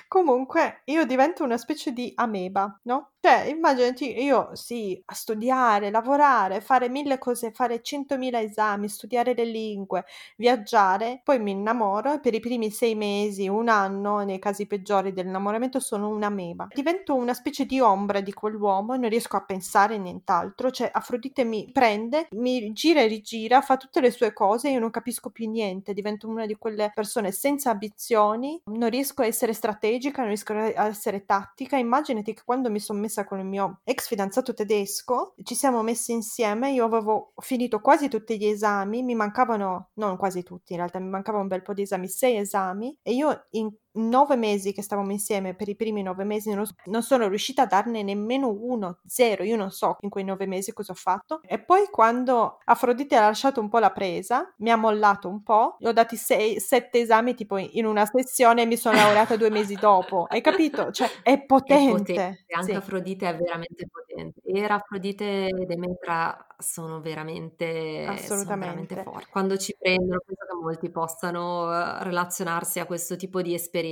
Comunque, 0.07 0.81
io 0.85 1.05
divento 1.05 1.43
una 1.43 1.57
specie 1.57 1.91
di 1.91 2.11
ameba, 2.15 2.79
no? 2.83 3.11
Cioè, 3.19 3.47
immaginati 3.49 4.23
io 4.23 4.51
sì, 4.53 5.01
a 5.05 5.13
studiare, 5.13 5.91
lavorare, 5.91 6.61
fare 6.61 6.87
mille 6.87 7.17
cose, 7.17 7.51
fare 7.51 7.81
centomila 7.81 8.39
esami, 8.39 8.87
studiare 8.87 9.33
le 9.33 9.43
lingue, 9.43 10.05
viaggiare, 10.37 11.19
poi 11.25 11.37
mi 11.39 11.51
innamoro 11.51 12.13
e 12.13 12.19
per 12.21 12.33
i 12.33 12.39
primi 12.39 12.71
sei 12.71 12.95
mesi, 12.95 13.49
un 13.49 13.67
anno, 13.67 14.23
nei 14.23 14.39
casi 14.39 14.65
peggiori 14.65 15.11
dell'innamoramento, 15.11 15.81
sono 15.81 16.07
un'ameba. 16.07 16.67
Divento 16.73 17.15
una 17.15 17.33
specie 17.33 17.65
di 17.65 17.81
ombra 17.81 18.21
di 18.21 18.31
quell'uomo 18.31 18.93
e 18.93 18.97
non 18.97 19.09
riesco 19.09 19.35
a 19.35 19.43
pensare 19.43 19.95
a 19.95 19.97
nient'altro, 19.97 20.71
cioè 20.71 20.89
Afrodite 21.07 21.45
mi 21.45 21.69
prende, 21.71 22.27
mi 22.31 22.73
gira 22.73 22.99
e 22.99 23.07
rigira, 23.07 23.61
fa 23.61 23.77
tutte 23.77 24.01
le 24.01 24.11
sue 24.11 24.33
cose 24.33 24.71
io 24.71 24.79
non 24.79 24.89
capisco 24.89 25.29
più 25.29 25.49
niente, 25.49 25.93
divento 25.93 26.27
una 26.27 26.45
di 26.45 26.55
quelle 26.55 26.91
persone 26.93 27.31
senza 27.31 27.71
ambizioni, 27.71 28.61
non 28.65 28.89
riesco 28.89 29.21
a 29.21 29.25
essere 29.25 29.53
strategica, 29.53 30.17
non 30.17 30.27
riesco 30.27 30.51
a 30.51 30.87
essere 30.87 31.23
tattica. 31.23 31.77
Immaginati 31.77 32.33
che 32.33 32.41
quando 32.43 32.69
mi 32.69 32.81
sono 32.81 32.99
messa 32.99 33.23
con 33.23 33.39
il 33.39 33.45
mio 33.45 33.79
ex 33.85 34.07
fidanzato 34.07 34.53
tedesco, 34.53 35.33
ci 35.43 35.55
siamo 35.55 35.81
messi 35.81 36.11
insieme, 36.11 36.71
io 36.71 36.83
avevo 36.83 37.31
finito 37.37 37.79
quasi 37.79 38.09
tutti 38.09 38.37
gli 38.37 38.45
esami, 38.45 39.01
mi 39.01 39.15
mancavano, 39.15 39.91
non 39.93 40.17
quasi 40.17 40.43
tutti 40.43 40.73
in 40.73 40.79
realtà, 40.79 40.99
mi 40.99 41.07
mancava 41.07 41.39
un 41.39 41.47
bel 41.47 41.61
po' 41.61 41.73
di 41.73 41.83
esami, 41.83 42.09
sei 42.09 42.35
esami, 42.35 42.97
e 43.01 43.13
io 43.13 43.45
in 43.51 43.71
nove 43.97 44.35
mesi 44.35 44.73
che 44.73 44.81
stavamo 44.81 45.11
insieme, 45.11 45.55
per 45.55 45.67
i 45.69 45.75
primi 45.75 46.01
nove 46.01 46.23
mesi 46.23 46.53
non, 46.53 46.65
non 46.85 47.03
sono 47.03 47.27
riuscita 47.27 47.63
a 47.63 47.65
darne 47.65 48.03
nemmeno 48.03 48.49
uno, 48.49 48.99
zero, 49.05 49.43
io 49.43 49.55
non 49.55 49.71
so 49.71 49.97
in 50.01 50.09
quei 50.09 50.23
nove 50.23 50.45
mesi 50.45 50.73
cosa 50.73 50.91
ho 50.91 50.95
fatto. 50.95 51.41
E 51.43 51.59
poi 51.59 51.87
quando 51.89 52.59
Afrodite 52.65 53.15
ha 53.15 53.21
lasciato 53.21 53.59
un 53.59 53.69
po' 53.69 53.79
la 53.79 53.91
presa, 53.91 54.53
mi 54.57 54.71
ha 54.71 54.75
mollato 54.75 55.27
un 55.27 55.43
po', 55.43 55.75
gli 55.79 55.85
ho 55.85 55.93
dati 55.93 56.15
sei, 56.15 56.59
sette 56.59 56.99
esami 56.99 57.35
tipo 57.35 57.57
in 57.57 57.85
una 57.85 58.05
sessione 58.05 58.63
e 58.63 58.65
mi 58.65 58.77
sono 58.77 58.95
laureata 58.95 59.35
due 59.35 59.49
mesi 59.49 59.75
dopo. 59.79 60.25
Hai 60.29 60.41
capito? 60.41 60.91
Cioè, 60.91 61.09
è 61.23 61.43
potente. 61.43 61.85
È 61.85 62.15
potente. 62.15 62.45
Anche 62.53 62.71
sì. 62.71 62.77
Afrodite 62.77 63.29
è 63.29 63.35
veramente 63.35 63.87
potente. 63.87 64.41
Era 64.43 64.75
Afrodite 64.75 65.47
e 65.47 65.65
Demetra 65.65 66.47
sono 66.57 66.99
veramente, 67.01 68.17
sono 68.17 68.43
veramente 68.43 69.03
forti. 69.03 69.29
Quando 69.29 69.57
ci 69.57 69.75
prendono, 69.77 70.21
penso 70.25 70.45
che 70.47 70.55
molti 70.59 70.89
possano 70.89 71.71
eh, 71.71 72.03
relazionarsi 72.03 72.79
a 72.79 72.85
questo 72.85 73.15
tipo 73.15 73.41
di 73.41 73.53
esperienza. 73.53 73.85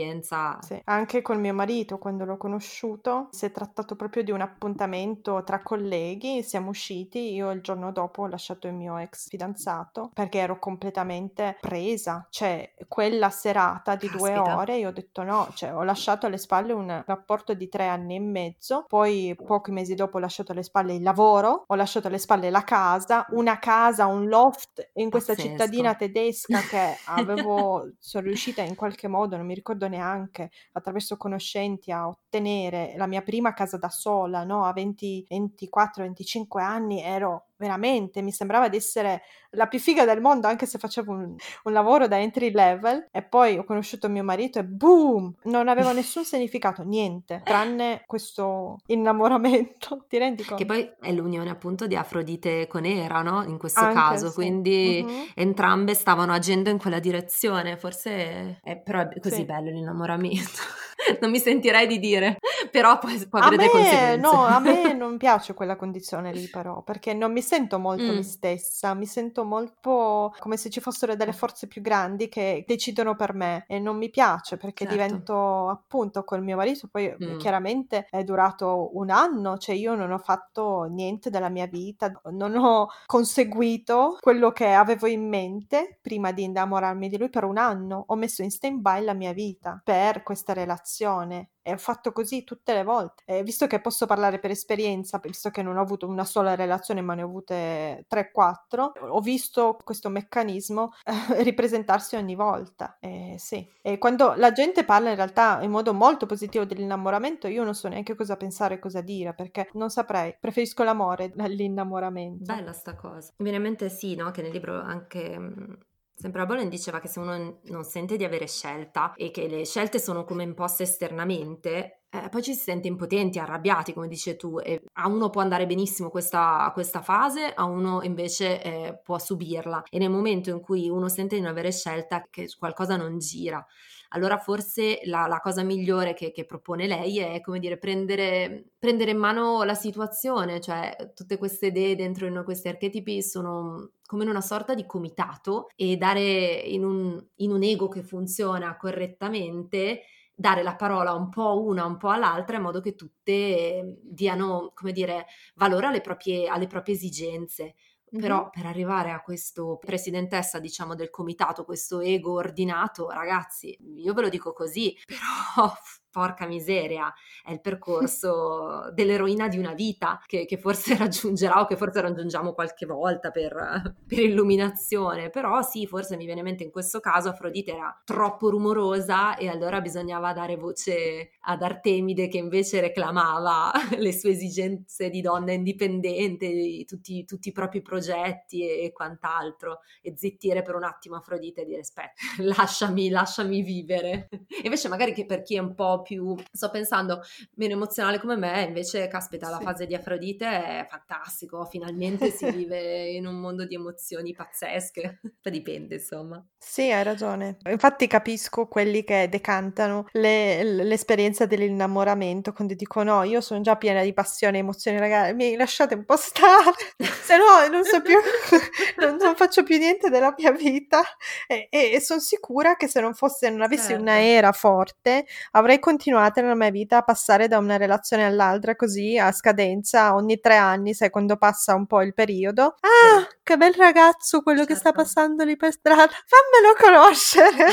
Sì, 0.61 0.79
anche 0.85 1.21
col 1.21 1.39
mio 1.39 1.53
marito, 1.53 1.97
quando 1.97 2.25
l'ho 2.25 2.37
conosciuto, 2.37 3.27
si 3.31 3.45
è 3.45 3.51
trattato 3.51 3.95
proprio 3.95 4.23
di 4.23 4.31
un 4.31 4.41
appuntamento 4.41 5.43
tra 5.43 5.61
colleghi, 5.61 6.43
siamo 6.43 6.69
usciti, 6.69 7.33
io 7.33 7.51
il 7.51 7.61
giorno 7.61 7.91
dopo 7.91 8.23
ho 8.23 8.27
lasciato 8.27 8.67
il 8.67 8.73
mio 8.73 8.97
ex 8.97 9.29
fidanzato 9.29 10.11
perché 10.13 10.39
ero 10.39 10.59
completamente 10.59 11.57
presa, 11.59 12.27
cioè 12.29 12.73
quella 12.87 13.29
serata 13.29 13.95
di 13.95 14.07
Caspita. 14.09 14.41
due 14.41 14.53
ore 14.53 14.77
io 14.77 14.89
ho 14.89 14.91
detto 14.91 15.23
no, 15.23 15.49
cioè 15.53 15.73
ho 15.73 15.83
lasciato 15.83 16.25
alle 16.25 16.37
spalle 16.37 16.73
un 16.73 17.03
rapporto 17.05 17.53
di 17.53 17.67
tre 17.69 17.87
anni 17.87 18.15
e 18.15 18.19
mezzo, 18.19 18.85
poi 18.87 19.37
pochi 19.43 19.71
mesi 19.71 19.95
dopo 19.95 20.17
ho 20.17 20.19
lasciato 20.19 20.51
alle 20.51 20.63
spalle 20.63 20.93
il 20.93 21.01
lavoro, 21.03 21.63
ho 21.67 21.75
lasciato 21.75 22.07
alle 22.07 22.17
spalle 22.19 22.49
la 22.49 22.63
casa, 22.63 23.25
una 23.31 23.59
casa, 23.59 24.05
un 24.05 24.27
loft 24.27 24.91
in 24.95 25.09
questa 25.09 25.33
Pazzesco. 25.33 25.49
cittadina 25.49 25.95
tedesca 25.95 26.61
che 26.61 26.99
avevo, 27.05 27.91
sono 27.99 28.25
riuscita 28.25 28.61
in 28.61 28.75
qualche 28.75 29.07
modo, 29.07 29.35
non 29.37 29.45
mi 29.45 29.53
ricordo 29.53 29.84
neanche, 29.87 30.51
attraverso 30.73 31.17
conoscenti 31.17 31.91
a 31.91 32.07
ottenere 32.07 32.93
la 32.97 33.07
mia 33.07 33.21
prima 33.21 33.53
casa 33.53 33.77
da 33.77 33.89
sola, 33.89 34.43
no? 34.43 34.65
A 34.65 34.73
20, 34.73 35.25
24-25 35.27 36.61
anni 36.61 37.01
ero 37.01 37.47
veramente 37.57 38.21
mi 38.21 38.31
sembrava 38.31 38.67
di 38.67 38.77
essere 38.77 39.21
la 39.51 39.67
più 39.67 39.79
figa 39.79 40.05
del 40.05 40.21
mondo 40.21 40.47
anche 40.47 40.65
se 40.65 40.77
facevo 40.77 41.11
un, 41.11 41.35
un, 41.63 41.73
lavoro 41.73 42.07
da 42.07 42.19
entry 42.19 42.51
level 42.51 43.07
e 43.11 43.23
poi 43.23 43.57
ho 43.57 43.63
conosciuto 43.63 44.09
mio 44.09 44.23
marito 44.23 44.59
e 44.59 44.63
boom 44.63 45.33
non 45.43 45.67
aveva 45.67 45.91
nessun 45.93 46.25
significato 46.25 46.83
niente 46.83 47.41
tranne 47.43 48.03
questo 48.05 48.77
innamoramento 48.87 50.05
ti 50.09 50.17
rendi 50.17 50.43
conto? 50.43 50.55
che 50.55 50.65
poi 50.65 50.91
è 50.99 51.11
l'unione 51.11 51.49
appunto 51.49 51.87
di 51.87 51.95
Afrodite 51.95 52.67
con 52.67 52.85
Era 52.85 53.21
no? 53.21 53.43
in 53.43 53.57
questo 53.57 53.79
anche, 53.79 53.93
caso 53.93 54.27
sì. 54.27 54.33
quindi 54.33 55.03
mm-hmm. 55.05 55.23
entrambe 55.35 55.93
stavano 55.93 56.33
agendo 56.33 56.69
in 56.69 56.77
quella 56.77 56.99
direzione 56.99 57.77
forse 57.77 58.59
è 58.61 58.77
però 58.77 59.07
è 59.07 59.19
così 59.19 59.35
sì. 59.35 59.45
bello 59.45 59.69
l'innamoramento 59.69 60.83
non 61.21 61.31
mi 61.31 61.39
sentirei 61.39 61.87
di 61.87 61.99
dire 61.99 62.37
però 62.69 62.97
poi, 62.99 63.25
poi 63.29 63.41
avere 63.41 63.69
conseguenze 63.69 64.15
no 64.17 64.45
a 64.45 64.59
me 64.59 64.93
non 64.93 65.17
piace 65.17 65.53
quella 65.53 65.75
condizione 65.75 66.33
lì 66.33 66.47
però 66.49 66.81
perché 66.81 67.13
non 67.13 67.31
mi 67.31 67.41
sento 67.45 67.79
molto 67.79 68.11
mm. 68.11 68.15
me 68.15 68.23
stessa, 68.23 68.93
mi 68.93 69.05
sento 69.05 69.45
molto 69.45 70.33
come 70.39 70.57
se 70.57 70.69
ci 70.69 70.81
fossero 70.81 71.15
delle 71.15 71.31
forze 71.31 71.67
più 71.67 71.81
grandi 71.81 72.27
che 72.27 72.65
decidono 72.67 73.15
per 73.15 73.33
me 73.33 73.63
e 73.67 73.79
non 73.79 73.95
mi 73.95 74.09
piace 74.09 74.57
perché 74.57 74.85
certo. 74.85 74.93
divento 74.93 75.69
appunto 75.69 76.23
col 76.23 76.43
mio 76.43 76.57
marito, 76.57 76.89
poi 76.91 77.15
mm. 77.23 77.37
chiaramente 77.37 78.07
è 78.09 78.23
durato 78.23 78.89
un 78.97 79.09
anno, 79.09 79.57
cioè 79.57 79.75
io 79.75 79.95
non 79.95 80.11
ho 80.11 80.17
fatto 80.17 80.83
niente 80.89 81.29
della 81.29 81.49
mia 81.49 81.67
vita, 81.67 82.11
non 82.31 82.57
ho 82.57 82.87
conseguito 83.05 84.17
quello 84.19 84.51
che 84.51 84.73
avevo 84.73 85.07
in 85.07 85.27
mente 85.27 85.99
prima 86.01 86.31
di 86.31 86.43
innamorarmi 86.43 87.07
di 87.07 87.17
lui 87.17 87.29
per 87.29 87.45
un 87.45 87.57
anno, 87.57 88.03
ho 88.07 88.15
messo 88.15 88.41
in 88.41 88.51
stand 88.51 88.79
by 88.79 89.03
la 89.03 89.13
mia 89.13 89.31
vita 89.31 89.79
per 89.83 90.23
questa 90.23 90.53
relazione 90.53 91.51
e 91.67 91.73
ho 91.73 91.77
fatto 91.77 92.11
così 92.11 92.43
tutte 92.43 92.75
le 92.75 92.83
volte. 92.83 93.23
E 93.25 93.41
visto 93.41 93.65
che 93.65 93.81
posso 93.81 94.05
parlare 94.05 94.37
per 94.37 94.51
esperienza, 94.51 95.19
visto 95.23 95.49
che 95.49 95.63
non 95.63 95.77
ho 95.77 95.81
avuto 95.81 96.07
una 96.07 96.23
sola 96.23 96.53
relazione, 96.53 97.01
ma 97.01 97.15
ne 97.15 97.23
ho 97.23 97.25
avute 97.25 98.05
3-4, 98.07 98.91
ho 99.09 99.19
visto 99.19 99.75
questo 99.83 100.09
meccanismo 100.09 100.93
eh, 101.03 101.41
ripresentarsi 101.41 102.17
ogni 102.17 102.35
volta. 102.35 102.97
E 102.99 103.37
sì. 103.39 103.67
E 103.81 103.97
quando 103.97 104.35
la 104.35 104.51
gente 104.51 104.85
parla 104.85 105.09
in 105.09 105.15
realtà 105.15 105.59
in 105.63 105.71
modo 105.71 105.91
molto 105.91 106.27
positivo 106.27 106.65
dell'innamoramento, 106.65 107.47
io 107.47 107.63
non 107.63 107.73
so 107.73 107.87
neanche 107.87 108.13
cosa 108.13 108.37
pensare 108.37 108.75
e 108.75 108.79
cosa 108.79 109.01
dire, 109.01 109.33
perché 109.33 109.69
non 109.73 109.89
saprei. 109.89 110.35
Preferisco 110.39 110.83
l'amore 110.83 111.33
all'innamoramento. 111.37 112.53
Bella 112.53 112.73
sta 112.73 112.95
cosa. 112.95 113.33
Mi 113.37 113.49
viene 113.49 113.57
in 113.57 113.63
mente 113.63 113.89
sì, 113.89 114.13
no? 114.13 114.29
Che 114.29 114.43
nel 114.43 114.51
libro 114.51 114.79
anche 114.79 115.39
mm, 115.39 115.73
Sempre 116.17 116.45
Bolen 116.45 116.69
diceva 116.69 117.01
che 117.01 117.09
se 117.09 117.19
uno 117.19 117.59
non 117.63 117.83
sente 117.83 118.15
di 118.15 118.23
avere 118.23 118.47
scelta 118.47 119.13
e 119.15 119.31
che 119.31 119.47
le 119.49 119.65
scelte 119.65 119.99
sono 119.99 120.23
come 120.23 120.43
imposte 120.43 120.83
esternamente, 120.83 122.03
eh, 122.09 122.29
poi 122.29 122.41
ci 122.41 122.53
si 122.53 122.61
sente 122.61 122.87
impotenti, 122.87 123.37
arrabbiati, 123.37 123.93
come 123.93 124.07
dici 124.07 124.33
tu, 124.37 124.57
e 124.63 124.81
a 124.93 125.07
uno 125.09 125.29
può 125.29 125.41
andare 125.41 125.65
benissimo 125.65 126.09
questa, 126.09 126.71
questa 126.73 127.01
fase, 127.01 127.53
a 127.53 127.65
uno 127.65 128.01
invece 128.01 128.61
eh, 128.63 129.01
può 129.03 129.19
subirla. 129.19 129.83
E 129.89 129.97
nel 129.97 130.09
momento 130.09 130.49
in 130.49 130.61
cui 130.61 130.89
uno 130.89 131.09
sente 131.09 131.35
di 131.35 131.41
non 131.41 131.51
avere 131.51 131.73
scelta, 131.73 132.25
che 132.29 132.47
qualcosa 132.57 132.95
non 132.95 133.17
gira, 133.19 133.65
allora 134.09 134.37
forse 134.37 135.01
la, 135.05 135.27
la 135.27 135.39
cosa 135.39 135.63
migliore 135.63 136.13
che, 136.13 136.31
che, 136.31 136.45
propone 136.45 136.87
lei 136.87 137.19
è, 137.19 137.41
come 137.41 137.59
dire, 137.59 137.77
prendere, 137.77 138.71
prendere, 138.77 139.11
in 139.11 139.17
mano 139.17 139.63
la 139.63 139.73
situazione, 139.73 140.59
cioè 140.59 141.11
tutte 141.13 141.37
queste 141.37 141.67
idee 141.67 141.95
dentro 141.95 142.27
in 142.27 142.41
questi 142.43 142.67
archetipi 142.67 143.21
sono 143.21 143.91
come 144.05 144.23
in 144.23 144.29
una 144.29 144.41
sorta 144.41 144.73
di 144.73 144.85
comitato 144.85 145.69
e 145.75 145.97
dare 145.97 146.21
in 146.21 146.83
un, 146.83 147.23
in 147.37 147.51
un 147.51 147.63
ego 147.63 147.87
che 147.87 148.03
funziona 148.03 148.77
correttamente 148.77 150.01
dare 150.35 150.63
la 150.63 150.75
parola 150.75 151.13
un 151.13 151.29
po' 151.29 151.47
a 151.47 151.53
una, 151.53 151.85
un 151.85 151.97
po' 151.97 152.09
all'altra, 152.09 152.57
in 152.57 152.63
modo 152.63 152.81
che 152.81 152.93
tutte 152.95 153.99
diano, 154.01 154.71
come 154.75 154.91
dire, 154.91 155.25
valore 155.55 155.87
alle 155.87 156.01
proprie, 156.01 156.47
alle 156.47 156.67
proprie 156.67 156.95
esigenze. 156.95 157.75
Però 158.09 158.41
mm-hmm. 158.41 158.49
per 158.51 158.65
arrivare 158.65 159.11
a 159.11 159.21
questo 159.21 159.77
presidentessa, 159.77 160.59
diciamo, 160.59 160.95
del 160.95 161.09
comitato, 161.09 161.65
questo 161.65 161.99
ego 161.99 162.33
ordinato, 162.33 163.09
ragazzi, 163.09 163.77
io 163.97 164.13
ve 164.13 164.21
lo 164.21 164.29
dico 164.29 164.53
così, 164.53 164.97
però 165.05 165.73
porca 166.15 166.47
miseria, 166.47 167.13
è 167.43 167.51
il 167.51 167.59
percorso 167.59 168.89
dell'eroina 168.93 169.49
di 169.49 169.57
una 169.57 169.73
vita 169.73 170.21
che, 170.25 170.45
che, 170.45 170.57
forse 170.57 170.95
raggiungerà 170.95 171.59
o 171.59 171.65
che 171.65 171.75
forse 171.75 171.99
raggiungiamo 171.99 172.53
qualche 172.53 172.85
volta 172.85 173.31
per, 173.31 173.97
per, 174.07 174.19
illuminazione, 174.19 175.29
però 175.29 175.61
sì, 175.61 175.85
forse 175.87 176.15
mi 176.15 176.23
viene 176.23 176.39
in 176.39 176.45
mente 176.45 176.63
in 176.63 176.71
questo 176.71 177.01
caso 177.01 177.27
Afrodite 177.27 177.73
era 177.73 178.01
troppo 178.05 178.49
rumorosa 178.49 179.35
e 179.35 179.49
allora 179.49 179.81
bisognava 179.81 180.31
dare 180.31 180.55
voce 180.55 181.31
ad 181.41 181.61
Artemide 181.61 182.29
che 182.29 182.37
invece 182.37 182.79
reclamava 182.79 183.73
le 183.99 184.13
sue 184.13 184.29
esigenze 184.29 185.09
di 185.09 185.19
donna 185.19 185.51
indipendente, 185.51 186.85
tutti, 186.85 187.25
tutti 187.25 187.49
i 187.49 187.51
propri 187.51 187.81
progetti 187.81 188.65
e, 188.65 188.85
e, 188.85 188.93
quant'altro 188.93 189.79
e 190.01 190.13
zittire 190.15 190.61
per 190.61 190.75
un 190.75 190.83
attimo 190.83 191.17
Afrodite 191.17 191.63
e 191.63 191.65
dire 191.65 191.81
aspetta, 191.81 192.13
lasciami, 192.39 193.09
lasciami 193.09 193.61
vivere. 193.61 194.29
invece 194.63 194.87
magari 194.87 195.11
che 195.11 195.25
per 195.25 195.41
chi 195.41 195.57
è 195.57 195.59
un 195.59 195.75
po' 195.75 196.03
più, 196.05 196.35
sto 196.51 196.69
pensando, 196.69 197.21
meno 197.55 197.73
emozionale 197.73 198.19
come 198.19 198.35
me, 198.35 198.63
invece, 198.63 199.07
caspita, 199.07 199.49
la 199.49 199.57
sì. 199.57 199.63
fase 199.63 199.85
di 199.87 199.95
Afrodite 199.95 200.45
è 200.45 200.87
fantastico, 200.89 201.65
finalmente 201.65 202.29
si 202.29 202.49
vive 202.51 203.09
in 203.09 203.25
un 203.25 203.39
mondo 203.39 203.65
di 203.65 203.75
emozioni 203.75 204.33
pazzesche, 204.33 205.19
dipende, 205.49 205.95
insomma. 205.95 206.45
Sì, 206.57 206.91
hai 206.91 207.03
ragione. 207.03 207.57
Infatti 207.69 208.07
capisco 208.07 208.67
quelli 208.67 209.03
che 209.03 209.29
decantano 209.29 210.07
le, 210.11 210.63
l'esperienza 210.63 211.45
dell'innamoramento 211.45 212.53
quando 212.53 212.73
dicono 212.73 213.05
no, 213.05 213.23
io 213.23 213.41
sono 213.41 213.61
già 213.61 213.75
piena 213.75 214.03
di 214.03 214.13
passione 214.13 214.57
e 214.57 214.59
emozioni, 214.59 214.97
ragazzi, 214.97 215.33
mi 215.33 215.55
lasciate 215.55 215.95
un 215.95 216.05
po' 216.05 216.17
stare, 216.17 216.73
se 216.97 217.37
no 217.37 217.67
non 217.69 217.83
so 217.83 218.01
più, 218.01 218.17
non, 218.97 219.15
non, 219.17 219.35
faccio 219.35 219.63
più 219.63 219.77
niente 219.77 220.09
della 220.09 220.33
mia 220.37 220.51
vita 220.51 221.01
e, 221.47 221.67
e, 221.69 221.91
e 221.93 222.01
sono 222.01 222.19
sicura 222.19 222.75
che 222.75 222.87
se 222.87 222.99
non 222.99 223.13
fosse, 223.13 223.49
non 223.49 223.61
avessi 223.61 223.89
certo. 223.89 224.01
una 224.01 224.19
era 224.19 224.51
forte, 224.51 225.25
avrei 225.51 225.79
continuato 225.79 225.94
continuate 225.95 226.41
nella 226.41 226.55
mia 226.55 226.71
vita 226.71 226.97
a 226.97 227.03
passare 227.03 227.47
da 227.47 227.57
una 227.57 227.77
relazione 227.77 228.25
all'altra 228.25 228.75
così 228.75 229.17
a 229.17 229.31
scadenza 229.31 230.13
ogni 230.13 230.41
tre 230.41 230.57
anni, 230.57 230.93
sai, 230.93 231.09
quando 231.09 231.37
passa 231.37 231.73
un 231.73 231.85
po' 231.87 232.01
il 232.01 232.13
periodo. 232.13 232.75
Ah, 232.81 233.21
sì. 233.21 233.37
che 233.41 233.55
bel 233.55 233.73
ragazzo 233.73 234.41
quello 234.41 234.65
certo. 234.65 234.73
che 234.73 234.79
sta 234.79 234.89
certo. 234.89 235.03
passando 235.03 235.43
lì 235.45 235.55
per 235.55 235.71
strada, 235.71 236.09
fammelo 236.25 236.75
conoscere. 236.77 237.67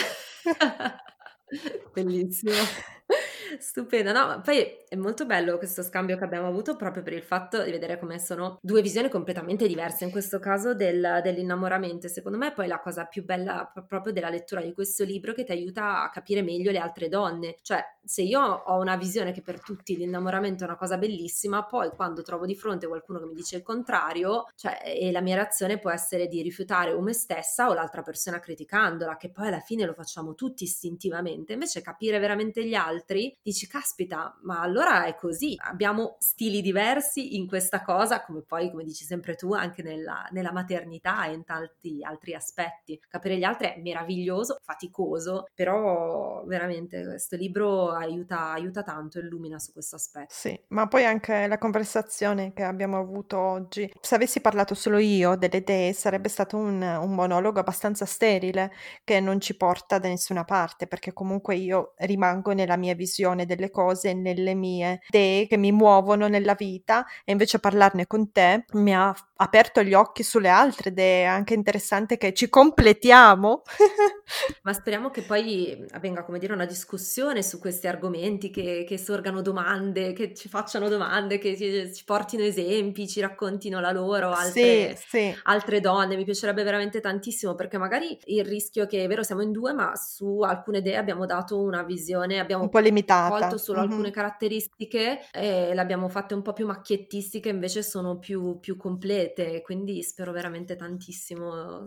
Bellissimo. 1.92 2.52
Stupendo, 3.58 4.12
no, 4.12 4.40
poi 4.42 4.78
è 4.88 4.96
molto 4.96 5.26
bello 5.26 5.58
questo 5.58 5.82
scambio 5.82 6.16
che 6.16 6.24
abbiamo 6.24 6.46
avuto 6.46 6.76
proprio 6.76 7.02
per 7.02 7.12
il 7.12 7.22
fatto 7.22 7.62
di 7.62 7.70
vedere 7.70 7.98
come 7.98 8.18
sono 8.18 8.58
due 8.62 8.82
visioni 8.82 9.08
completamente 9.08 9.66
diverse, 9.66 10.04
in 10.04 10.10
questo 10.10 10.38
caso 10.38 10.74
del, 10.74 11.20
dell'innamoramento. 11.22 12.08
Secondo 12.08 12.38
me 12.38 12.52
poi 12.52 12.66
la 12.66 12.80
cosa 12.80 13.04
più 13.04 13.24
bella 13.24 13.70
proprio 13.86 14.12
della 14.12 14.28
lettura 14.28 14.60
di 14.60 14.72
questo 14.72 15.04
libro 15.04 15.34
che 15.34 15.44
ti 15.44 15.52
aiuta 15.52 16.02
a 16.02 16.10
capire 16.10 16.42
meglio 16.42 16.70
le 16.70 16.78
altre 16.78 17.08
donne. 17.08 17.56
Cioè, 17.62 17.82
se 18.04 18.22
io 18.22 18.40
ho 18.40 18.78
una 18.78 18.96
visione 18.96 19.32
che 19.32 19.42
per 19.42 19.60
tutti 19.60 19.96
l'innamoramento 19.96 20.64
è 20.64 20.66
una 20.66 20.76
cosa 20.76 20.98
bellissima, 20.98 21.64
poi 21.64 21.90
quando 21.90 22.22
trovo 22.22 22.46
di 22.46 22.56
fronte 22.56 22.86
qualcuno 22.86 23.18
che 23.18 23.26
mi 23.26 23.34
dice 23.34 23.56
il 23.56 23.62
contrario, 23.62 24.46
cioè, 24.54 24.82
e 24.84 25.12
la 25.12 25.20
mia 25.20 25.36
reazione 25.36 25.78
può 25.78 25.90
essere 25.90 26.26
di 26.26 26.42
rifiutare 26.42 26.92
o 26.92 27.00
me 27.00 27.12
stessa 27.12 27.68
o 27.68 27.74
l'altra 27.74 28.02
persona 28.02 28.40
criticandola, 28.40 29.16
che 29.16 29.30
poi 29.30 29.48
alla 29.48 29.60
fine 29.60 29.84
lo 29.84 29.94
facciamo 29.94 30.34
tutti 30.34 30.64
istintivamente. 30.64 31.52
Invece 31.52 31.82
capire 31.82 32.18
veramente 32.18 32.64
gli 32.64 32.74
altri 32.74 33.34
dici 33.42 33.66
caspita, 33.66 34.38
ma 34.42 34.60
allora 34.60 35.04
è 35.04 35.14
così, 35.16 35.56
abbiamo 35.58 36.16
stili 36.18 36.62
diversi 36.62 37.36
in 37.36 37.46
questa 37.46 37.82
cosa, 37.82 38.22
come 38.22 38.42
poi, 38.42 38.70
come 38.70 38.84
dici 38.84 39.04
sempre 39.04 39.34
tu, 39.34 39.52
anche 39.52 39.82
nella, 39.82 40.26
nella 40.30 40.52
maternità 40.52 41.26
e 41.26 41.32
in 41.32 41.44
tanti 41.44 41.98
altri 42.02 42.34
aspetti. 42.34 43.00
Capire 43.08 43.36
gli 43.36 43.44
altri 43.44 43.68
è 43.68 43.80
meraviglioso, 43.80 44.58
faticoso, 44.62 45.48
però 45.54 46.44
veramente 46.46 47.04
questo 47.04 47.36
libro 47.36 47.90
aiuta, 47.90 48.52
aiuta 48.52 48.82
tanto, 48.82 49.18
illumina 49.18 49.58
su 49.58 49.72
questo 49.72 49.96
aspetto. 49.96 50.32
Sì, 50.32 50.58
ma 50.68 50.86
poi 50.86 51.04
anche 51.04 51.46
la 51.46 51.58
conversazione 51.58 52.52
che 52.52 52.62
abbiamo 52.62 52.98
avuto 52.98 53.38
oggi, 53.38 53.92
se 54.00 54.14
avessi 54.14 54.40
parlato 54.40 54.74
solo 54.74 54.98
io 54.98 55.36
delle 55.36 55.58
idee 55.58 55.92
sarebbe 55.92 56.28
stato 56.28 56.56
un, 56.56 56.80
un 56.80 57.14
monologo 57.14 57.58
abbastanza 57.60 58.04
sterile 58.04 58.72
che 59.04 59.20
non 59.20 59.40
ci 59.40 59.56
porta 59.56 59.98
da 59.98 60.08
nessuna 60.08 60.44
parte, 60.44 60.86
perché 60.86 61.12
comunque 61.12 61.56
io 61.56 61.94
rimango 61.98 62.52
nella 62.52 62.76
mia 62.76 62.94
visione 62.94 63.31
visione 63.32 63.46
delle 63.46 63.70
cose, 63.70 64.14
nelle 64.14 64.54
mie 64.54 65.00
idee 65.08 65.46
che 65.46 65.56
mi 65.56 65.72
muovono 65.72 66.28
nella 66.28 66.54
vita 66.54 67.04
e 67.24 67.32
invece 67.32 67.58
parlarne 67.58 68.06
con 68.06 68.30
te 68.30 68.64
mi 68.72 68.94
ha 68.94 69.14
aperto 69.42 69.82
gli 69.82 69.92
occhi 69.92 70.22
sulle 70.22 70.48
altre 70.48 70.90
idee, 70.90 71.24
è 71.24 71.26
anche 71.26 71.54
interessante 71.54 72.16
che 72.16 72.32
ci 72.32 72.48
completiamo. 72.48 73.62
Ma 74.62 74.72
speriamo 74.72 75.10
che 75.10 75.22
poi 75.22 75.84
avvenga, 75.90 76.24
come 76.24 76.38
dire, 76.38 76.54
una 76.54 76.64
discussione 76.64 77.42
su 77.42 77.58
questi 77.58 77.88
argomenti, 77.88 78.50
che, 78.50 78.84
che 78.86 78.98
sorgano 78.98 79.42
domande, 79.42 80.12
che 80.12 80.32
ci 80.32 80.48
facciano 80.48 80.88
domande, 80.88 81.38
che 81.38 81.56
ci, 81.56 81.92
ci, 81.92 82.04
portino 82.04 82.44
esempi, 82.44 83.08
ci 83.08 83.20
raccontino 83.20 83.80
la 83.80 83.90
loro, 83.90 84.30
altre, 84.30 84.96
sì, 84.96 85.06
sì. 85.08 85.38
altre 85.44 85.80
donne. 85.80 86.16
Mi 86.16 86.24
piacerebbe 86.24 86.62
veramente 86.62 87.00
tantissimo 87.00 87.54
perché 87.54 87.78
magari 87.78 88.16
il 88.26 88.44
rischio 88.44 88.86
che, 88.86 89.02
è 89.04 89.08
vero, 89.08 89.24
siamo 89.24 89.42
in 89.42 89.50
due, 89.50 89.72
ma 89.72 89.92
su 89.96 90.40
alcune 90.40 90.78
idee 90.78 90.96
abbiamo 90.96 91.26
dato 91.26 91.60
una 91.60 91.82
visione, 91.82 92.38
abbiamo 92.38 92.62
un 92.62 92.68
po' 92.68 92.78
limitata. 92.78 93.36
colto 93.36 93.58
solo 93.58 93.80
mm-hmm. 93.80 93.90
alcune 93.90 94.10
caratteristiche 94.10 95.26
e 95.32 95.74
le 95.74 95.80
abbiamo 95.80 96.08
fatte 96.08 96.34
un 96.34 96.42
po' 96.42 96.52
più 96.52 96.66
macchiettistiche, 96.66 97.48
invece 97.48 97.82
sono 97.82 98.18
più, 98.18 98.60
più 98.60 98.76
complete 98.76 99.31
rete, 99.32 99.62
quindi 99.62 100.02
spero 100.02 100.32
veramente 100.32 100.76
tantissimo. 100.76 101.84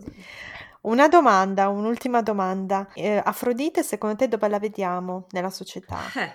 Una 0.82 1.08
domanda, 1.08 1.68
un'ultima 1.68 2.22
domanda. 2.22 2.88
Eh, 2.92 3.20
Afrodite, 3.24 3.82
secondo 3.82 4.16
te 4.16 4.28
dove 4.28 4.48
la 4.48 4.58
vediamo 4.58 5.26
nella 5.30 5.50
società? 5.50 5.98
Eh, 6.14 6.32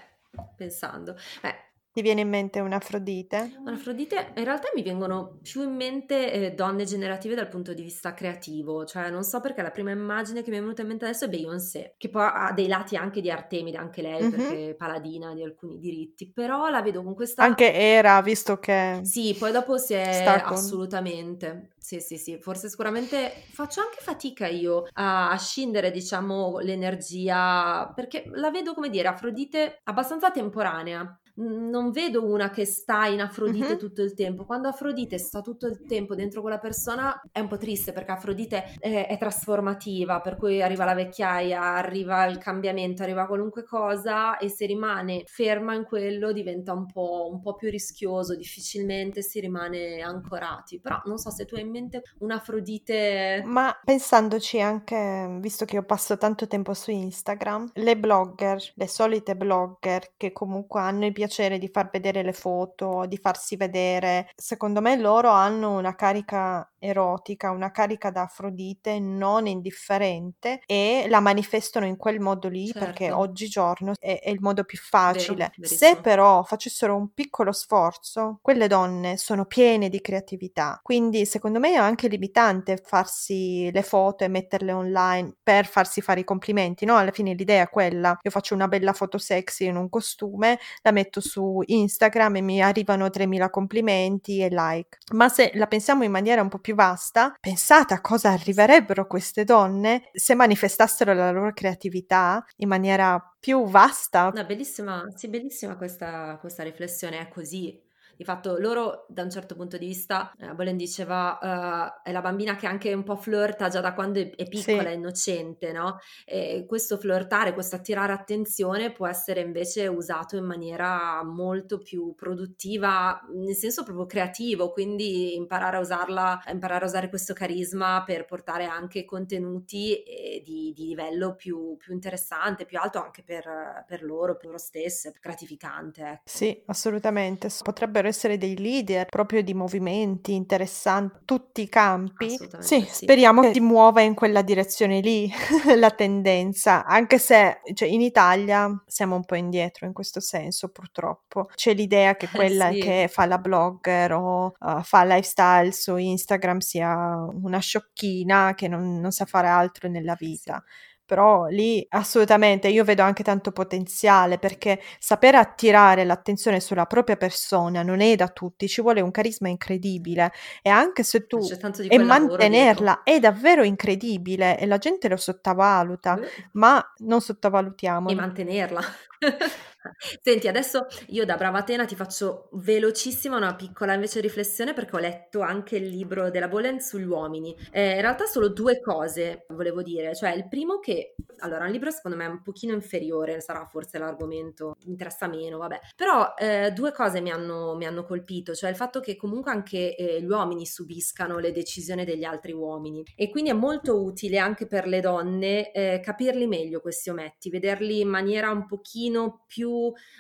pensando. 0.56 1.16
Beh, 1.42 1.71
ti 1.94 2.02
viene 2.02 2.22
in 2.22 2.30
mente 2.30 2.60
un'Afrodite? 2.60 3.58
Un'Afrodite, 3.60 4.32
in 4.36 4.44
realtà 4.44 4.70
mi 4.74 4.82
vengono 4.82 5.40
più 5.42 5.62
in 5.64 5.76
mente 5.76 6.32
eh, 6.32 6.52
donne 6.52 6.86
generative 6.86 7.36
dal 7.36 7.50
punto 7.50 7.74
di 7.74 7.82
vista 7.82 8.14
creativo, 8.14 8.86
cioè 8.86 9.10
non 9.10 9.24
so 9.24 9.42
perché 9.42 9.62
la 9.62 9.72
prima 9.72 9.92
immagine 9.92 10.42
che 10.42 10.52
mi 10.52 10.58
è 10.58 10.62
venuta 10.62 10.84
in 10.84 10.88
mente 10.88 11.06
adesso 11.06 11.26
è 11.26 11.30
Beyoncé, 11.30 11.96
che 11.98 12.10
poi 12.10 12.30
ha 12.32 12.52
dei 12.54 12.68
lati 12.68 12.96
anche 12.96 13.20
di 13.20 13.30
Artemide, 13.30 13.78
anche 13.78 14.02
lei, 14.02 14.22
mm-hmm. 14.22 14.32
perché 14.32 14.70
è 14.70 14.76
paladina 14.76 15.34
di 15.34 15.44
alcuni 15.44 15.80
diritti, 15.80 16.32
però 16.32 16.70
la 16.70 16.82
vedo 16.82 17.04
con 17.04 17.14
questa... 17.14 17.44
Anche 17.44 17.74
era, 17.74 18.22
visto 18.22 18.58
che... 18.58 19.02
Sì, 19.04 19.36
poi 19.38 19.52
dopo 19.52 19.78
si 19.78 19.94
è 19.94 20.42
con... 20.46 20.54
assolutamente... 20.54 21.72
Sì, 21.82 22.00
sì, 22.00 22.18
sì, 22.18 22.38
forse 22.40 22.70
sicuramente 22.70 23.32
faccio 23.52 23.82
anche 23.82 23.98
fatica 24.00 24.46
io 24.46 24.84
a, 24.94 25.32
a 25.32 25.38
scindere, 25.38 25.90
diciamo, 25.90 26.60
l'energia, 26.60 27.92
perché 27.96 28.30
la 28.36 28.52
vedo, 28.52 28.76
come 28.76 28.90
dire, 28.90 29.08
Afrodite 29.08 29.80
abbastanza 29.86 30.30
temporanea, 30.30 31.20
non 31.36 31.92
vedo 31.92 32.26
una 32.26 32.50
che 32.50 32.66
sta 32.66 33.06
in 33.06 33.22
Afrodite 33.22 33.68
mm-hmm. 33.68 33.78
tutto 33.78 34.02
il 34.02 34.14
tempo. 34.14 34.46
Quando 34.46 34.68
Afrodite 34.68 35.18
sta 35.18 35.42
tutto 35.42 35.68
il 35.68 35.86
tempo 35.86 36.16
dentro 36.16 36.42
quella 36.42 36.60
persona 36.60 37.20
è 37.32 37.40
un 37.40 37.48
po' 37.48 37.58
triste 37.58 37.92
perché 37.92 38.12
Afrodite 38.12 38.76
è, 38.80 39.08
è, 39.08 39.18
trasformativa, 39.18 40.22
per 40.22 40.36
cui 40.36 40.62
arriva 40.62 40.86
la 40.86 40.94
vecchiaia, 40.94 41.62
arriva 41.62 42.26
il 42.26 42.38
cambiamento, 42.38 43.04
arriva 43.04 43.28
qualunque 43.28 43.64
cosa 43.64 44.38
e 44.38 44.50
se 44.50 44.66
rimane 44.66 45.24
ferma 45.26 45.74
in 45.74 45.84
quello 45.86 46.32
diventa 46.32 46.74
un 46.74 46.86
po', 46.86 47.30
un 47.32 47.40
po' 47.40 47.56
più 47.56 47.70
rischioso, 47.70 48.36
difficilmente 48.36 49.22
si 49.22 49.40
rimane 49.40 50.02
ancorati. 50.02 50.80
Però 50.80 51.02
non 51.06 51.18
so 51.18 51.30
se 51.30 51.46
tu 51.46 51.56
hai 51.56 51.62
in 51.62 51.70
mente 51.70 52.02
un'Afrodite... 52.20 53.44
Ma 53.46 53.78
pensandoci 53.84 54.60
anche, 54.60 55.38
visto 55.40 55.66
che 55.66 55.76
io 55.76 55.84
passo 55.84 56.18
tanto 56.18 56.48
tempo 56.48 56.74
su 56.74 56.92
Instagram, 56.92 57.72
le 57.74 57.98
blogger, 57.98 58.72
le 58.76 58.88
solite 58.88 59.36
blogger 59.36 60.14
che 60.18 60.32
comunque 60.32 60.82
hanno 60.82 61.06
i 61.06 61.12
piacere 61.22 61.60
di 61.60 61.70
far 61.70 61.90
vedere 61.92 62.24
le 62.24 62.34
foto, 62.34 63.06
di 63.08 63.18
farsi 63.18 63.56
vedere. 63.56 64.30
Secondo 64.36 64.82
me 64.82 64.98
loro 64.98 65.30
hanno 65.30 65.78
una 65.78 65.94
carica 65.96 66.68
erotica, 66.82 67.52
una 67.52 67.72
carica 67.72 68.10
da 68.10 68.24
Afrodite 68.24 69.00
non 69.00 69.46
indifferente 69.46 70.62
e 70.66 71.06
la 71.08 71.20
manifestano 71.20 71.86
in 71.86 71.96
quel 71.96 72.20
modo 72.20 72.50
lì 72.50 72.68
certo. 72.68 72.80
perché 72.80 73.12
oggigiorno 73.12 73.94
è, 74.00 74.20
è, 74.22 74.30
il 74.30 74.42
modo 74.42 74.64
più 74.64 74.80
facile. 74.80 75.52
Vero, 75.56 75.74
Se 75.76 75.98
però 76.02 76.44
facessero 76.44 76.96
un 76.96 77.14
piccolo 77.14 77.52
sforzo, 77.52 78.40
quelle 78.42 78.68
donne 78.68 79.18
sono 79.18 79.46
piene 79.46 79.90
di 79.90 80.02
creatività, 80.02 80.80
quindi 80.82 81.26
secondo 81.26 81.60
me 81.60 81.74
è 81.74 81.76
anche 81.76 82.08
limitante 82.08 82.78
farsi 82.84 83.70
le 83.72 83.84
foto 83.84 84.24
e 84.24 84.28
metterle 84.28 84.72
online 84.72 85.36
per 85.44 85.68
farsi 85.68 86.02
fare 86.02 86.22
i 86.22 86.24
complimenti, 86.24 86.86
no? 86.86 86.98
Alla 86.98 87.12
fine 87.12 87.34
l'idea 87.34 87.64
è 87.64 87.70
quella, 87.70 88.18
io 88.20 88.32
faccio 88.32 88.56
una 88.56 88.68
bella 88.68 88.94
foto 88.94 89.20
sexy 89.20 89.68
in 89.68 89.76
un 89.76 89.90
costume, 89.90 90.60
la 90.82 90.92
metto 90.92 91.22
su 91.22 91.62
Instagram 91.64 92.38
e 92.38 92.42
mi 92.42 92.62
arrivano 92.62 93.10
3000 93.10 93.50
complimenti 93.52 94.40
e 94.40 94.50
like. 94.50 94.98
Ma 95.14 95.30
se 95.30 95.52
la 95.54 95.68
pensiamo 95.68 96.04
in 96.04 96.12
maniera 96.12 96.42
un 96.42 96.50
po' 96.50 96.58
più 96.58 96.71
vasta, 96.74 97.36
pensate 97.40 97.94
a 97.94 98.02
cosa 98.02 98.30
arriverebbero 98.30 99.08
queste 99.08 99.44
donne 99.44 100.10
se 100.14 100.36
manifestassero 100.36 101.14
la 101.14 101.32
loro 101.32 101.54
creatività 101.54 102.46
in 102.58 102.68
maniera 102.68 103.20
più 103.40 103.66
vasta. 103.66 104.32
No, 104.34 104.46
bellissima, 104.46 105.06
sì, 105.16 105.28
bellissima 105.28 105.76
questa, 105.76 106.38
questa 106.40 106.64
riflessione, 106.64 107.20
è 107.20 107.28
così 107.30 107.90
di 108.22 108.24
fatto 108.24 108.58
loro 108.60 109.06
da 109.08 109.24
un 109.24 109.32
certo 109.32 109.56
punto 109.56 109.78
di 109.78 109.88
vista, 109.88 110.32
eh, 110.38 110.54
Bolen 110.54 110.78
diceva, 110.78 111.40
uh, 111.42 112.08
è 112.08 112.12
la 112.12 112.22
bambina 112.22 112.56
che 112.56 112.68
anche 112.68 112.94
un 112.94 113.02
po' 113.02 113.16
flirta 113.16 113.68
già 113.68 113.82
da 113.82 113.96
quando 113.96 114.20
è, 114.20 114.30
è 114.36 114.48
piccola, 114.48 114.82
sì. 114.82 114.86
è 114.86 114.92
innocente, 114.92 115.72
no? 115.72 115.98
E 116.24 116.66
questo 116.68 116.98
flirtare, 116.98 117.54
questo 117.54 117.78
attirare 117.78 118.14
attenzione 118.14 118.92
può 118.92 119.08
essere 119.08 119.42
invece 119.42 119.88
usato 119.88 120.36
in 120.38 120.46
maniera 120.46 121.24
molto 121.24 121.80
più 121.80 122.14
produttiva, 122.14 123.20
nel 123.34 123.56
senso 123.56 123.82
proprio 123.84 124.06
creativo, 124.06 124.72
quindi 124.72 125.36
imparare 125.36 125.78
a 125.78 125.80
usarla, 125.80 126.44
imparare 126.52 126.86
a 126.86 126.88
usare 126.88 127.10
questo 127.10 127.34
carisma 127.34 128.04
per 128.06 128.26
portare 128.26 128.66
anche 128.66 129.04
contenuti 129.04 130.04
eh, 130.04 130.44
di, 130.46 130.74
di, 130.76 130.86
livello 130.86 131.34
più, 131.34 131.76
più, 131.78 131.92
interessante, 131.92 132.66
più 132.66 132.78
alto 132.78 133.02
anche 133.02 133.24
per, 133.24 133.84
per 133.88 134.04
loro, 134.04 134.36
per 134.36 134.46
loro 134.46 134.60
stesse, 134.60 135.12
gratificante. 135.20 136.02
Ecco. 136.04 136.22
Sì, 136.26 136.62
assolutamente. 136.68 137.50
Potrebbero 137.64 138.10
essere 138.12 138.38
dei 138.38 138.58
leader 138.58 139.06
proprio 139.06 139.42
di 139.42 139.54
movimenti 139.54 140.34
interessanti, 140.34 141.20
tutti 141.26 141.62
i 141.62 141.70
campi. 141.70 142.30
Sì, 142.60 142.82
sì, 142.82 142.88
speriamo 142.90 143.42
che 143.42 143.54
si 143.54 143.60
muova 143.60 144.02
in 144.02 144.14
quella 144.14 144.42
direzione 144.42 145.00
lì 145.00 145.32
la 145.76 145.92
tendenza, 145.92 146.86
anche 146.86 147.18
se 147.18 147.62
cioè, 147.74 147.88
in 147.88 148.02
Italia 148.02 148.70
siamo 148.86 149.16
un 149.16 149.26
po' 149.26 149.36
indietro 149.36 149.86
in 149.86 149.94
questo 149.94 150.20
senso, 150.20 150.70
purtroppo. 150.70 151.48
C'è 151.56 151.74
l'idea 151.74 152.16
che 152.16 152.28
quella 152.34 152.72
sì. 152.72 152.80
che 152.80 153.10
fa 153.12 153.26
la 153.26 153.38
blogger 153.38 154.14
o 154.14 154.54
uh, 154.60 154.82
fa 154.84 155.04
lifestyle 155.04 155.72
su 155.72 155.96
Instagram 155.96 156.60
sia 156.60 157.28
una 157.42 157.60
sciocchina 157.60 158.54
che 158.56 158.68
non, 158.68 159.00
non 159.00 159.12
sa 159.12 159.26
fare 159.26 159.48
altro 159.48 159.90
nella 159.90 160.16
vita. 160.18 160.64
Sì 160.66 160.90
però 161.12 161.48
lì 161.48 161.86
assolutamente 161.90 162.70
io 162.70 162.86
vedo 162.86 163.02
anche 163.02 163.22
tanto 163.22 163.52
potenziale 163.52 164.38
perché 164.38 164.82
saper 164.98 165.36
attirare 165.36 166.06
l'attenzione 166.06 166.62
sulla 166.62 166.86
propria 166.86 167.18
persona 167.18 167.84
non 167.84 168.00
è 168.00 168.16
da 168.16 168.30
tutti, 168.30 168.70
ci 168.70 168.80
vuole 168.80 169.02
un 169.02 169.12
carisma 169.12 169.50
incredibile 169.50 170.32
e 170.62 170.70
anche 170.70 171.04
se 171.04 171.28
tu 171.28 171.46
e 171.90 171.98
mantenerla 171.98 173.04
è 173.04 173.20
davvero 173.20 173.64
incredibile 173.64 174.58
e 174.58 174.66
la 174.66 174.78
gente 174.78 175.10
lo 175.10 175.18
sottovaluta, 175.18 176.14
uh. 176.14 176.26
ma 176.54 176.82
non 177.00 177.20
sottovalutiamo. 177.20 178.08
E 178.08 178.16
mantenerla. 178.16 178.82
Senti, 180.22 180.48
adesso 180.48 180.86
io 181.08 181.26
da 181.26 181.36
brava 181.38 181.60
Atena 181.60 181.86
ti 181.86 181.96
faccio 181.96 182.50
velocissima 182.54 183.38
una 183.38 183.56
piccola 183.56 183.94
invece 183.94 184.20
riflessione 184.20 184.74
perché 184.74 184.96
ho 184.96 185.00
letto 185.00 185.42
anche 185.42 185.78
il 185.78 185.88
libro 185.88 186.30
della 186.30 186.48
Bolen 186.48 186.80
sugli 186.80 187.06
uomini. 187.06 187.56
Eh, 187.72 187.96
in 187.96 188.02
realtà 188.02 188.26
solo 188.26 188.50
due 188.50 188.80
cose 188.80 189.46
volevo 189.50 189.82
dire, 189.82 190.16
cioè 190.16 190.32
il 190.32 190.48
primo 190.48 190.80
che, 190.80 191.16
allora, 191.40 191.66
un 191.66 191.72
libro 191.72 191.90
secondo 191.92 192.18
me 192.18 192.26
è 192.26 192.30
un 192.30 192.42
pochino 192.42 192.74
inferiore, 192.74 193.42
sarà 193.42 193.66
forse 193.66 193.98
l'argomento, 193.98 194.76
mi 194.86 194.92
interessa 194.92 195.28
meno, 195.28 195.58
vabbè, 195.58 195.80
però 195.96 196.34
eh, 196.38 196.72
due 196.74 196.92
cose 196.92 197.22
mi 197.22 197.32
hanno, 197.32 197.76
mi 197.76 197.86
hanno, 197.86 198.04
colpito, 198.04 198.54
cioè 198.54 198.70
il 198.70 198.76
fatto 198.76 199.00
che 199.00 199.16
comunque 199.16 199.52
anche 199.52 199.96
eh, 199.96 200.22
gli 200.22 200.30
uomini 200.30 200.66
subiscano 200.66 201.38
le 201.38 201.52
decisioni 201.52 202.04
degli 202.04 202.24
altri 202.24 202.52
uomini 202.52 203.04
e 203.16 203.30
quindi 203.30 203.52
è 203.52 203.54
molto 203.54 204.04
utile 204.04 204.40
anche 204.40 204.66
per 204.66 204.88
le 204.88 205.02
donne 205.02 205.72
eh, 205.72 206.00
capirli 206.04 206.48
meglio 206.48 206.82
questi 206.82 207.10
ometti, 207.10 207.50
vederli 207.50 208.00
in 208.00 208.10
maniera 208.10 208.50
un 208.50 208.66
pochino 208.66 209.44
più 209.48 209.71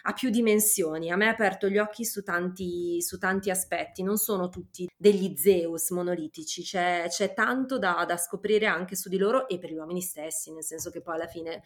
ha 0.03 0.13
più 0.13 0.29
dimensioni. 0.29 1.11
A 1.11 1.15
me 1.15 1.27
ha 1.27 1.31
aperto 1.31 1.67
gli 1.69 1.77
occhi 1.77 2.05
su 2.05 2.23
tanti, 2.23 3.01
su 3.01 3.17
tanti 3.17 3.49
aspetti, 3.49 4.03
non 4.03 4.17
sono 4.17 4.49
tutti 4.49 4.89
degli 4.95 5.35
Zeus 5.35 5.91
monolitici, 5.91 6.63
c'è, 6.63 7.05
c'è 7.07 7.33
tanto 7.33 7.77
da, 7.77 8.03
da, 8.07 8.17
scoprire 8.17 8.65
anche 8.65 8.95
su 8.95 9.09
di 9.09 9.17
loro 9.17 9.47
e 9.47 9.57
per 9.59 9.71
gli 9.71 9.77
uomini 9.77 10.01
stessi, 10.01 10.51
nel 10.51 10.63
senso 10.63 10.89
che 10.89 11.01
poi 11.01 11.15
alla 11.15 11.27
fine 11.27 11.61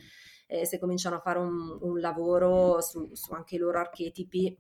eh, 0.48 0.66
se 0.66 0.80
cominciano 0.80 1.18
a 1.18 1.20
fare 1.20 1.40
un, 1.40 1.78
un 1.82 2.00
lavoro 2.00 2.82
su, 2.82 3.10
su 3.14 3.34
anche 3.34 3.56
i 3.56 3.60
loro 3.60 3.80
archetipi 3.80 4.58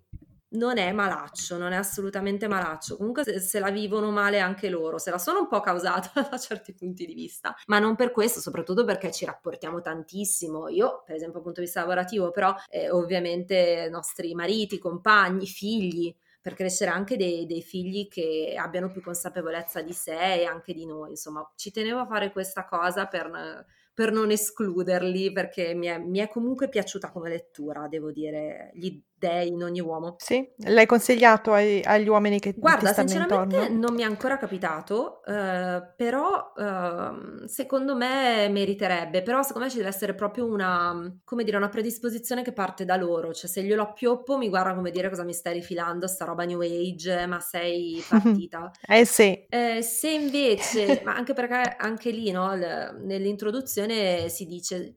non 0.55 0.77
è 0.77 0.91
malaccio, 0.91 1.57
non 1.57 1.71
è 1.71 1.75
assolutamente 1.75 2.47
malaccio. 2.47 2.97
Comunque 2.97 3.23
se, 3.23 3.39
se, 3.39 3.59
la 3.59 3.69
vivono 3.69 4.11
male 4.11 4.39
anche 4.39 4.69
loro, 4.69 4.97
se 4.97 5.11
la 5.11 5.17
sono 5.17 5.39
un 5.39 5.47
po' 5.47 5.59
causata 5.59 6.21
da 6.29 6.37
certi 6.37 6.73
punti 6.73 7.05
di 7.05 7.13
vista, 7.13 7.55
ma 7.67 7.79
non 7.79 7.95
per 7.95 8.11
questo, 8.11 8.39
soprattutto 8.39 8.83
perché 8.83 9.11
ci 9.11 9.25
rapportiamo 9.25 9.81
tantissimo. 9.81 10.69
Io, 10.69 11.03
per 11.05 11.15
esempio, 11.15 11.35
dal 11.35 11.43
punto 11.43 11.59
di 11.59 11.65
vista 11.65 11.81
lavorativo, 11.81 12.31
però 12.31 12.53
eh, 12.69 12.89
ovviamente 12.89 13.87
nostri 13.89 14.33
mariti, 14.33 14.79
compagni, 14.79 15.47
figli, 15.47 16.15
per 16.41 16.53
crescere 16.53 16.91
anche 16.91 17.17
dei, 17.17 17.47
dei, 17.47 17.63
figli 17.63 18.07
che 18.07 18.55
abbiano 18.55 18.91
più 18.91 19.01
consapevolezza 19.01 19.81
di 19.81 19.93
sé 19.93 20.41
e 20.41 20.45
anche 20.45 20.73
di 20.73 20.85
noi. 20.85 21.11
Insomma, 21.11 21.49
ci 21.55 21.71
tenevo 21.71 21.99
a 21.99 22.05
fare 22.05 22.31
questa 22.31 22.65
cosa 22.65 23.07
per 23.07 23.65
per 23.95 24.11
non 24.11 24.29
escluderli, 24.29 25.31
perché 25.31 25.73
mi 25.73 25.87
è, 25.87 25.97
mi 25.97 26.19
è, 26.19 26.27
comunque 26.27 26.67
piaciuta 26.67 27.11
come 27.11 27.29
lettura, 27.29 27.87
devo 27.87 28.11
dire, 28.11 28.71
gli 28.73 29.01
dei 29.27 29.47
in 29.49 29.63
ogni 29.63 29.79
uomo. 29.81 30.15
Sì, 30.17 30.45
l'hai 30.65 30.85
consigliato 30.85 31.53
ai, 31.53 31.81
agli 31.81 32.07
uomini 32.09 32.39
che 32.41 32.57
Guarda, 32.57 32.77
ti 32.77 32.87
stanno 32.87 33.13
sinceramente 33.13 33.15
intorno? 33.15 33.69
non 33.69 33.93
mi 33.93 34.01
è 34.01 34.05
ancora 34.05 34.37
capitato, 34.37 35.21
eh, 35.25 35.93
però 35.97 36.53
eh, 36.57 37.47
secondo 37.47 37.95
me 37.97 38.47
meriterebbe, 38.47 39.21
però 39.23 39.41
secondo 39.43 39.65
me 39.65 39.69
ci 39.71 39.77
deve 39.77 39.89
essere 39.89 40.15
proprio 40.15 40.45
una, 40.45 41.13
come 41.25 41.43
dire, 41.43 41.57
una 41.57 41.67
predisposizione 41.67 42.43
che 42.43 42.53
parte 42.53 42.85
da 42.85 42.95
loro, 42.95 43.33
cioè 43.33 43.49
se 43.49 43.61
glielo 43.61 43.81
appioppo 43.81 44.37
mi 44.37 44.47
guarda 44.47 44.73
come 44.73 44.89
dire 44.91 45.09
cosa 45.09 45.25
mi 45.25 45.33
stai 45.33 45.53
rifilando, 45.55 46.07
sta 46.07 46.23
roba 46.23 46.45
new 46.45 46.61
age, 46.61 47.25
ma 47.27 47.41
sei 47.41 48.05
partita. 48.07 48.71
eh 48.87 49.05
sì. 49.05 49.47
Eh, 49.49 49.81
se 49.81 50.09
invece, 50.11 51.01
ma 51.03 51.15
anche 51.15 51.33
perché 51.33 51.75
anche 51.77 52.11
lì, 52.11 52.31
no, 52.31 52.55
l- 52.55 53.01
nell'introduzione 53.03 54.29
si 54.29 54.45
dice 54.45 54.95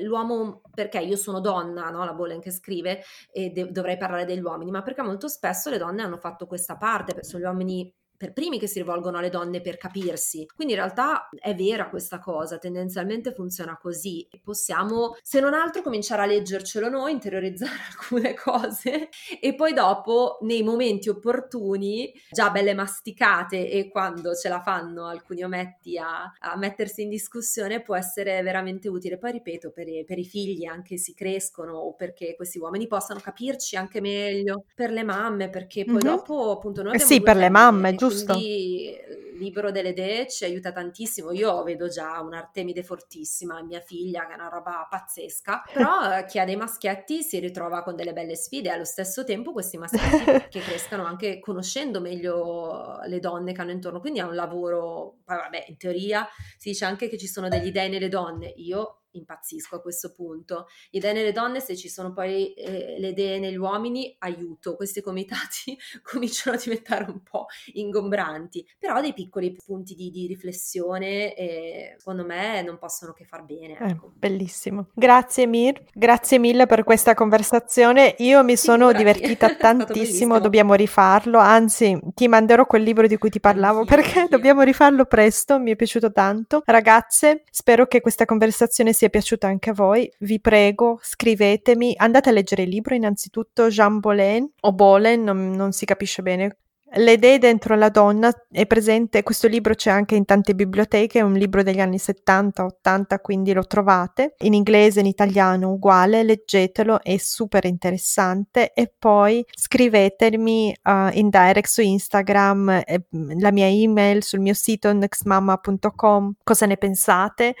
l'uomo, 0.00 0.62
perché 0.74 0.98
io 1.00 1.16
sono 1.16 1.40
donna, 1.40 1.90
no? 1.90 2.04
la 2.04 2.14
Bolen 2.14 2.40
che 2.40 2.50
scrive, 2.50 3.02
e 3.32 3.50
de- 3.50 3.70
dovrei 3.70 3.96
parlare 3.96 4.24
degli 4.24 4.42
uomini, 4.42 4.70
ma 4.70 4.82
perché 4.82 5.02
molto 5.02 5.28
spesso 5.28 5.70
le 5.70 5.78
donne 5.78 6.02
hanno 6.02 6.18
fatto 6.18 6.46
questa 6.46 6.76
parte, 6.76 7.22
sono 7.22 7.42
gli 7.42 7.46
uomini 7.46 7.94
per 8.22 8.32
primi 8.32 8.60
che 8.60 8.68
si 8.68 8.78
rivolgono 8.78 9.18
alle 9.18 9.30
donne 9.30 9.60
per 9.60 9.76
capirsi. 9.76 10.46
Quindi 10.54 10.74
in 10.74 10.78
realtà 10.78 11.28
è 11.40 11.56
vera 11.56 11.88
questa 11.88 12.20
cosa, 12.20 12.56
tendenzialmente 12.56 13.32
funziona 13.32 13.76
così. 13.76 14.28
Possiamo, 14.44 15.16
se 15.22 15.40
non 15.40 15.54
altro, 15.54 15.82
cominciare 15.82 16.22
a 16.22 16.26
leggercelo 16.26 16.88
noi, 16.88 17.10
interiorizzare 17.10 17.72
alcune 17.90 18.34
cose 18.34 19.08
e 19.40 19.56
poi 19.56 19.72
dopo, 19.72 20.38
nei 20.42 20.62
momenti 20.62 21.08
opportuni, 21.08 22.12
già 22.30 22.50
belle 22.50 22.74
masticate 22.74 23.68
e 23.68 23.88
quando 23.88 24.36
ce 24.36 24.48
la 24.48 24.62
fanno 24.62 25.06
alcuni 25.06 25.42
ometti 25.42 25.98
a, 25.98 26.32
a 26.38 26.56
mettersi 26.56 27.02
in 27.02 27.08
discussione, 27.08 27.82
può 27.82 27.96
essere 27.96 28.40
veramente 28.42 28.86
utile. 28.86 29.18
Poi 29.18 29.32
ripeto, 29.32 29.72
per 29.72 29.88
i, 29.88 30.04
per 30.04 30.20
i 30.20 30.24
figli 30.24 30.64
anche 30.64 30.96
si 30.96 31.12
crescono 31.12 31.72
o 31.72 31.94
perché 31.94 32.36
questi 32.36 32.60
uomini 32.60 32.86
possano 32.86 33.18
capirci 33.18 33.74
anche 33.74 34.00
meglio, 34.00 34.66
per 34.76 34.92
le 34.92 35.02
mamme, 35.02 35.50
perché 35.50 35.84
poi 35.84 35.94
mm-hmm. 35.94 36.04
dopo 36.04 36.52
appunto 36.52 36.84
noi... 36.84 36.94
Eh 36.94 37.00
sì, 37.00 37.20
per 37.20 37.34
le 37.34 37.48
mamme, 37.48 37.96
giusto? 37.96 38.10
Giusto. 38.12 38.32
Quindi 38.34 38.98
il 39.32 39.38
libro 39.38 39.70
delle 39.70 39.90
idee 39.90 40.28
ci 40.28 40.44
aiuta 40.44 40.72
tantissimo. 40.72 41.32
Io 41.32 41.62
vedo 41.62 41.88
già 41.88 42.20
un'Artemide 42.20 42.82
fortissima, 42.82 43.62
mia 43.62 43.80
figlia, 43.80 44.26
che 44.26 44.32
è 44.32 44.34
una 44.34 44.48
roba 44.48 44.86
pazzesca, 44.88 45.62
però 45.72 46.16
eh, 46.18 46.24
chi 46.26 46.38
ha 46.38 46.44
dei 46.44 46.56
maschietti 46.56 47.22
si 47.22 47.38
ritrova 47.38 47.82
con 47.82 47.96
delle 47.96 48.12
belle 48.12 48.36
sfide. 48.36 48.70
Allo 48.70 48.84
stesso 48.84 49.24
tempo 49.24 49.52
questi 49.52 49.78
maschietti 49.78 50.48
che 50.50 50.60
crescano 50.60 51.04
anche 51.04 51.40
conoscendo 51.40 52.00
meglio 52.00 53.00
le 53.06 53.18
donne 53.18 53.52
che 53.52 53.60
hanno 53.60 53.70
intorno. 53.70 54.00
Quindi 54.00 54.20
è 54.20 54.24
un 54.24 54.34
lavoro, 54.34 55.18
poi 55.24 55.36
vabbè, 55.36 55.66
in 55.68 55.76
teoria 55.76 56.26
si 56.56 56.70
dice 56.70 56.84
anche 56.84 57.08
che 57.08 57.18
ci 57.18 57.26
sono 57.26 57.48
degli 57.48 57.70
dei 57.70 57.88
nelle 57.88 58.08
donne. 58.08 58.52
Io 58.56 59.01
impazzisco 59.12 59.76
a 59.76 59.80
questo 59.80 60.12
punto. 60.12 60.66
Idee 60.90 61.12
nelle 61.12 61.32
donne, 61.32 61.60
se 61.60 61.76
ci 61.76 61.88
sono 61.88 62.12
poi 62.12 62.52
eh, 62.54 62.96
le 62.98 63.08
idee 63.08 63.38
negli 63.38 63.56
uomini, 63.56 64.14
aiuto. 64.18 64.76
Questi 64.76 65.00
comitati 65.00 65.76
cominciano 66.02 66.56
a 66.56 66.60
diventare 66.60 67.04
un 67.04 67.22
po' 67.22 67.46
ingombranti, 67.74 68.66
però 68.78 69.00
dei 69.00 69.14
piccoli 69.14 69.54
punti 69.54 69.94
di, 69.94 70.10
di 70.10 70.26
riflessione 70.26 71.34
eh, 71.34 71.96
secondo 71.98 72.24
me 72.24 72.62
non 72.62 72.78
possono 72.78 73.12
che 73.12 73.24
far 73.24 73.44
bene. 73.44 73.78
Eh, 73.78 73.90
ecco. 73.90 74.06
Eh, 74.06 74.18
bellissimo. 74.18 74.88
Grazie 74.94 75.46
Mir, 75.46 75.82
grazie 75.92 76.38
mille 76.38 76.66
per 76.66 76.84
questa 76.84 77.14
conversazione. 77.14 78.14
Io 78.18 78.42
mi 78.42 78.56
sono 78.56 78.88
Figurati. 78.88 78.98
divertita 79.20 79.54
tantissimo, 79.54 80.38
dobbiamo 80.38 80.74
rifarlo, 80.74 81.38
anzi 81.38 81.98
ti 82.14 82.28
manderò 82.28 82.66
quel 82.66 82.82
libro 82.82 83.06
di 83.06 83.16
cui 83.16 83.30
ti 83.30 83.40
parlavo 83.40 83.80
anch'io, 83.80 83.96
perché 83.96 84.18
anch'io. 84.20 84.36
dobbiamo 84.36 84.62
rifarlo 84.62 85.04
presto, 85.04 85.58
mi 85.58 85.72
è 85.72 85.76
piaciuto 85.76 86.12
tanto. 86.12 86.62
Ragazze, 86.64 87.44
spero 87.50 87.86
che 87.86 88.00
questa 88.00 88.24
conversazione 88.24 88.92
sia 88.92 89.01
sia 89.02 89.08
piaciuta 89.08 89.48
anche 89.48 89.70
a 89.70 89.74
voi, 89.74 90.08
vi 90.20 90.40
prego, 90.40 91.00
scrivetemi, 91.02 91.94
andate 91.96 92.28
a 92.28 92.32
leggere 92.32 92.62
il 92.62 92.68
libro 92.68 92.94
innanzitutto, 92.94 93.66
Jean 93.66 93.98
Bolen 93.98 94.48
o 94.60 94.72
Bolen, 94.72 95.24
non, 95.24 95.50
non 95.50 95.72
si 95.72 95.84
capisce 95.84 96.22
bene. 96.22 96.58
Le 96.94 97.12
idee 97.12 97.38
dentro 97.38 97.74
la 97.74 97.88
donna 97.88 98.30
è 98.50 98.66
presente, 98.66 99.22
questo 99.22 99.48
libro 99.48 99.74
c'è 99.74 99.90
anche 99.90 100.14
in 100.14 100.26
tante 100.26 100.54
biblioteche, 100.54 101.18
è 101.18 101.22
un 101.22 101.32
libro 101.32 101.62
degli 101.62 101.80
anni 101.80 101.96
70-80, 101.96 103.18
quindi 103.22 103.54
lo 103.54 103.64
trovate. 103.64 104.34
In 104.40 104.52
inglese, 104.52 105.00
in 105.00 105.06
italiano 105.06 105.72
uguale, 105.72 106.22
leggetelo, 106.22 107.02
è 107.02 107.16
super 107.16 107.64
interessante. 107.64 108.72
E 108.74 108.92
poi 108.96 109.42
scrivetemi 109.50 110.76
uh, 110.84 111.08
in 111.16 111.30
direct 111.30 111.68
su 111.68 111.80
Instagram, 111.80 112.82
eh, 112.84 113.06
la 113.38 113.50
mia 113.50 113.66
email 113.66 114.22
sul 114.22 114.40
mio 114.40 114.54
sito 114.54 114.92
nextmama.com, 114.92 116.34
cosa 116.44 116.66
ne 116.66 116.76
pensate, 116.76 117.54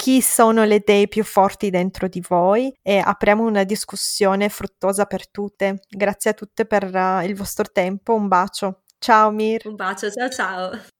chi 0.00 0.22
sono 0.22 0.64
le 0.64 0.76
idee 0.76 1.08
più 1.08 1.22
forti 1.22 1.68
dentro 1.68 2.08
di 2.08 2.24
voi 2.26 2.74
e 2.80 3.02
apriamo 3.04 3.44
una 3.44 3.64
discussione 3.64 4.48
fruttuosa 4.48 5.04
per 5.04 5.28
tutte. 5.28 5.82
Grazie 5.86 6.30
a 6.30 6.32
tutte 6.32 6.64
per 6.64 6.84
uh, 6.84 7.22
il 7.22 7.36
vostro 7.36 7.66
tempo, 7.70 8.14
un 8.14 8.26
bacio. 8.26 8.84
Ciao 8.98 9.30
Mir. 9.30 9.60
Un 9.66 9.74
bacio, 9.74 10.10
ciao 10.10 10.30
ciao. 10.30 10.99